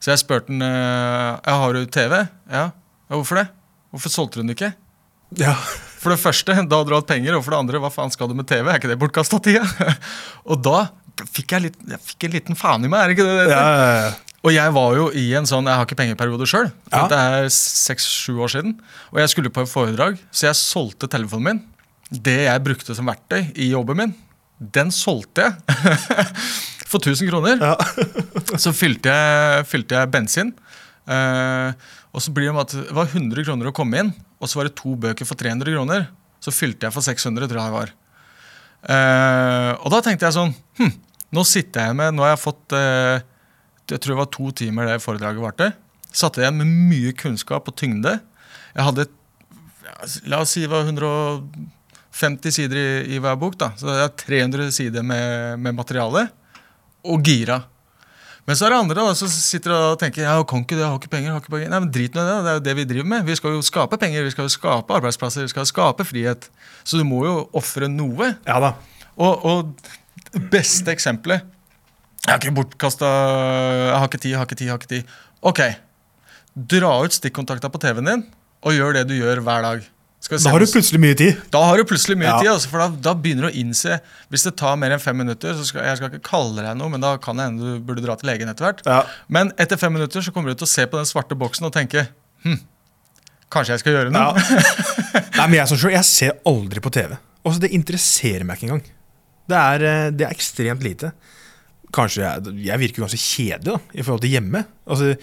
Så 0.00 0.14
jeg 0.14 0.22
spurte 0.22 0.52
han 0.52 0.64
eh, 0.64 1.56
har 1.60 1.76
du 1.76 1.84
TV. 1.92 2.22
Ja. 2.48 2.70
ja. 3.10 3.16
Hvorfor 3.18 3.42
det? 3.42 3.48
Hvorfor 3.92 4.12
solgte 4.12 4.40
hun 4.40 4.48
det 4.48 4.56
ikke? 4.56 4.72
Ja. 5.38 5.52
For 6.00 6.14
det 6.14 6.22
første, 6.22 6.54
da 6.56 6.80
hadde 6.80 6.88
du 6.88 6.96
hatt 6.96 7.10
penger, 7.10 7.36
og 7.36 7.44
for 7.44 7.52
det 7.52 7.60
andre, 7.60 7.82
hva 7.82 7.90
faen 7.92 8.12
skal 8.14 8.30
du 8.30 8.36
med 8.38 8.48
TV? 8.48 8.64
Er 8.64 8.80
ikke 8.80 8.90
det 8.90 8.96
bortkasta 9.00 9.40
tida? 9.44 9.66
og 10.50 10.62
da 10.64 10.88
fikk 11.28 11.52
jeg, 11.52 11.66
litt, 11.66 11.78
jeg 11.90 12.00
fikk 12.06 12.26
en 12.26 12.34
liten 12.38 12.56
faen 12.58 12.86
i 12.86 12.90
meg, 12.90 13.02
er 13.02 13.10
det 13.10 13.18
ikke 13.18 13.28
det? 13.28 13.50
Ja, 13.52 13.60
ja, 13.60 13.90
ja. 14.06 14.10
Og 14.40 14.54
jeg 14.54 14.72
var 14.72 14.94
jo 14.96 15.10
i 15.20 15.26
en 15.36 15.44
sånn 15.44 15.66
Jeg 15.68 15.76
har 15.76 15.84
ikke 15.84 15.98
pengeperiode 15.98 16.46
sjøl. 16.48 16.70
Ja. 16.88 17.02
Det 17.10 17.18
er 17.20 17.50
seks-sju 17.52 18.38
år 18.40 18.48
siden. 18.54 18.72
Og 19.12 19.20
jeg 19.20 19.32
skulle 19.34 19.52
på 19.52 19.66
et 19.66 19.68
foredrag, 19.68 20.16
så 20.32 20.46
jeg 20.46 20.56
solgte 20.56 21.10
telefonen 21.12 21.44
min. 21.44 21.60
Det 22.08 22.38
jeg 22.46 22.64
brukte 22.64 22.96
som 22.96 23.10
verktøy 23.10 23.50
i 23.52 23.68
jobben 23.74 24.00
min, 24.00 24.14
den 24.60 24.92
solgte 24.92 25.48
jeg. 25.48 25.96
For 26.90 26.98
1000 26.98 27.30
kroner. 27.30 27.60
Ja. 27.62 27.76
så 28.62 28.72
fylte 28.74 29.12
jeg, 29.12 29.66
fylte 29.70 29.96
jeg 29.96 30.10
bensin. 30.12 30.52
Uh, 31.08 31.72
og 32.10 32.22
så 32.22 32.32
blir 32.34 32.50
det 32.50 32.60
at 32.60 32.74
det 32.74 32.96
var 32.96 33.08
100 33.08 33.46
kroner 33.46 33.70
å 33.70 33.74
komme 33.74 34.02
inn, 34.02 34.10
og 34.42 34.50
så 34.50 34.60
var 34.60 34.68
det 34.68 34.76
to 34.78 34.96
bøker 34.98 35.28
for 35.28 35.38
300 35.38 35.70
kroner. 35.76 36.08
Så 36.42 36.52
fylte 36.54 36.88
jeg 36.88 36.94
for 36.94 37.06
600, 37.06 37.46
tror 37.46 37.60
jeg 37.60 37.70
det 37.70 37.78
var. 37.78 37.94
Uh, 38.80 39.72
og 39.84 39.92
da 39.92 40.00
tenkte 40.00 40.24
jeg 40.24 40.32
sånn 40.32 40.54
hm, 40.78 40.94
Nå 41.36 41.42
sitter 41.44 41.90
jeg 41.90 41.96
med 41.98 42.14
Nå 42.16 42.22
har 42.24 42.30
jeg 42.32 42.40
fått 42.40 42.72
uh, 42.72 43.18
Jeg 43.92 44.00
tror 44.00 44.14
det 44.14 44.20
var 44.22 44.28
to 44.32 44.46
timer 44.56 44.88
det 44.88 44.94
foredraget 45.04 45.44
varte. 45.44 45.66
Satte 46.08 46.40
igjen 46.40 46.56
med 46.62 46.70
mye 46.88 47.12
kunnskap 47.12 47.68
og 47.68 47.76
tyngde. 47.76 48.16
Jeg 48.72 48.86
hadde 48.86 49.04
La 50.32 50.40
oss 50.40 50.54
si 50.56 50.64
det 50.64 50.72
var 50.72 50.88
150 52.20 52.52
sider 52.52 52.76
i, 52.76 53.16
i, 53.16 53.18
hver 53.22 53.36
bok. 53.40 53.56
da 53.58 53.72
Så 53.78 53.88
det 53.88 53.98
er 54.04 54.16
300 54.24 54.72
sider 54.74 55.04
med, 55.06 55.58
med 55.58 55.76
materiale. 55.76 56.28
Og 57.08 57.22
gira. 57.24 57.62
Men 58.48 58.56
så 58.58 58.66
er 58.66 58.74
det 58.74 58.80
andre 58.82 59.04
da, 59.06 59.14
som 59.16 59.28
sitter 59.30 59.72
og 59.76 59.98
tenker 60.00 60.24
ja, 60.24 60.34
kan 60.48 60.64
ikke 60.64 60.76
det, 60.76 60.82
jeg 60.82 60.90
har 60.90 60.98
ikke 61.00 61.12
penger. 61.12 61.28
jeg 61.28 61.34
har 61.36 61.42
ikke 61.44 61.54
penger. 61.54 61.70
Nei, 61.72 61.80
men 61.84 61.92
Drit 61.94 62.16
nå 62.16 62.24
i 62.24 62.28
det. 62.28 62.38
Det 62.44 62.50
er 62.50 62.58
jo 62.58 62.64
det 62.66 62.74
vi 62.76 62.86
driver 62.92 63.10
med. 63.12 63.28
Vi 63.28 63.36
skal 63.38 63.54
jo 63.56 63.62
skape 63.64 63.98
penger, 64.00 64.24
vi 64.26 64.34
skal 64.34 64.48
jo 64.48 64.54
skape 64.56 64.96
arbeidsplasser, 64.96 65.46
vi 65.46 65.52
skal 65.52 65.68
skape 65.68 66.06
frihet. 66.08 66.48
Så 66.84 67.00
du 67.00 67.06
må 67.06 67.22
jo 67.28 67.36
ofre 67.56 67.88
noe. 67.92 68.34
Ja 68.48 68.58
da. 68.62 68.74
Og, 69.20 69.44
og 69.44 70.40
beste 70.52 70.92
eksempelet 70.94 71.42
Jeg 72.22 72.30
har 72.30 72.38
ikke 72.38 72.54
bortkasta 72.54 73.08
Jeg 73.10 73.96
har 73.98 74.06
ikke 74.06 74.20
tid, 74.22 74.30
jeg 74.30 74.38
har 74.38 74.46
ikke 74.46 74.58
tid. 74.60 74.66
jeg 74.66 74.72
har 74.72 74.80
ikke 74.80 74.92
tid. 74.92 75.14
Ok, 75.40 75.60
dra 76.74 76.92
ut 77.04 77.16
stikkontakta 77.16 77.70
på 77.72 77.80
TV-en 77.82 78.10
din 78.10 78.26
og 78.60 78.76
gjør 78.76 78.98
det 78.98 79.06
du 79.08 79.14
gjør 79.16 79.40
hver 79.44 79.64
dag. 79.64 79.84
Da 80.20 80.52
har 80.52 80.60
du 80.60 80.66
plutselig 80.68 81.00
mye 81.00 81.16
tid. 81.16 81.38
Da 81.52 81.62
har 81.64 81.80
du 81.80 81.86
plutselig 81.88 82.18
mye 82.20 82.28
ja. 82.28 82.40
tid, 82.42 82.50
altså, 82.52 82.68
for 82.68 82.82
da, 82.82 82.88
da, 83.08 83.14
begynner 83.16 83.46
du 83.46 83.48
å 83.48 83.56
innse 83.56 83.96
Hvis 84.28 84.44
det 84.44 84.52
tar 84.60 84.76
mer 84.76 84.92
enn 84.92 85.00
fem 85.00 85.16
minutter, 85.16 85.54
så 85.56 85.64
skal 85.64 85.86
jeg 85.88 85.96
skal 85.96 86.12
ikke 86.12 86.26
kalle 86.28 86.60
deg 86.60 86.76
noe, 86.76 86.92
men 86.92 87.00
da 87.02 87.14
kan 87.22 87.40
det 87.40 87.46
hende 87.48 87.64
du 87.64 87.86
burde 87.88 88.04
dra 88.04 88.18
til 88.20 88.28
legen 88.28 88.52
etter 88.52 88.68
hvert. 88.68 88.82
Ja. 88.84 89.00
Men 89.32 89.54
etter 89.60 89.80
fem 89.80 89.96
minutter 89.96 90.22
så 90.24 90.34
kommer 90.34 90.52
du 90.52 90.60
til 90.60 90.68
å 90.68 90.70
se 90.70 90.84
på 90.90 91.00
den 91.00 91.08
svarte 91.08 91.38
boksen 91.40 91.70
og 91.70 91.72
tenke 91.74 92.04
hm, 92.44 92.60
kanskje 93.50 93.78
jeg 93.78 93.84
skal 93.84 93.96
gjøre 93.96 94.14
noe. 94.14 94.28
Ja. 94.36 94.62
Nei, 95.40 95.46
men 95.46 95.58
jeg, 95.62 95.72
selv, 95.72 95.90
jeg 95.96 96.08
ser 96.10 96.36
aldri 96.52 96.84
på 96.84 96.92
TV. 96.94 97.16
Også 97.48 97.64
det 97.64 97.72
interesserer 97.76 98.44
meg 98.44 98.60
ikke 98.60 98.68
engang. 98.68 98.84
Det 99.50 99.60
er, 99.60 99.86
eh, 99.88 100.08
det 100.14 100.26
er 100.26 100.34
ekstremt 100.36 100.84
lite. 100.84 101.14
Kanskje 101.96 102.26
jeg, 102.26 102.58
jeg 102.68 102.84
virker 102.84 103.06
ganske 103.06 103.22
kjedelig 103.24 103.72
da, 103.72 103.80
i 103.96 104.04
forhold 104.04 104.22
til 104.26 104.36
hjemme. 104.36 104.62
Altså, 104.84 105.14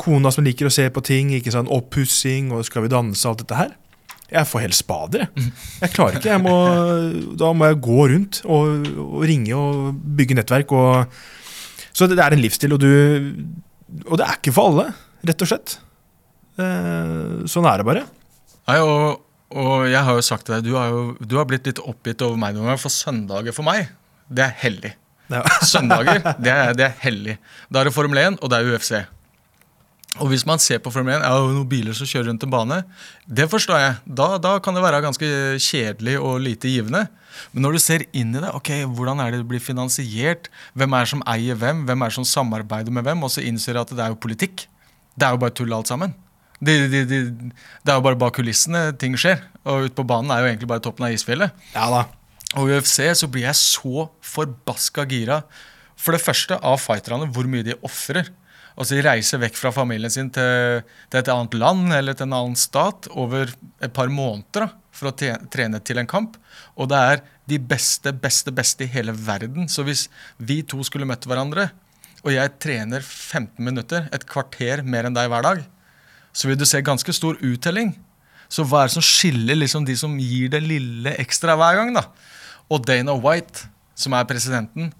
Kona 0.00 0.32
som 0.32 0.44
liker 0.44 0.68
å 0.68 0.72
se 0.72 0.86
på 0.92 1.02
ting, 1.04 1.30
ikke 1.36 1.52
sånn 1.52 1.68
oppussing 1.68 2.54
og 2.56 2.64
Skal 2.64 2.86
vi 2.86 2.92
danse 2.92 3.24
og 3.26 3.34
alt 3.34 3.42
dette 3.44 3.58
her. 3.58 3.72
Jeg 4.30 4.46
får 4.46 4.62
helt 4.62 4.78
spader, 4.78 5.24
jeg. 5.26 5.50
Jeg 5.82 5.92
klarer 5.94 6.18
ikke. 6.20 6.30
Jeg 6.30 6.42
må, 6.44 6.56
da 7.38 7.50
må 7.56 7.70
jeg 7.70 7.80
gå 7.82 8.06
rundt 8.12 8.40
og, 8.46 8.86
og 9.02 9.24
ringe 9.26 9.56
og 9.58 9.90
bygge 10.18 10.36
nettverk. 10.38 10.74
Og, 10.76 11.16
så 11.90 12.06
det, 12.06 12.18
det 12.20 12.24
er 12.26 12.36
en 12.36 12.42
livsstil, 12.44 12.76
og, 12.76 12.82
du, 12.82 12.90
og 14.06 14.14
det 14.20 14.28
er 14.28 14.38
ikke 14.38 14.54
for 14.54 14.70
alle, 14.70 14.86
rett 15.26 15.42
og 15.46 15.50
slett. 15.50 15.76
Eh, 16.60 17.42
sånn 17.50 17.68
er 17.68 17.82
det 17.82 17.88
bare. 17.88 18.06
Nei, 18.70 18.78
og, 18.86 19.22
og 19.56 19.86
jeg 19.90 20.02
har 20.06 20.18
jo 20.18 20.24
sagt 20.24 20.46
til 20.46 20.56
deg, 20.56 20.66
du 20.68 20.76
har, 20.78 20.94
jo, 20.94 21.04
du 21.18 21.38
har 21.40 21.48
blitt 21.50 21.66
litt 21.66 21.82
oppgitt 21.82 22.22
over 22.26 22.38
meg 22.40 22.54
noen 22.54 22.70
ganger, 22.70 22.82
for 22.82 22.94
søndager 22.94 23.56
for 23.56 23.66
meg, 23.66 23.90
det 24.30 24.46
er 24.46 24.58
hellig. 24.62 24.94
Ja. 25.30 25.42
Søndager, 25.66 26.22
det 26.42 26.52
er, 26.52 26.76
det 26.78 26.86
er 26.88 26.94
hellig. 27.04 27.36
Da 27.70 27.82
er 27.82 27.90
det 27.90 27.94
Formel 27.94 28.18
1, 28.22 28.40
og 28.42 28.52
det 28.52 28.60
er 28.60 28.70
UFC. 28.74 28.94
Og 30.18 30.26
hvis 30.32 30.42
man 30.48 30.58
ser 30.58 30.80
på 30.82 30.90
Formel 30.90 31.20
1, 31.20 31.22
er 31.22 31.30
det 31.30 31.54
noen 31.54 31.68
biler 31.70 31.94
som 31.94 32.08
kjører 32.08 32.32
rundt 32.32 32.42
en 32.42 32.50
bane. 32.50 32.80
Det 33.30 33.46
forstår 33.52 33.78
jeg. 33.78 33.98
Da, 34.18 34.26
da, 34.42 34.56
kan 34.62 34.74
det 34.74 34.82
være 34.82 35.02
ganske 35.04 35.28
kjedelig 35.62 36.16
og 36.18 36.40
lite 36.42 36.72
givende. 36.72 37.04
Men 37.54 37.64
når 37.64 37.76
du 37.76 37.82
ser 37.84 38.04
inn 38.10 38.34
i 38.34 38.42
det, 38.42 38.50
ok, 38.58 38.72
hvordan 38.90 39.22
er 39.22 39.30
det 39.30 39.44
det 39.44 39.50
blir 39.52 39.62
finansiert? 39.62 40.50
Hvem 40.74 40.96
er 40.96 41.06
det 41.06 41.12
som 41.12 41.22
eier 41.30 41.60
hvem? 41.60 41.84
Hvem 41.86 42.02
er 42.02 42.10
det 42.10 42.18
som 42.18 42.26
samarbeider 42.26 42.96
med 42.96 43.06
hvem? 43.06 43.22
Og 43.22 43.30
så 43.36 43.44
innser 43.46 43.78
du 43.78 43.84
at 43.84 43.94
det 43.94 44.02
er 44.02 44.10
jo 44.10 44.18
politikk. 44.26 44.66
Det 45.14 45.28
er 45.28 45.36
jo 45.36 45.42
bare 45.44 45.54
tull 45.54 45.78
alt 45.78 45.92
sammen. 45.92 46.16
Det, 46.60 46.74
det, 46.92 47.04
det, 47.08 47.20
det 47.86 47.92
er 47.92 48.00
jo 48.00 48.04
bare 48.04 48.18
bak 48.18 48.34
kulissene 48.36 48.90
ting 49.00 49.14
skjer. 49.16 49.44
Og 49.62 49.86
ute 49.86 49.96
på 49.96 50.08
banen 50.10 50.34
er 50.34 50.42
jo 50.42 50.50
egentlig 50.50 50.72
bare 50.74 50.82
toppen 50.84 51.06
av 51.06 51.14
isfjellet. 51.14 51.54
Ja 51.76 51.86
da. 51.92 52.04
Og 52.58 52.66
i 52.66 52.80
UFC 52.80 52.98
så 53.14 53.30
blir 53.30 53.46
jeg 53.46 53.62
så 53.62 54.08
forbaska 54.26 55.06
gira. 55.08 55.44
For 56.00 56.16
det 56.16 56.24
første 56.24 56.58
av 56.58 56.80
fighterne, 56.82 57.28
hvor 57.30 57.46
mye 57.48 57.64
de 57.64 57.78
ofrer. 57.86 58.32
Altså 58.80 58.96
De 58.96 59.04
reiser 59.04 59.42
vekk 59.42 59.58
fra 59.60 59.72
familien 59.76 60.12
sin 60.12 60.30
til, 60.32 60.80
til, 61.12 61.20
et 61.20 61.28
annet 61.28 61.56
land 61.60 61.92
eller 61.92 62.16
til 62.16 62.24
en 62.24 62.38
annen 62.38 62.56
stat 62.56 63.10
over 63.12 63.52
et 63.84 63.92
par 63.92 64.08
måneder 64.08 64.64
da, 64.64 64.68
for 64.96 65.10
å 65.10 65.34
trene 65.52 65.82
til 65.84 66.00
en 66.00 66.08
kamp. 66.08 66.38
Og 66.80 66.88
det 66.88 67.00
er 67.12 67.22
de 67.50 67.58
beste, 67.60 68.14
beste, 68.16 68.54
beste 68.56 68.86
i 68.86 68.92
hele 68.92 69.12
verden. 69.12 69.68
Så 69.68 69.84
hvis 69.84 70.06
vi 70.38 70.62
to 70.64 70.80
skulle 70.86 71.08
møtt 71.08 71.28
hverandre, 71.28 71.68
og 72.24 72.32
jeg 72.32 72.56
trener 72.60 73.04
15 73.04 73.60
minutter, 73.64 74.08
et 74.16 74.24
kvarter 74.28 74.80
mer 74.84 75.08
enn 75.08 75.16
deg 75.16 75.28
hver 75.32 75.44
dag, 75.44 75.62
så 76.32 76.48
vil 76.48 76.56
du 76.56 76.64
se 76.68 76.80
ganske 76.84 77.12
stor 77.16 77.36
uttelling. 77.44 77.92
Så 78.50 78.64
hva 78.64 78.82
er 78.82 78.88
det 78.88 78.96
som 78.96 79.04
skiller 79.04 79.58
liksom 79.60 79.84
de 79.88 79.96
som 79.98 80.16
gir 80.20 80.48
det 80.52 80.62
lille 80.64 81.12
ekstra 81.20 81.56
hver 81.58 81.82
gang? 81.82 81.92
da? 81.96 82.06
Og 82.72 82.80
Dana 82.86 83.12
White, 83.18 83.68
som 83.98 84.16
er 84.16 84.28
presidenten, 84.28 84.92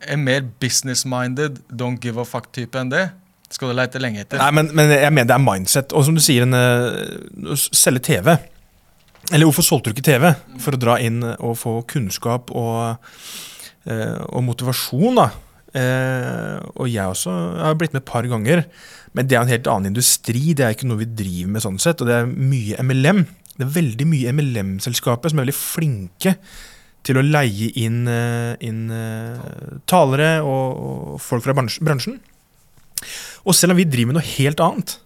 er 0.00 0.20
mer 0.20 0.44
business-minded, 0.60 1.62
don't 1.70 2.00
give 2.02 2.20
a 2.20 2.26
fuck-type 2.26 2.78
enn 2.78 2.92
det. 2.92 3.08
Skal 3.48 3.70
du 3.70 3.78
leite 3.78 4.00
lenge 4.00 4.22
etter. 4.22 4.40
Nei, 4.42 4.50
men, 4.58 4.70
men, 4.76 4.92
jeg 4.92 5.12
mener 5.14 5.30
det 5.30 5.36
er 5.38 5.44
mindset. 5.44 5.94
Og 5.96 6.04
som 6.04 6.16
du 6.16 6.20
sier, 6.22 6.44
en, 6.44 6.52
uh, 6.54 7.54
selge 7.56 8.04
TV. 8.10 8.34
Eller 9.32 9.48
hvorfor 9.48 9.64
solgte 9.64 9.90
du 9.90 9.96
ikke 9.96 10.08
TV? 10.10 10.28
For 10.60 10.76
å 10.76 10.80
dra 10.80 10.98
inn 11.00 11.22
og 11.24 11.56
få 11.60 11.78
kunnskap 11.88 12.52
og, 12.52 13.00
uh, 13.88 14.20
og 14.28 14.44
motivasjon, 14.50 15.20
da. 15.22 15.30
Uh, 15.68 16.60
og 16.80 16.88
jeg 16.88 17.04
også 17.04 17.32
jeg 17.32 17.66
har 17.66 17.76
blitt 17.80 17.96
med 17.96 18.04
et 18.04 18.10
par 18.10 18.28
ganger. 18.28 18.64
Men 19.16 19.28
det 19.28 19.36
er 19.36 19.44
en 19.44 19.52
helt 19.52 19.68
annen 19.72 19.94
industri. 19.94 20.52
Det 20.52 20.66
er 20.66 20.76
ikke 20.76 20.88
noe 20.90 21.00
vi 21.00 21.08
driver 21.08 21.54
med 21.56 21.64
sånn 21.64 21.80
sett. 21.80 22.04
Og 22.04 22.10
det 22.10 22.20
er 22.20 22.28
mye 22.28 22.84
MLM. 22.84 23.24
Det 23.56 23.64
er 23.64 23.76
veldig 23.80 24.06
mye 24.12 24.34
MLM-selskaper 24.36 25.32
som 25.32 25.40
er 25.40 25.48
veldig 25.48 25.56
flinke 25.56 26.36
til 27.06 27.18
å 27.18 27.24
leie 27.24 27.70
inn, 27.80 28.02
eh, 28.10 28.54
inn 28.66 28.88
uh, 28.92 29.78
talere 29.88 30.38
og, 30.42 30.80
og, 30.88 31.12
folk 31.22 31.44
fra 31.46 31.54
bransjen. 31.56 32.18
Og 33.46 33.56
selv 33.56 33.72
om 33.72 33.78
vi 33.78 33.86
driver 33.88 34.12
med 34.12 34.18
noe 34.18 34.32
helt 34.36 34.60
annet, 34.60 34.98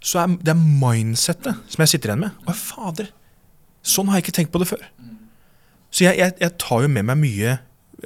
så 0.00 0.22
er 0.22 0.36
det 0.46 0.56
mindsettet 0.56 1.58
som 1.68 1.84
jeg 1.84 1.92
sitter 1.94 2.12
igjen 2.12 2.24
med. 2.24 2.38
Å, 2.48 2.56
fader! 2.56 3.10
Sånn 3.84 4.08
har 4.08 4.20
jeg 4.20 4.28
ikke 4.28 4.36
tenkt 4.38 4.54
på 4.54 4.62
det 4.62 4.70
før. 4.70 4.86
Så 5.90 6.06
jeg, 6.06 6.16
jeg, 6.20 6.36
jeg 6.40 6.56
tar 6.62 6.84
jo 6.84 6.92
med 6.92 7.08
meg 7.10 7.20
mye 7.20 7.58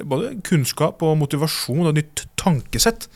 både 0.03 0.35
kunnskap 0.43 1.03
og 1.05 1.17
motivasjon 1.21 1.87
og 1.87 1.95
nytt 1.95 2.25
tankesett. 2.39 3.07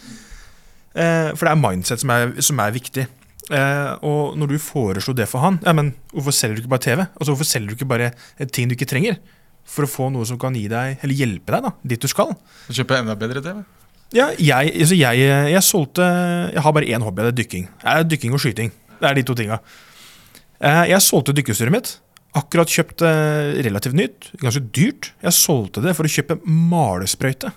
Eh, 0.95 1.31
for 1.33 1.45
det 1.45 1.53
er 1.53 1.59
mindset 1.59 2.03
som 2.03 2.13
er, 2.13 2.35
som 2.45 2.61
er 2.63 2.75
viktig. 2.75 3.07
Eh, 3.49 3.91
og 4.05 4.37
når 4.37 4.53
du 4.53 4.61
foreslo 4.61 5.15
det 5.17 5.27
for 5.29 5.43
han, 5.43 5.59
ja, 5.65 5.73
men 5.75 5.93
hvorfor 6.13 6.35
selger 6.35 6.59
du 6.59 6.63
ikke 6.63 6.75
bare 6.75 6.85
TV? 6.85 7.01
Altså, 7.01 7.31
hvorfor 7.33 7.49
selger 7.49 7.71
du 7.71 7.77
ikke 7.77 7.89
bare 7.89 8.11
ting 8.53 8.69
du 8.69 8.77
ikke 8.77 8.89
trenger? 8.89 9.19
For 9.69 9.85
å 9.85 9.89
få 9.89 10.07
noe 10.13 10.25
som 10.25 10.39
kan 10.41 10.55
deg, 10.55 10.97
eller 11.03 11.15
hjelpe 11.15 11.53
deg 11.53 11.67
da, 11.67 11.73
dit 11.93 12.01
du 12.01 12.09
skal. 12.09 12.33
Kjøpe 12.73 12.97
enda 12.99 13.15
bedre 13.19 13.43
TV? 13.45 13.61
Ja, 14.15 14.31
jeg, 14.41 14.73
altså 14.73 14.97
jeg, 14.97 15.21
jeg, 15.53 15.61
solgte 15.61 16.05
Jeg 16.49 16.63
har 16.65 16.73
bare 16.73 16.87
én 16.89 17.03
hobby, 17.05 17.21
det 17.27 17.29
er 17.29 17.39
dykking. 17.43 17.67
Dykking 18.09 18.33
og 18.33 18.41
skyting. 18.41 18.71
Det 18.99 19.05
er 19.05 19.17
de 19.19 19.23
to 19.27 19.35
tinga. 19.37 19.59
Eh, 20.59 20.85
jeg 20.91 21.05
solgte 21.05 21.35
dykkestyret 21.37 21.73
mitt. 21.73 21.93
Akkurat 22.37 22.71
kjøpt 22.73 23.03
eh, 23.05 23.59
relativt 23.65 23.97
nytt. 23.97 24.31
Ganske 24.41 24.63
dyrt. 24.75 25.11
Jeg 25.23 25.37
solgte 25.37 25.83
det 25.85 25.95
for 25.97 26.09
å 26.09 26.11
kjøpe 26.11 26.39
malesprøyte. 26.43 27.53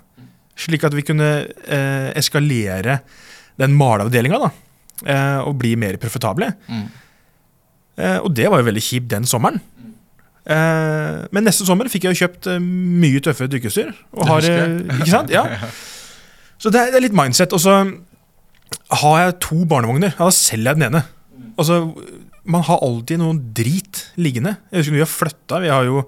Slik 0.62 0.84
at 0.86 0.94
vi 0.94 1.04
kunne 1.06 1.30
eh, 1.64 2.10
eskalere 2.18 3.00
den 3.60 3.74
maleavdelinga 3.76 4.52
og 5.02 5.56
bli 5.58 5.72
mer 5.74 5.96
profitable. 5.98 6.46
Mm. 6.70 6.84
Og 8.22 8.28
det 8.30 8.44
var 8.46 8.60
jo 8.60 8.66
veldig 8.68 8.82
kjipt 8.86 9.08
den 9.10 9.24
sommeren. 9.26 9.58
Eh, 10.42 11.18
men 11.30 11.46
neste 11.46 11.66
sommer 11.68 11.90
fikk 11.90 12.08
jeg 12.08 12.16
jo 12.16 12.26
kjøpt 12.26 12.48
eh, 12.50 12.62
mye 12.62 13.22
tøffere 13.22 13.50
dykkeutstyr. 13.52 13.92
ikke 14.16 15.10
sant? 15.10 15.30
Ja. 15.30 15.44
Så 16.58 16.72
det 16.74 16.82
er, 16.82 16.98
litt 17.02 17.16
mindset. 17.16 17.54
Og 17.54 17.62
så 17.62 17.78
har 19.02 19.16
jeg 19.22 19.38
to 19.44 19.62
barnevogner. 19.68 20.14
Ja, 20.16 20.28
da 20.28 20.34
selger 20.34 20.72
jeg 20.72 20.80
den 20.80 20.88
ene. 20.90 21.04
Altså, 21.60 21.80
man 22.48 22.64
har 22.66 22.82
alltid 22.82 23.22
noen 23.22 23.40
drit 23.54 24.06
liggende. 24.18 24.56
Jeg 24.70 24.82
husker 24.82 24.94
når 24.94 25.00
vi 25.00 25.06
har 25.06 25.14
flytta. 25.14 25.62
Vi 25.62 25.72
har 25.72 25.88
jo 25.88 26.04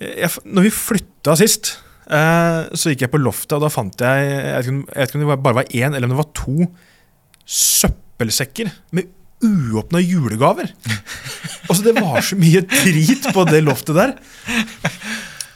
jeg, 0.00 0.30
Når 0.46 0.64
vi 0.64 0.72
flytta 0.72 1.34
sist, 1.36 1.74
eh, 2.08 2.60
så 2.72 2.92
gikk 2.92 3.04
jeg 3.04 3.12
på 3.12 3.20
loftet, 3.20 3.56
og 3.58 3.64
da 3.66 3.72
fant 3.72 4.00
jeg 4.00 4.28
Jeg 4.30 4.76
vet 4.86 5.10
ikke 5.10 5.18
om 5.18 5.24
det 5.26 5.40
bare 5.42 5.58
var 5.60 5.72
én 5.74 5.92
eller 5.92 6.06
om 6.06 6.14
det 6.14 6.20
var 6.22 6.30
to 6.38 6.70
søppelsekker 7.50 8.70
med 8.96 9.10
uåpna 9.44 10.00
julegaver. 10.02 10.72
Altså, 11.68 11.82
det 11.86 11.94
var 12.00 12.20
så 12.24 12.38
mye 12.38 12.62
drit 12.66 13.30
på 13.34 13.44
det 13.48 13.62
loftet 13.64 13.96
der. 13.96 14.14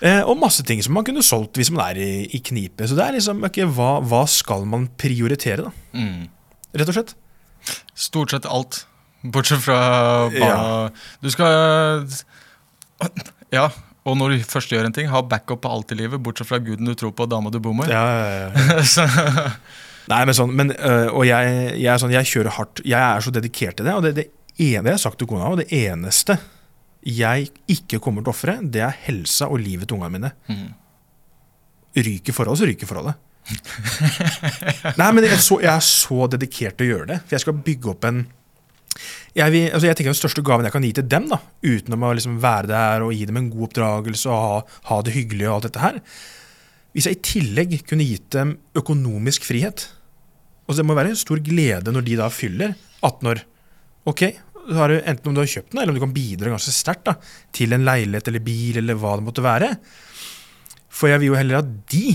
Eh, 0.05 0.21
og 0.21 0.37
masse 0.37 0.65
ting 0.67 0.83
som 0.85 0.97
man 0.97 1.07
kunne 1.07 1.25
solgt 1.25 1.57
hvis 1.57 1.71
man 1.73 1.87
er 1.87 2.01
i, 2.03 2.11
i 2.37 2.41
knipe. 2.45 2.87
Så 2.89 2.97
det 2.99 3.05
er 3.07 3.17
liksom 3.17 3.45
okay, 3.47 3.65
hva, 3.65 3.97
hva, 4.05 4.25
skal 4.29 4.67
man 4.69 4.89
prioritere, 5.01 5.69
da? 5.69 5.73
Mm. 5.97 6.27
Rett 6.75 6.91
og 6.93 6.99
slett. 6.99 7.15
Stort 7.97 8.35
sett 8.35 8.49
alt. 8.51 8.83
Bortsett 9.25 9.63
fra 9.65 9.79
barna. 10.29 10.53
Ja. 10.53 11.17
Du 11.25 11.31
skal 11.33 12.05
Ja. 13.55 13.71
Og 14.05 14.19
når 14.21 14.35
du 14.35 14.43
først 14.45 14.69
gjør 14.69 14.85
en 14.85 14.93
ting, 14.93 15.09
ha 15.09 15.23
backup 15.25 15.63
på 15.65 15.71
alt 15.73 15.93
i 15.95 15.97
livet, 15.97 16.21
bortsett 16.21 16.51
fra 16.51 16.59
guden 16.61 16.85
du 16.85 16.93
tror 16.99 17.15
på 17.17 17.25
og 17.25 17.31
dama 17.33 17.49
du 17.49 17.57
bor 17.65 17.73
med. 17.73 17.89
Ja, 17.89 18.05
ja, 18.05 18.51
ja. 18.53 19.49
Nei, 20.13 20.21
men 20.29 20.37
sånn, 20.37 20.53
men, 20.57 20.73
øh, 20.75 21.09
og 21.17 21.27
jeg, 21.29 21.53
jeg, 21.79 21.89
er 21.91 22.01
sånn, 22.01 22.13
jeg 22.15 22.29
kjører 22.29 22.57
hardt. 22.59 22.83
Jeg 22.85 23.01
er 23.01 23.25
så 23.25 23.33
dedikert 23.33 23.79
til 23.79 23.89
det. 23.89 23.95
Og 23.97 24.05
det, 24.05 24.15
det 24.19 24.27
ene 24.61 24.93
jeg 24.93 24.99
har 24.99 25.03
sagt 25.07 25.21
til 25.21 25.31
kona, 25.31 25.51
og 25.53 25.63
det 25.63 25.69
eneste 25.75 26.39
jeg 27.05 27.51
ikke 27.69 28.01
kommer 28.01 28.25
til 28.25 28.33
å 28.33 28.35
ofre, 28.35 28.57
det 28.63 28.81
er 28.85 29.03
helsa 29.07 29.51
og 29.53 29.61
livet 29.61 29.89
til 29.89 29.99
ungene 29.99 30.15
mine. 30.15 30.31
Mm. 30.49 30.69
Ryker 32.05 32.37
forholdet, 32.37 32.63
så 32.63 32.69
ryker 32.69 32.91
forholdet. 32.91 33.21
Nei, 35.01 35.11
men 35.13 35.27
jeg 35.27 35.35
er, 35.35 35.43
så, 35.45 35.59
jeg 35.61 35.69
er, 35.69 35.85
så, 35.85 36.25
dedikert 36.33 36.79
til 36.79 36.87
å 36.87 36.93
gjøre 36.95 37.11
det. 37.13 37.19
For 37.25 37.37
jeg 37.37 37.45
skal 37.45 37.61
bygge 37.67 37.93
opp 37.93 38.09
en 38.09 38.25
jeg, 39.35 39.51
vil, 39.51 39.65
altså 39.75 39.89
jeg 39.89 39.99
tenker 39.99 40.13
Den 40.13 40.17
største 40.17 40.43
gaven 40.47 40.69
jeg 40.69 40.73
kan 40.77 40.85
gi 40.87 40.93
til 40.95 41.07
dem, 41.11 41.25
da, 41.33 41.41
utenom 41.67 42.05
å 42.07 42.13
liksom 42.15 42.37
være 42.41 42.71
der 42.71 43.03
og 43.03 43.11
gi 43.13 43.25
dem 43.27 43.41
en 43.41 43.49
god 43.51 43.67
oppdragelse 43.67 44.31
og 44.31 44.45
ha, 44.45 44.61
ha 44.91 44.99
det 45.03 45.17
hyggelig, 45.17 45.49
og 45.49 45.57
alt 45.57 45.67
dette 45.67 45.83
her 45.83 45.99
Hvis 46.95 47.09
jeg 47.11 47.19
i 47.19 47.25
tillegg 47.27 47.77
kunne 47.89 48.07
gitt 48.07 48.31
dem 48.37 48.57
økonomisk 48.79 49.47
frihet 49.49 49.89
og 50.65 50.79
Det 50.79 50.85
må 50.87 50.95
være 50.97 51.11
en 51.13 51.19
stor 51.21 51.41
glede 51.45 51.93
når 51.93 52.05
de 52.07 52.15
da 52.17 52.31
fyller 52.33 52.71
18 53.05 53.29
år. 53.29 53.41
Ok, 54.09 54.23
har 54.73 54.89
du, 54.89 54.95
enten 54.97 55.29
om 55.29 55.35
du 55.37 55.43
har 55.43 55.51
kjøpt 55.51 55.75
den, 55.75 55.81
eller 55.83 55.93
om 55.93 55.99
du 55.99 56.05
kan 56.07 56.15
bidra 56.15 56.53
ganske 56.55 56.73
sterkt 56.73 57.11
til 57.53 57.77
en 57.77 57.85
leilighet 57.85 58.31
eller 58.31 58.45
bil, 58.45 58.79
eller 58.81 58.97
hva 58.97 59.19
det 59.19 59.27
måtte 59.27 59.45
være. 59.45 59.75
For 60.89 61.13
jeg 61.13 61.21
vil 61.21 61.35
jo 61.35 61.37
heller 61.37 61.61
at 61.61 61.69
de 61.93 62.15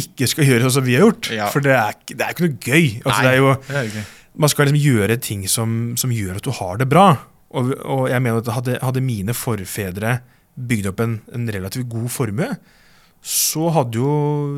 ikke 0.00 0.28
skal 0.28 0.48
gjøre 0.48 0.64
sånn 0.66 0.76
som 0.78 0.86
vi 0.86 0.96
har 0.96 1.04
gjort. 1.06 1.30
Ja. 1.32 1.48
For 1.52 1.64
det 1.64 1.74
er, 1.76 1.96
det 2.12 2.20
er, 2.20 2.32
ikke 2.32 2.46
noe 2.46 2.56
gøy. 2.56 2.86
Altså, 3.02 3.18
Nei, 3.18 3.26
det 3.26 3.34
er 3.34 3.38
jo, 3.42 3.52
er 3.52 4.14
man 4.36 4.52
skal 4.52 4.68
liksom 4.68 4.82
gjøre 4.84 5.18
ting 5.24 5.44
som, 5.48 5.76
som, 6.00 6.12
gjør 6.12 6.40
at 6.40 6.46
du 6.46 6.52
har 6.58 6.80
det 6.80 6.88
bra. 6.90 7.06
Og, 7.56 7.70
og 7.84 8.02
jeg 8.12 8.22
mener 8.22 8.42
at 8.42 8.52
hadde, 8.58 8.80
hadde 8.84 9.04
mine 9.04 9.36
forfedre 9.36 10.18
bygd 10.56 10.90
opp 10.92 11.00
en, 11.04 11.18
en, 11.36 11.46
relativt 11.52 11.88
god 11.92 12.08
formue, 12.12 12.48
så 13.22 13.70
hadde 13.74 13.98
jo 13.98 14.10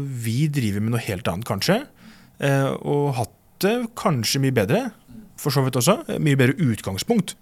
vi 0.04 0.48
drevet 0.52 0.84
med 0.84 0.92
noe 0.94 1.04
helt 1.04 1.28
annet, 1.30 1.46
kanskje. 1.48 1.82
Eh, 2.44 2.70
og 2.82 3.14
hatt 3.18 3.34
det 3.64 3.76
kanskje 3.98 4.42
mye 4.42 4.54
bedre 4.54 4.88
for 5.38 5.54
så 5.54 5.62
vidt 5.64 5.78
også. 5.80 6.00
Mye 6.22 6.38
bedre 6.38 6.58
utgangspunkt. 6.68 7.36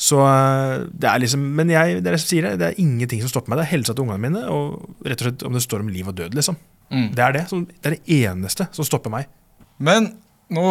Så 0.00 0.16
eh, 0.24 0.86
det 0.96 1.08
er 1.10 1.20
liksom 1.20 1.42
Men 1.58 1.70
jeg, 1.72 2.00
det 2.04 2.12
er, 2.12 2.16
jeg 2.16 2.44
det, 2.46 2.56
det 2.62 2.68
er 2.70 2.80
ingenting 2.80 3.20
som 3.22 3.32
stopper 3.32 3.52
meg. 3.52 3.60
Det 3.60 3.66
er 3.68 3.74
helsa 3.74 3.94
til 3.94 4.06
ungene 4.06 4.24
mine, 4.24 4.44
og 4.48 5.06
rett 5.06 5.20
og 5.20 5.28
slett 5.28 5.46
om 5.46 5.56
det 5.56 5.64
står 5.64 5.84
om 5.84 5.92
liv 5.92 6.08
og 6.08 6.16
død, 6.16 6.36
liksom. 6.38 6.58
Mm. 6.90 7.08
Det 7.14 7.24
er 7.24 7.36
det. 7.36 7.44
Det 7.52 7.90
er 7.90 7.96
det 7.96 8.18
eneste 8.24 8.66
som 8.74 8.86
stopper 8.86 9.12
meg. 9.12 9.30
Men 9.80 10.10
nå 10.50 10.64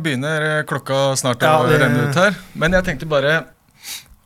begynner 0.00 0.64
klokka 0.68 1.10
snart 1.20 1.42
å 1.44 1.50
ja, 1.50 1.68
det... 1.68 1.80
renne 1.82 2.06
ut 2.08 2.20
her. 2.22 2.38
Men 2.56 2.78
jeg 2.78 2.86
tenkte 2.86 3.10
bare 3.10 3.34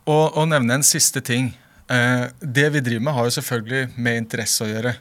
å, 0.07 0.19
å 0.39 0.45
nevne 0.47 0.79
en 0.79 0.87
siste 0.87 1.25
ting. 1.25 1.51
Eh, 1.91 2.27
det 2.41 2.69
vi 2.73 2.81
driver 2.81 3.05
med, 3.05 3.15
har 3.15 3.25
jo 3.29 3.35
selvfølgelig 3.41 3.89
med 4.01 4.17
interesse 4.23 4.65
å 4.65 4.71
gjøre. 4.71 4.95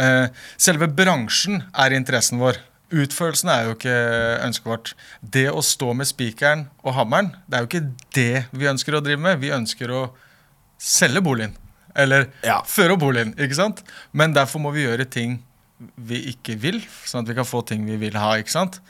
Eh, 0.00 0.28
selve 0.56 0.88
bransjen 0.88 1.62
er 1.76 1.92
interessen 1.96 2.40
vår. 2.40 2.56
Utførelsen 2.92 3.48
er 3.52 3.64
jo 3.68 3.74
ikke 3.76 3.96
ønsket 4.44 4.68
vårt. 4.68 4.94
Det 5.24 5.46
å 5.52 5.62
stå 5.64 5.94
med 5.96 6.08
spikeren 6.08 6.66
og 6.84 6.94
hammeren, 6.96 7.30
det 7.48 7.56
er 7.56 7.64
jo 7.64 7.70
ikke 7.70 7.86
det 8.16 8.44
vi 8.52 8.68
ønsker 8.68 8.96
å 8.98 9.02
drive 9.04 9.20
med. 9.20 9.40
Vi 9.40 9.52
ønsker 9.52 9.92
å 9.92 10.02
selge 10.80 11.22
boligen. 11.24 11.54
Eller 11.96 12.30
Ja. 12.42 12.62
føre 12.62 12.96
boligen. 12.98 13.34
ikke 13.36 13.54
sant? 13.54 13.82
Men 14.12 14.32
derfor 14.32 14.60
må 14.60 14.72
vi 14.72 14.84
gjøre 14.86 15.08
ting 15.10 15.42
vi 15.98 16.32
ikke 16.32 16.56
vil, 16.58 16.80
sånn 17.04 17.22
at 17.22 17.28
vi 17.28 17.34
kan 17.34 17.44
få 17.44 17.64
ting 17.66 17.84
vi 17.84 17.96
vil 17.96 18.14
ha. 18.14 18.36
ikke 18.38 18.50
sant? 18.50 18.80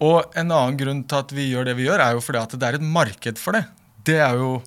Og 0.00 0.24
en 0.36 0.50
annen 0.50 0.76
grunn 0.76 1.04
til 1.06 1.18
at 1.18 1.30
vi 1.30 1.52
gjør 1.52 1.64
det 1.66 1.76
vi 1.76 1.84
gjør, 1.86 2.00
er 2.00 2.12
jo 2.14 2.20
fordi 2.20 2.42
at 2.42 2.50
det 2.58 2.62
er 2.68 2.74
et 2.74 2.80
marked 2.82 3.38
for 3.38 3.52
det. 3.52 3.64
Det 4.04 4.18
er 4.20 4.34
jo 4.34 4.62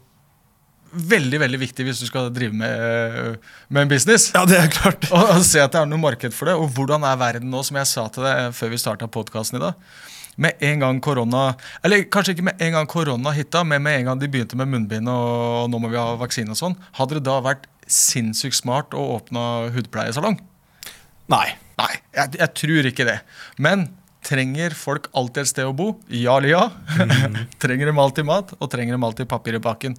veldig 0.91 1.39
veldig 1.43 1.59
viktig 1.61 1.85
hvis 1.87 2.01
du 2.03 2.07
skal 2.09 2.29
drive 2.33 2.55
med, 2.55 3.37
med 3.69 3.85
en 3.85 3.91
business. 3.91 4.29
Ja, 4.35 4.43
det 4.49 4.59
er 4.59 4.71
klart. 4.73 5.07
Og, 5.11 5.37
og 5.37 5.45
se 5.47 5.61
at 5.63 5.73
det 5.73 5.81
er 5.81 5.89
noe 5.89 6.01
marked 6.01 6.35
for 6.35 6.49
det. 6.49 6.57
Og 6.59 6.71
hvordan 6.75 7.05
er 7.07 7.19
verden 7.19 7.51
nå, 7.53 7.63
som 7.67 7.79
jeg 7.79 7.89
sa 7.89 8.07
til 8.13 8.27
deg 8.27 8.53
før 8.57 8.73
vi 8.73 8.81
starta 8.81 9.09
podkasten 9.11 9.59
i 9.59 9.63
dag. 9.67 9.95
Med 10.37 10.59
en 10.61 10.83
gang 10.83 10.99
korona 11.01 11.55
Eller 11.81 12.03
kanskje 12.13 12.35
ikke 12.35 12.43
med 12.45 12.59
en 12.61 12.75
gang 12.75 12.89
korona 12.89 13.31
hitta, 13.33 13.63
men 13.65 13.81
med 13.81 14.01
en 14.01 14.11
gang 14.11 14.19
de 14.21 14.29
begynte 14.29 14.59
med 14.59 14.69
munnbind 14.69 15.09
og 15.09 15.71
nå 15.73 15.79
må 15.81 15.89
vi 15.89 15.97
ha 15.97 16.11
vaksine 16.19 16.53
og 16.53 16.59
sånn, 16.59 16.75
hadde 16.99 17.17
det 17.17 17.25
da 17.25 17.39
vært 17.41 17.65
sinnssykt 17.89 18.59
smart 18.59 18.93
å 18.93 19.01
åpne 19.15 19.71
hudpleiesalong? 19.73 20.37
Nei. 21.33 21.47
Nei, 21.77 21.93
jeg, 22.15 22.37
jeg 22.39 22.53
tror 22.57 22.89
ikke 22.89 23.05
det. 23.05 23.17
Men 23.61 23.87
trenger 24.27 24.73
folk 24.75 25.07
alltid 25.15 25.43
et 25.43 25.51
sted 25.51 25.67
å 25.69 25.75
bo? 25.77 25.91
Ja 26.11 26.37
eller 26.39 26.51
ja. 26.51 26.63
trenger 27.61 27.91
de 27.91 27.95
alltid 28.01 28.27
mat, 28.27 28.53
og 28.57 28.71
trenger 28.71 28.97
de 28.97 29.07
alltid 29.07 29.29
papir 29.29 29.57
i 29.57 29.63
bakken? 29.63 29.95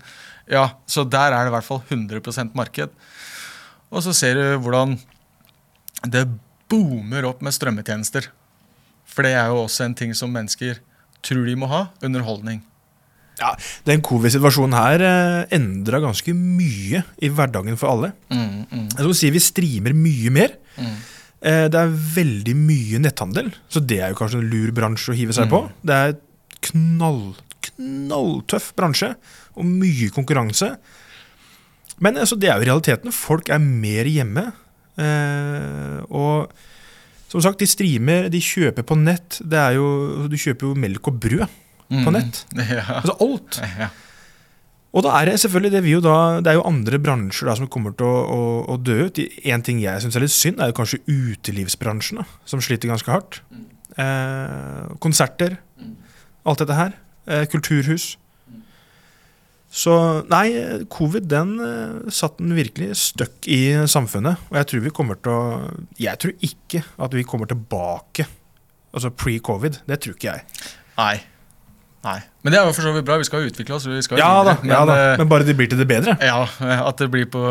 Ja, 0.51 0.67
så 0.89 1.05
der 1.09 1.33
er 1.35 1.45
det 1.45 1.51
i 1.53 1.57
hvert 1.57 1.67
fall 1.67 1.83
100% 1.91 2.55
marked. 2.57 2.91
Og 3.93 4.03
så 4.05 4.15
ser 4.17 4.35
du 4.39 4.45
hvordan 4.65 4.97
det 6.09 6.27
boomer 6.71 7.25
opp 7.29 7.43
med 7.45 7.53
strømmetjenester. 7.57 8.29
For 9.09 9.25
det 9.25 9.33
er 9.37 9.49
jo 9.53 9.65
også 9.67 9.87
en 9.89 9.95
ting 9.99 10.15
som 10.17 10.33
mennesker 10.33 10.81
tror 11.25 11.45
de 11.49 11.55
må 11.59 11.69
ha. 11.71 11.87
Underholdning. 12.05 12.63
Ja, 13.39 13.53
Den 13.87 14.01
covid-situasjonen 14.03 14.75
her 14.75 15.03
eh, 15.07 15.45
endra 15.55 16.01
ganske 16.03 16.33
mye 16.35 17.05
i 17.23 17.29
hverdagen 17.31 17.77
for 17.79 17.93
alle. 17.93 18.13
Mm, 18.33 18.65
mm, 18.67 18.89
Jeg 18.99 19.15
si 19.15 19.31
Vi 19.31 19.39
streamer 19.45 19.95
mye 19.95 20.31
mer. 20.35 20.57
mm. 20.77 20.97
Eh, 21.41 21.69
Det 21.71 21.79
er 21.79 21.93
veldig 22.17 22.57
mye 22.59 22.99
netthandel, 22.99 23.53
så 23.71 23.79
det 23.81 24.01
er 24.03 24.09
jo 24.11 24.19
kanskje 24.19 24.41
en 24.43 24.51
lur 24.51 24.73
bransje 24.75 25.13
å 25.13 25.17
hive 25.17 25.33
seg 25.33 25.47
Mm. 25.47 25.51
på. 25.55 25.71
Det 25.87 25.95
er 25.95 26.17
knall, 26.67 27.37
knalltøff 27.63 28.73
bransje 28.75 29.13
og 29.59 29.67
mye 29.69 30.09
konkurranse. 30.15 30.73
Men 31.99 32.17
altså, 32.23 32.39
det 32.39 32.51
er 32.51 32.59
jo 32.61 32.69
realiteten. 32.71 33.15
Folk 33.15 33.51
er 33.51 33.63
mer 33.63 34.09
hjemme. 34.11 34.49
Eh, 34.99 36.01
og 36.11 36.53
som 37.29 37.43
sagt, 37.45 37.61
de 37.61 37.69
streamer, 37.69 38.29
de 38.33 38.41
kjøper 38.41 38.87
på 38.89 38.97
nett. 38.99 39.41
Det 39.45 39.59
er 39.61 39.77
jo, 39.77 39.89
du 40.31 40.37
kjøper 40.39 40.71
jo 40.71 40.77
melk 40.79 41.11
og 41.11 41.19
brød. 41.21 41.49
mm. 41.91 42.05
På 42.07 42.15
nett? 42.15 42.45
Ja. 42.79 42.85
Altså 43.01 43.17
alt. 43.25 43.59
ja. 43.79 43.89
Og 44.97 45.05
da 45.05 45.13
er 45.19 45.29
det 45.29 45.35
selvfølgelig 45.43 45.73
det 45.75 45.81
vi 45.85 45.91
jo 45.93 45.99
da, 46.01 46.15
det 46.41 46.49
er 46.49 46.57
jo 46.57 46.65
andre 46.65 46.97
bransjer 46.99 47.51
da 47.51 47.55
som 47.59 47.69
kommer 47.69 47.93
til 47.93 48.07
å, 48.09 48.23
å, 48.33 48.39
å 48.73 48.77
dø 48.81 48.97
ut. 49.11 49.19
En 49.53 49.63
ting 49.63 49.83
jeg 49.83 50.01
syns 50.01 50.17
er 50.17 50.25
litt 50.25 50.33
synd, 50.33 50.63
er 50.65 50.71
jo 50.71 50.79
kanskje 50.79 51.03
utelivsbransjen, 51.05 52.23
da, 52.23 52.25
som 52.49 52.63
sliter 52.65 52.89
ganske 52.89 53.13
hardt. 53.13 53.43
Eh, 54.01 54.87
konserter, 55.05 55.59
alt 56.49 56.63
dette 56.65 56.79
her. 56.79 56.97
Eh, 57.29 57.45
kulturhus. 57.53 58.15
Så 59.69 59.95
nei, 60.33 60.47
covid 60.89 61.27
den 61.29 61.57
eh, 61.61 62.11
satt 62.15 62.39
den 62.41 62.55
virkelig 62.57 62.95
støkk 63.03 63.49
i 63.53 63.61
samfunnet. 63.91 64.41
Og 64.49 64.57
jeg 64.57 64.69
tror 64.71 64.85
vi 64.87 64.93
kommer 64.97 65.19
til 65.21 65.35
å 65.35 65.41
Jeg 66.01 66.21
tror 66.23 66.33
ikke 66.41 66.85
at 66.97 67.17
vi 67.17 67.25
kommer 67.29 67.51
tilbake, 67.51 68.25
altså 68.95 69.13
pre-covid. 69.13 69.83
Det 69.89 70.01
tror 70.01 70.17
ikke 70.17 70.31
jeg. 70.33 70.71
Nei. 70.97 71.19
Nei. 72.07 72.17
Men 72.47 72.55
det 72.55 72.61
er 72.61 72.65
jo 72.69 72.73
for 72.73 72.87
så 72.87 72.95
vidt 72.95 73.05
bra. 73.05 73.19
Vi 73.21 73.27
skal 73.29 73.45
jo 73.45 73.51
utvikle 73.51 73.77
oss. 73.77 73.85
Vi 73.91 74.01
skal 74.07 74.23
Ja 74.23 74.31
da, 74.47 74.55
men, 74.63 74.73
ja 74.73 74.81
da, 74.89 74.97
eh, 75.03 75.19
men 75.21 75.29
bare 75.29 75.45
det 75.45 75.57
blir 75.59 75.69
til 75.69 75.81
det 75.83 75.89
bedre. 75.91 76.17
Ja, 76.25 76.41
at 76.79 77.03
det 77.03 77.11
blir 77.13 77.29
på 77.29 77.43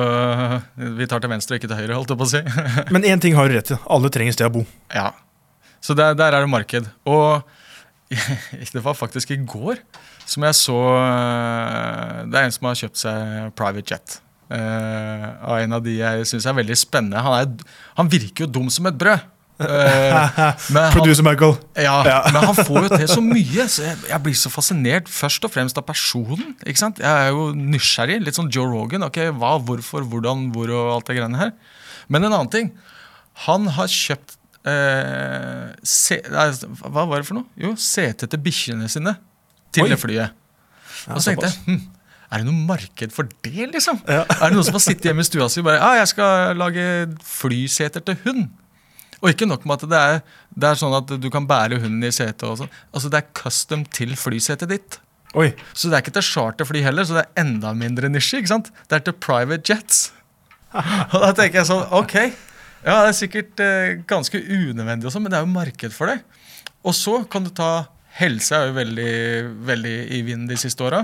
Vi 0.97 1.07
tar 1.11 1.21
til 1.21 1.31
venstre 1.31 1.55
og 1.55 1.61
ikke 1.61 1.69
til 1.69 1.81
høyre, 1.83 1.99
holdt 1.99 2.15
jeg 2.15 2.21
på 2.23 2.27
å 2.27 2.33
si. 2.33 2.41
Men 2.95 3.05
én 3.05 3.21
ting 3.21 3.37
har 3.37 3.45
du 3.45 3.57
rett 3.59 3.75
i. 3.75 3.79
Alle 3.93 4.09
trenger 4.13 4.33
sted 4.39 4.49
å 4.49 4.55
bo. 4.59 4.65
ja. 4.95 5.11
Så 5.87 5.93
der, 5.93 6.15
der 6.17 6.33
er 6.33 6.41
det 6.41 6.49
marked. 6.49 6.87
Og 7.05 7.45
det 8.73 8.81
var 8.83 8.95
faktisk 8.97 9.29
i 9.31 9.37
går 9.37 9.77
som 10.27 10.43
jeg 10.43 10.55
så 10.59 10.75
eh, 10.99 12.17
Det 12.27 12.35
er 12.39 12.47
en 12.49 12.55
som 12.55 12.67
har 12.69 12.77
kjøpt 12.81 12.99
seg 13.05 13.53
private 13.57 13.93
jet. 13.95 14.17
eh, 14.51 15.25
av 15.43 15.57
en 15.63 15.73
av 15.79 15.81
de 15.83 15.97
jeg 15.99 16.27
syns 16.29 16.45
er 16.47 16.55
veldig 16.57 16.77
spennende. 16.79 17.23
Han, 17.23 17.33
er, 17.41 17.73
han 17.97 18.11
virker 18.11 18.45
jo 18.45 18.51
dum 18.59 18.69
som 18.71 18.87
et 18.91 18.97
brød. 18.99 19.25
Eh, 19.57 20.13
men 20.69 20.83
han, 20.85 20.93
Producer 20.93 21.25
Michael. 21.25 21.55
ja, 21.75 21.95
Ja. 22.05 22.17
men 22.33 22.43
han 22.45 22.55
får 22.59 22.83
jo 22.85 22.89
til 22.93 23.07
så 23.09 23.23
mye, 23.25 23.65
så 23.73 23.87
jeg, 23.87 23.97
jeg 24.11 24.21
blir 24.27 24.37
så 24.37 24.51
fascinert 24.53 25.09
først 25.09 25.47
og 25.47 25.53
fremst 25.55 25.79
av 25.81 25.87
personen. 25.87 26.53
ikke 26.63 26.79
sant? 26.83 26.99
Jeg 27.01 27.09
er 27.27 27.31
jo 27.33 27.47
nysgjerrig, 27.57 28.19
litt 28.27 28.37
sånn 28.37 28.51
Joe 28.53 28.69
Rogan. 28.69 29.07
ok, 29.09 29.17
Hva, 29.39 29.55
hvorfor, 29.65 30.05
hvordan, 30.11 30.49
hvor 30.55 30.69
og 30.75 30.91
alt 30.99 31.09
det 31.09 31.17
greiene 31.19 31.41
her. 31.41 31.55
Men 32.07 32.23
en 32.27 32.35
annen 32.37 32.51
ting. 32.53 32.69
Han 33.47 33.67
har 33.75 33.89
kjøpt 33.91 34.37
eh, 34.67 35.73
se, 35.85 36.21
Hva 36.29 37.03
var 37.09 37.19
det 37.19 37.27
for 37.27 37.37
noe? 37.41 37.49
Jo, 37.59 37.73
sete 37.77 38.29
til 38.31 38.39
bikkjene 38.45 38.87
sine 38.91 39.17
til 39.75 39.87
Oi. 39.87 39.91
det 39.93 39.99
flyet. 40.01 40.35
Ja, 41.07 41.15
og 41.15 41.21
så 41.21 41.31
tenkte 41.31 41.49
jeg 41.49 41.63
hm, 41.67 41.81
er 42.27 42.41
det 42.41 42.47
noe 42.49 42.67
marked 42.67 43.13
for 43.15 43.29
det, 43.45 43.69
liksom? 43.71 44.01
Ja. 44.03 44.25
Er 44.41 44.49
det 44.49 44.57
noen 44.57 44.65
som 44.67 44.75
har 44.75 44.83
sittet 44.83 45.07
hjemme 45.07 45.23
i 45.23 45.27
stua 45.27 45.47
si 45.51 45.61
og 45.61 45.69
bare 45.69 45.79
ja, 45.79 46.01
jeg 46.01 46.09
skal 46.11 46.57
lage 46.59 46.85
flyseter 47.23 48.03
til 48.03 48.17
hund? 48.25 48.49
Og 49.21 49.31
ikke 49.31 49.47
nok 49.49 49.63
med 49.65 49.79
at 49.79 49.89
det 49.89 49.99
er, 49.99 50.19
det 50.53 50.67
er 50.69 50.77
sånn 50.77 50.93
at 50.97 51.13
du 51.23 51.27
kan 51.33 51.47
bære 51.49 51.79
hunden 51.81 52.03
i 52.05 52.11
setet. 52.13 52.43
og 52.45 52.59
sånn. 52.59 52.73
Altså 52.91 53.09
Det 53.13 53.21
er 53.21 53.31
custom 53.39 53.85
til 53.95 54.11
flysetet 54.19 54.69
ditt. 54.69 54.99
Oi. 55.39 55.49
Så 55.73 55.89
det 55.89 55.97
er 55.97 56.03
ikke 56.03 56.13
til 56.19 56.27
charterfly 56.27 56.83
heller, 56.85 57.07
så 57.07 57.17
det 57.17 57.23
er 57.25 57.41
enda 57.45 57.71
mindre 57.77 58.11
nisje. 58.11 58.41
ikke 58.41 58.51
sant? 58.51 58.69
Det 58.85 58.99
er 58.99 59.07
til 59.07 59.17
private 59.23 59.63
jets. 59.65 60.11
Og 61.15 61.19
da 61.23 61.31
tenker 61.31 61.61
jeg 61.61 61.69
sånn, 61.71 61.87
ok, 61.95 62.15
ja 62.85 62.99
det 63.01 63.09
er 63.09 63.17
sikkert 63.17 63.61
eh, 63.63 63.97
ganske 64.07 64.37
unødvendig, 64.37 65.07
også, 65.09 65.21
men 65.23 65.31
det 65.33 65.39
er 65.39 65.45
jo 65.47 65.53
marked 65.55 65.95
for 65.95 66.11
det. 66.11 66.19
Og 66.85 66.93
så 66.95 67.21
kan 67.31 67.47
du 67.47 67.51
ta 67.55 67.87
Helse 68.17 68.55
er 68.57 68.69
jo 68.69 68.77
veldig, 68.77 69.11
veldig 69.67 69.95
i 70.17 70.21
vinden 70.25 70.47
de 70.49 70.57
siste 70.59 70.85
åra. 70.85 71.03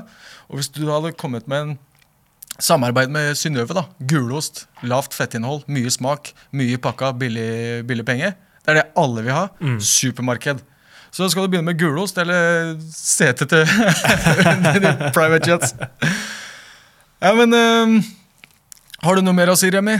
Og 0.49 0.59
hvis 0.59 0.72
du 0.74 0.84
hadde 0.89 1.14
kommet 1.18 1.47
med 1.51 1.68
en 1.68 1.76
samarbeid 2.61 3.11
med 3.14 3.34
Synnøve, 3.38 3.74
da. 3.78 3.86
Gulost, 4.09 4.66
lavt 4.86 5.14
fettinnhold, 5.18 5.66
mye 5.74 5.91
smak, 5.93 6.34
mye 6.53 6.80
pakka, 6.82 7.14
billig, 7.18 7.84
billig 7.89 8.05
penge. 8.07 8.34
Det 8.64 8.74
er 8.74 8.80
det 8.80 8.86
alle 8.99 9.26
vil 9.26 9.36
ha. 9.36 9.47
Mm. 9.61 9.80
Supermarked. 9.84 10.64
Så 11.14 11.28
skal 11.30 11.45
du 11.45 11.53
begynne 11.53 11.70
med 11.70 11.78
gulost 11.78 12.18
eller 12.18 12.74
sete 12.89 13.45
til 13.45 13.68
private 15.18 15.51
jets. 15.51 15.76
Ja, 17.22 17.34
men 17.38 17.53
um, 17.53 17.99
Har 19.03 19.16
du 19.16 19.22
noe 19.22 19.38
mer 19.38 19.51
å 19.53 19.57
si, 19.59 19.70
Remi? 19.70 19.99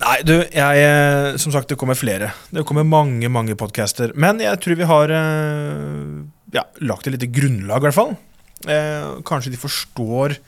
Nei, 0.00 0.16
du, 0.24 0.34
jeg 0.40 0.82
eh, 0.84 1.36
Som 1.40 1.52
sagt, 1.52 1.68
det 1.68 1.76
kommer 1.80 1.98
flere. 1.98 2.32
Det 2.52 2.64
kommer 2.68 2.86
mange, 2.88 3.28
mange 3.32 3.56
podcaster. 3.58 4.14
Men 4.16 4.40
jeg 4.42 4.60
tror 4.64 4.78
vi 4.80 4.88
har 4.88 5.12
eh, 5.12 6.20
ja, 6.56 6.64
lagt 6.80 7.08
et 7.08 7.16
lite 7.16 7.30
grunnlag, 7.30 7.82
i 7.82 7.88
hvert 7.88 7.98
fall. 7.98 8.14
Eh, 8.68 9.20
kanskje 9.28 9.52
de 9.54 9.60
forstår 9.60 10.38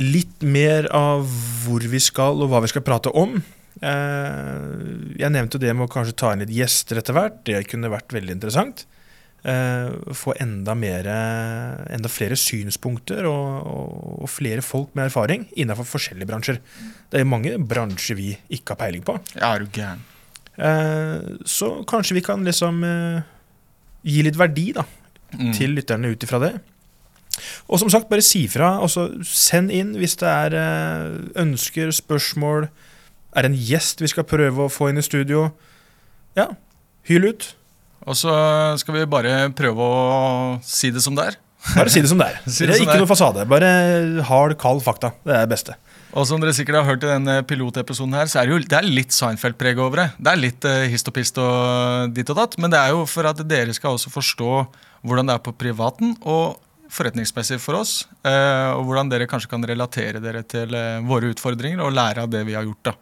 litt 0.00 0.44
mer 0.44 0.90
av 0.92 1.24
hvor 1.64 1.84
vi 1.88 2.00
skal, 2.02 2.42
og 2.44 2.52
hva 2.52 2.60
vi 2.64 2.72
skal 2.72 2.84
prate 2.84 3.12
om. 3.16 3.38
Eh, 3.80 4.66
jeg 5.20 5.32
nevnte 5.32 5.60
det 5.60 5.72
med 5.72 5.88
å 5.88 5.92
kanskje 5.92 6.16
ta 6.20 6.32
inn 6.32 6.44
litt 6.44 6.54
gjester 6.54 7.00
etter 7.00 7.16
hvert. 7.16 7.40
Det 7.48 7.64
kunne 7.70 7.92
vært 7.92 8.12
veldig 8.16 8.36
interessant. 8.36 8.84
Eh, 9.46 10.12
få 10.16 10.32
enda, 10.42 10.74
mer, 10.74 11.06
enda 11.94 12.10
flere 12.10 12.34
synspunkter 12.34 13.28
og, 13.30 13.66
og, 13.70 14.22
og 14.24 14.30
flere 14.32 14.62
folk 14.64 14.90
med 14.98 15.04
erfaring 15.06 15.44
innenfor 15.54 15.86
forskjellige 15.86 16.26
bransjer. 16.26 16.58
Det 17.12 17.20
er 17.20 17.28
mange 17.30 17.52
bransjer 17.62 18.18
vi 18.18 18.32
ikke 18.50 18.74
har 18.74 18.80
peiling 18.80 19.04
på. 19.06 19.14
Ja, 19.36 19.52
er 19.54 19.62
du 19.62 19.68
gæren. 19.76 20.02
Eh, 20.58 21.36
så 21.46 21.68
kanskje 21.86 22.16
vi 22.18 22.24
kan 22.26 22.42
liksom 22.48 22.82
eh, 22.88 23.20
gi 24.02 24.22
litt 24.26 24.38
verdi 24.40 24.72
da, 24.76 24.86
Mm. 25.36 25.50
til 25.52 25.72
lytterne 25.74 26.06
ut 26.14 26.22
ifra 26.22 26.38
det. 26.40 26.52
Og 27.68 27.80
som 27.82 27.90
sagt, 27.90 28.06
bare 28.08 28.22
si 28.22 28.44
fra. 28.48 28.76
Også 28.80 29.08
send 29.26 29.72
inn 29.74 29.90
hvis 29.98 30.14
det 30.20 30.28
er 30.30 30.54
ønsker, 31.42 31.90
spørsmål. 31.92 32.68
Er 33.34 33.42
det 33.42 33.50
en 33.50 33.58
gjest 33.58 34.00
vi 34.00 34.08
skal 34.08 34.24
prøve 34.24 34.64
å 34.64 34.70
få 34.72 34.88
inn 34.88 34.98
i 35.02 35.04
studio? 35.04 35.48
Ja, 36.38 36.46
hyl 37.10 37.26
ut. 37.34 37.48
Og 38.06 38.14
så 38.18 38.32
skal 38.78 39.00
vi 39.00 39.08
bare 39.10 39.48
prøve 39.58 39.82
å 39.82 39.96
si 40.64 40.92
det 40.94 41.02
som 41.02 41.16
det 41.18 41.24
er. 41.32 41.38
Bare 41.74 41.90
si 41.90 41.98
det 42.04 42.10
som 42.12 42.20
det 42.20 42.28
er. 42.30 42.36
Si 42.46 42.62
det 42.62 42.70
det 42.70 42.76
er 42.76 42.84
ikke 42.84 42.94
det 42.94 43.02
noe 43.02 43.10
fasade. 43.10 43.46
Bare 43.50 43.70
hard, 44.28 44.54
kald 44.62 44.84
fakta. 44.86 45.10
Det 45.26 45.34
er 45.34 45.46
det 45.48 45.50
beste. 45.56 45.74
Og 46.16 46.24
som 46.28 46.40
dere 46.40 46.54
sikkert 46.56 46.78
har 46.78 46.86
hørt 46.86 47.02
i 47.04 47.10
denne 47.10 47.40
pilotepisoden 47.44 48.14
her, 48.16 48.28
så 48.30 48.38
er 48.40 48.46
det 48.46 48.54
jo 48.54 48.60
det 48.62 48.76
er 48.78 48.86
litt 48.86 49.12
Seinfeld-preg 49.12 49.80
over 49.82 50.04
det. 50.04 50.06
Det 50.22 50.30
er 50.32 50.38
litt 50.40 50.68
eh, 50.70 50.84
hist 50.92 51.10
og 51.10 51.16
pist 51.18 51.40
og 51.42 52.14
ditt 52.16 52.30
og 52.32 52.38
datt, 52.38 52.54
men 52.62 52.72
det 52.72 52.78
er 52.78 52.94
jo 52.94 53.02
for 53.10 53.26
at 53.28 53.42
dere 53.50 53.74
skal 53.76 53.98
også 53.98 54.12
forstå 54.14 54.52
hvordan 55.06 55.28
det 55.28 55.34
er 55.36 55.42
på 55.44 55.52
privaten, 55.58 56.14
og 56.22 56.62
forretningsmessig 56.94 57.58
for 57.60 57.80
oss. 57.82 58.06
eh, 58.24 58.70
og 58.78 58.86
hvordan 58.86 59.10
dere 59.10 59.26
kanskje 59.28 59.50
kan 59.50 59.66
relatere 59.66 60.22
dere 60.22 60.44
til 60.46 60.72
eh, 60.78 61.02
våre 61.04 61.34
utfordringer 61.34 61.82
og 61.84 61.92
lære 61.98 62.22
av 62.24 62.30
det 62.32 62.44
vi 62.46 62.54
har 62.56 62.64
gjort. 62.64 62.92
da. 62.92 62.94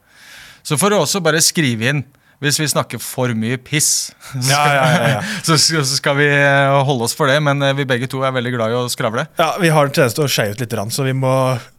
Så 0.64 0.80
for 0.80 0.96
å 0.96 1.02
også 1.04 1.20
bare 1.22 1.44
skrive 1.44 1.92
inn 1.92 2.02
hvis 2.42 2.58
vi 2.60 2.68
snakker 2.68 3.00
for 3.02 3.32
mye 3.38 3.58
piss. 3.62 4.12
Ja, 4.48 4.62
ja, 4.74 4.84
ja, 4.90 5.10
ja. 5.16 5.20
så, 5.46 5.58
så 5.58 5.84
skal 5.86 6.18
vi 6.18 6.28
eh, 6.28 6.78
holde 6.88 7.06
oss 7.06 7.14
for 7.16 7.30
det, 7.30 7.38
men 7.44 7.62
eh, 7.62 7.74
vi 7.78 7.86
begge 7.88 8.08
to 8.10 8.24
er 8.26 8.34
veldig 8.34 8.54
glad 8.56 8.74
i 8.74 8.78
å 8.78 8.86
skravle. 8.92 9.26
Ja, 9.40 9.54
Vi 9.62 9.70
har 9.74 9.86
en 9.86 9.94
tendens 9.94 10.16
til 10.16 10.26
å 10.26 10.30
skeie 10.30 10.54
ut 10.54 10.64
litt, 10.64 10.74
så 10.94 11.06
vi 11.06 11.14
må 11.16 11.34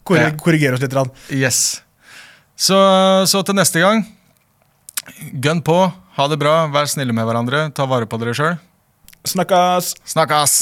korrigere 0.07 0.77
oss 0.77 0.85
litt. 0.85 0.95
Yes. 1.33 1.61
Så, 2.55 2.77
så 3.27 3.43
til 3.43 3.57
neste 3.57 3.83
gang, 3.83 4.05
gønn 5.43 5.61
på, 5.65 5.79
ha 6.15 6.29
det 6.31 6.39
bra, 6.39 6.63
vær 6.71 6.87
snille 6.89 7.15
med 7.15 7.27
hverandre, 7.27 7.67
ta 7.75 7.87
vare 7.89 8.07
på 8.07 8.19
dere 8.21 8.35
sjøl. 8.37 8.55
Snakkes! 9.27 9.95
Snakkes! 10.07 10.59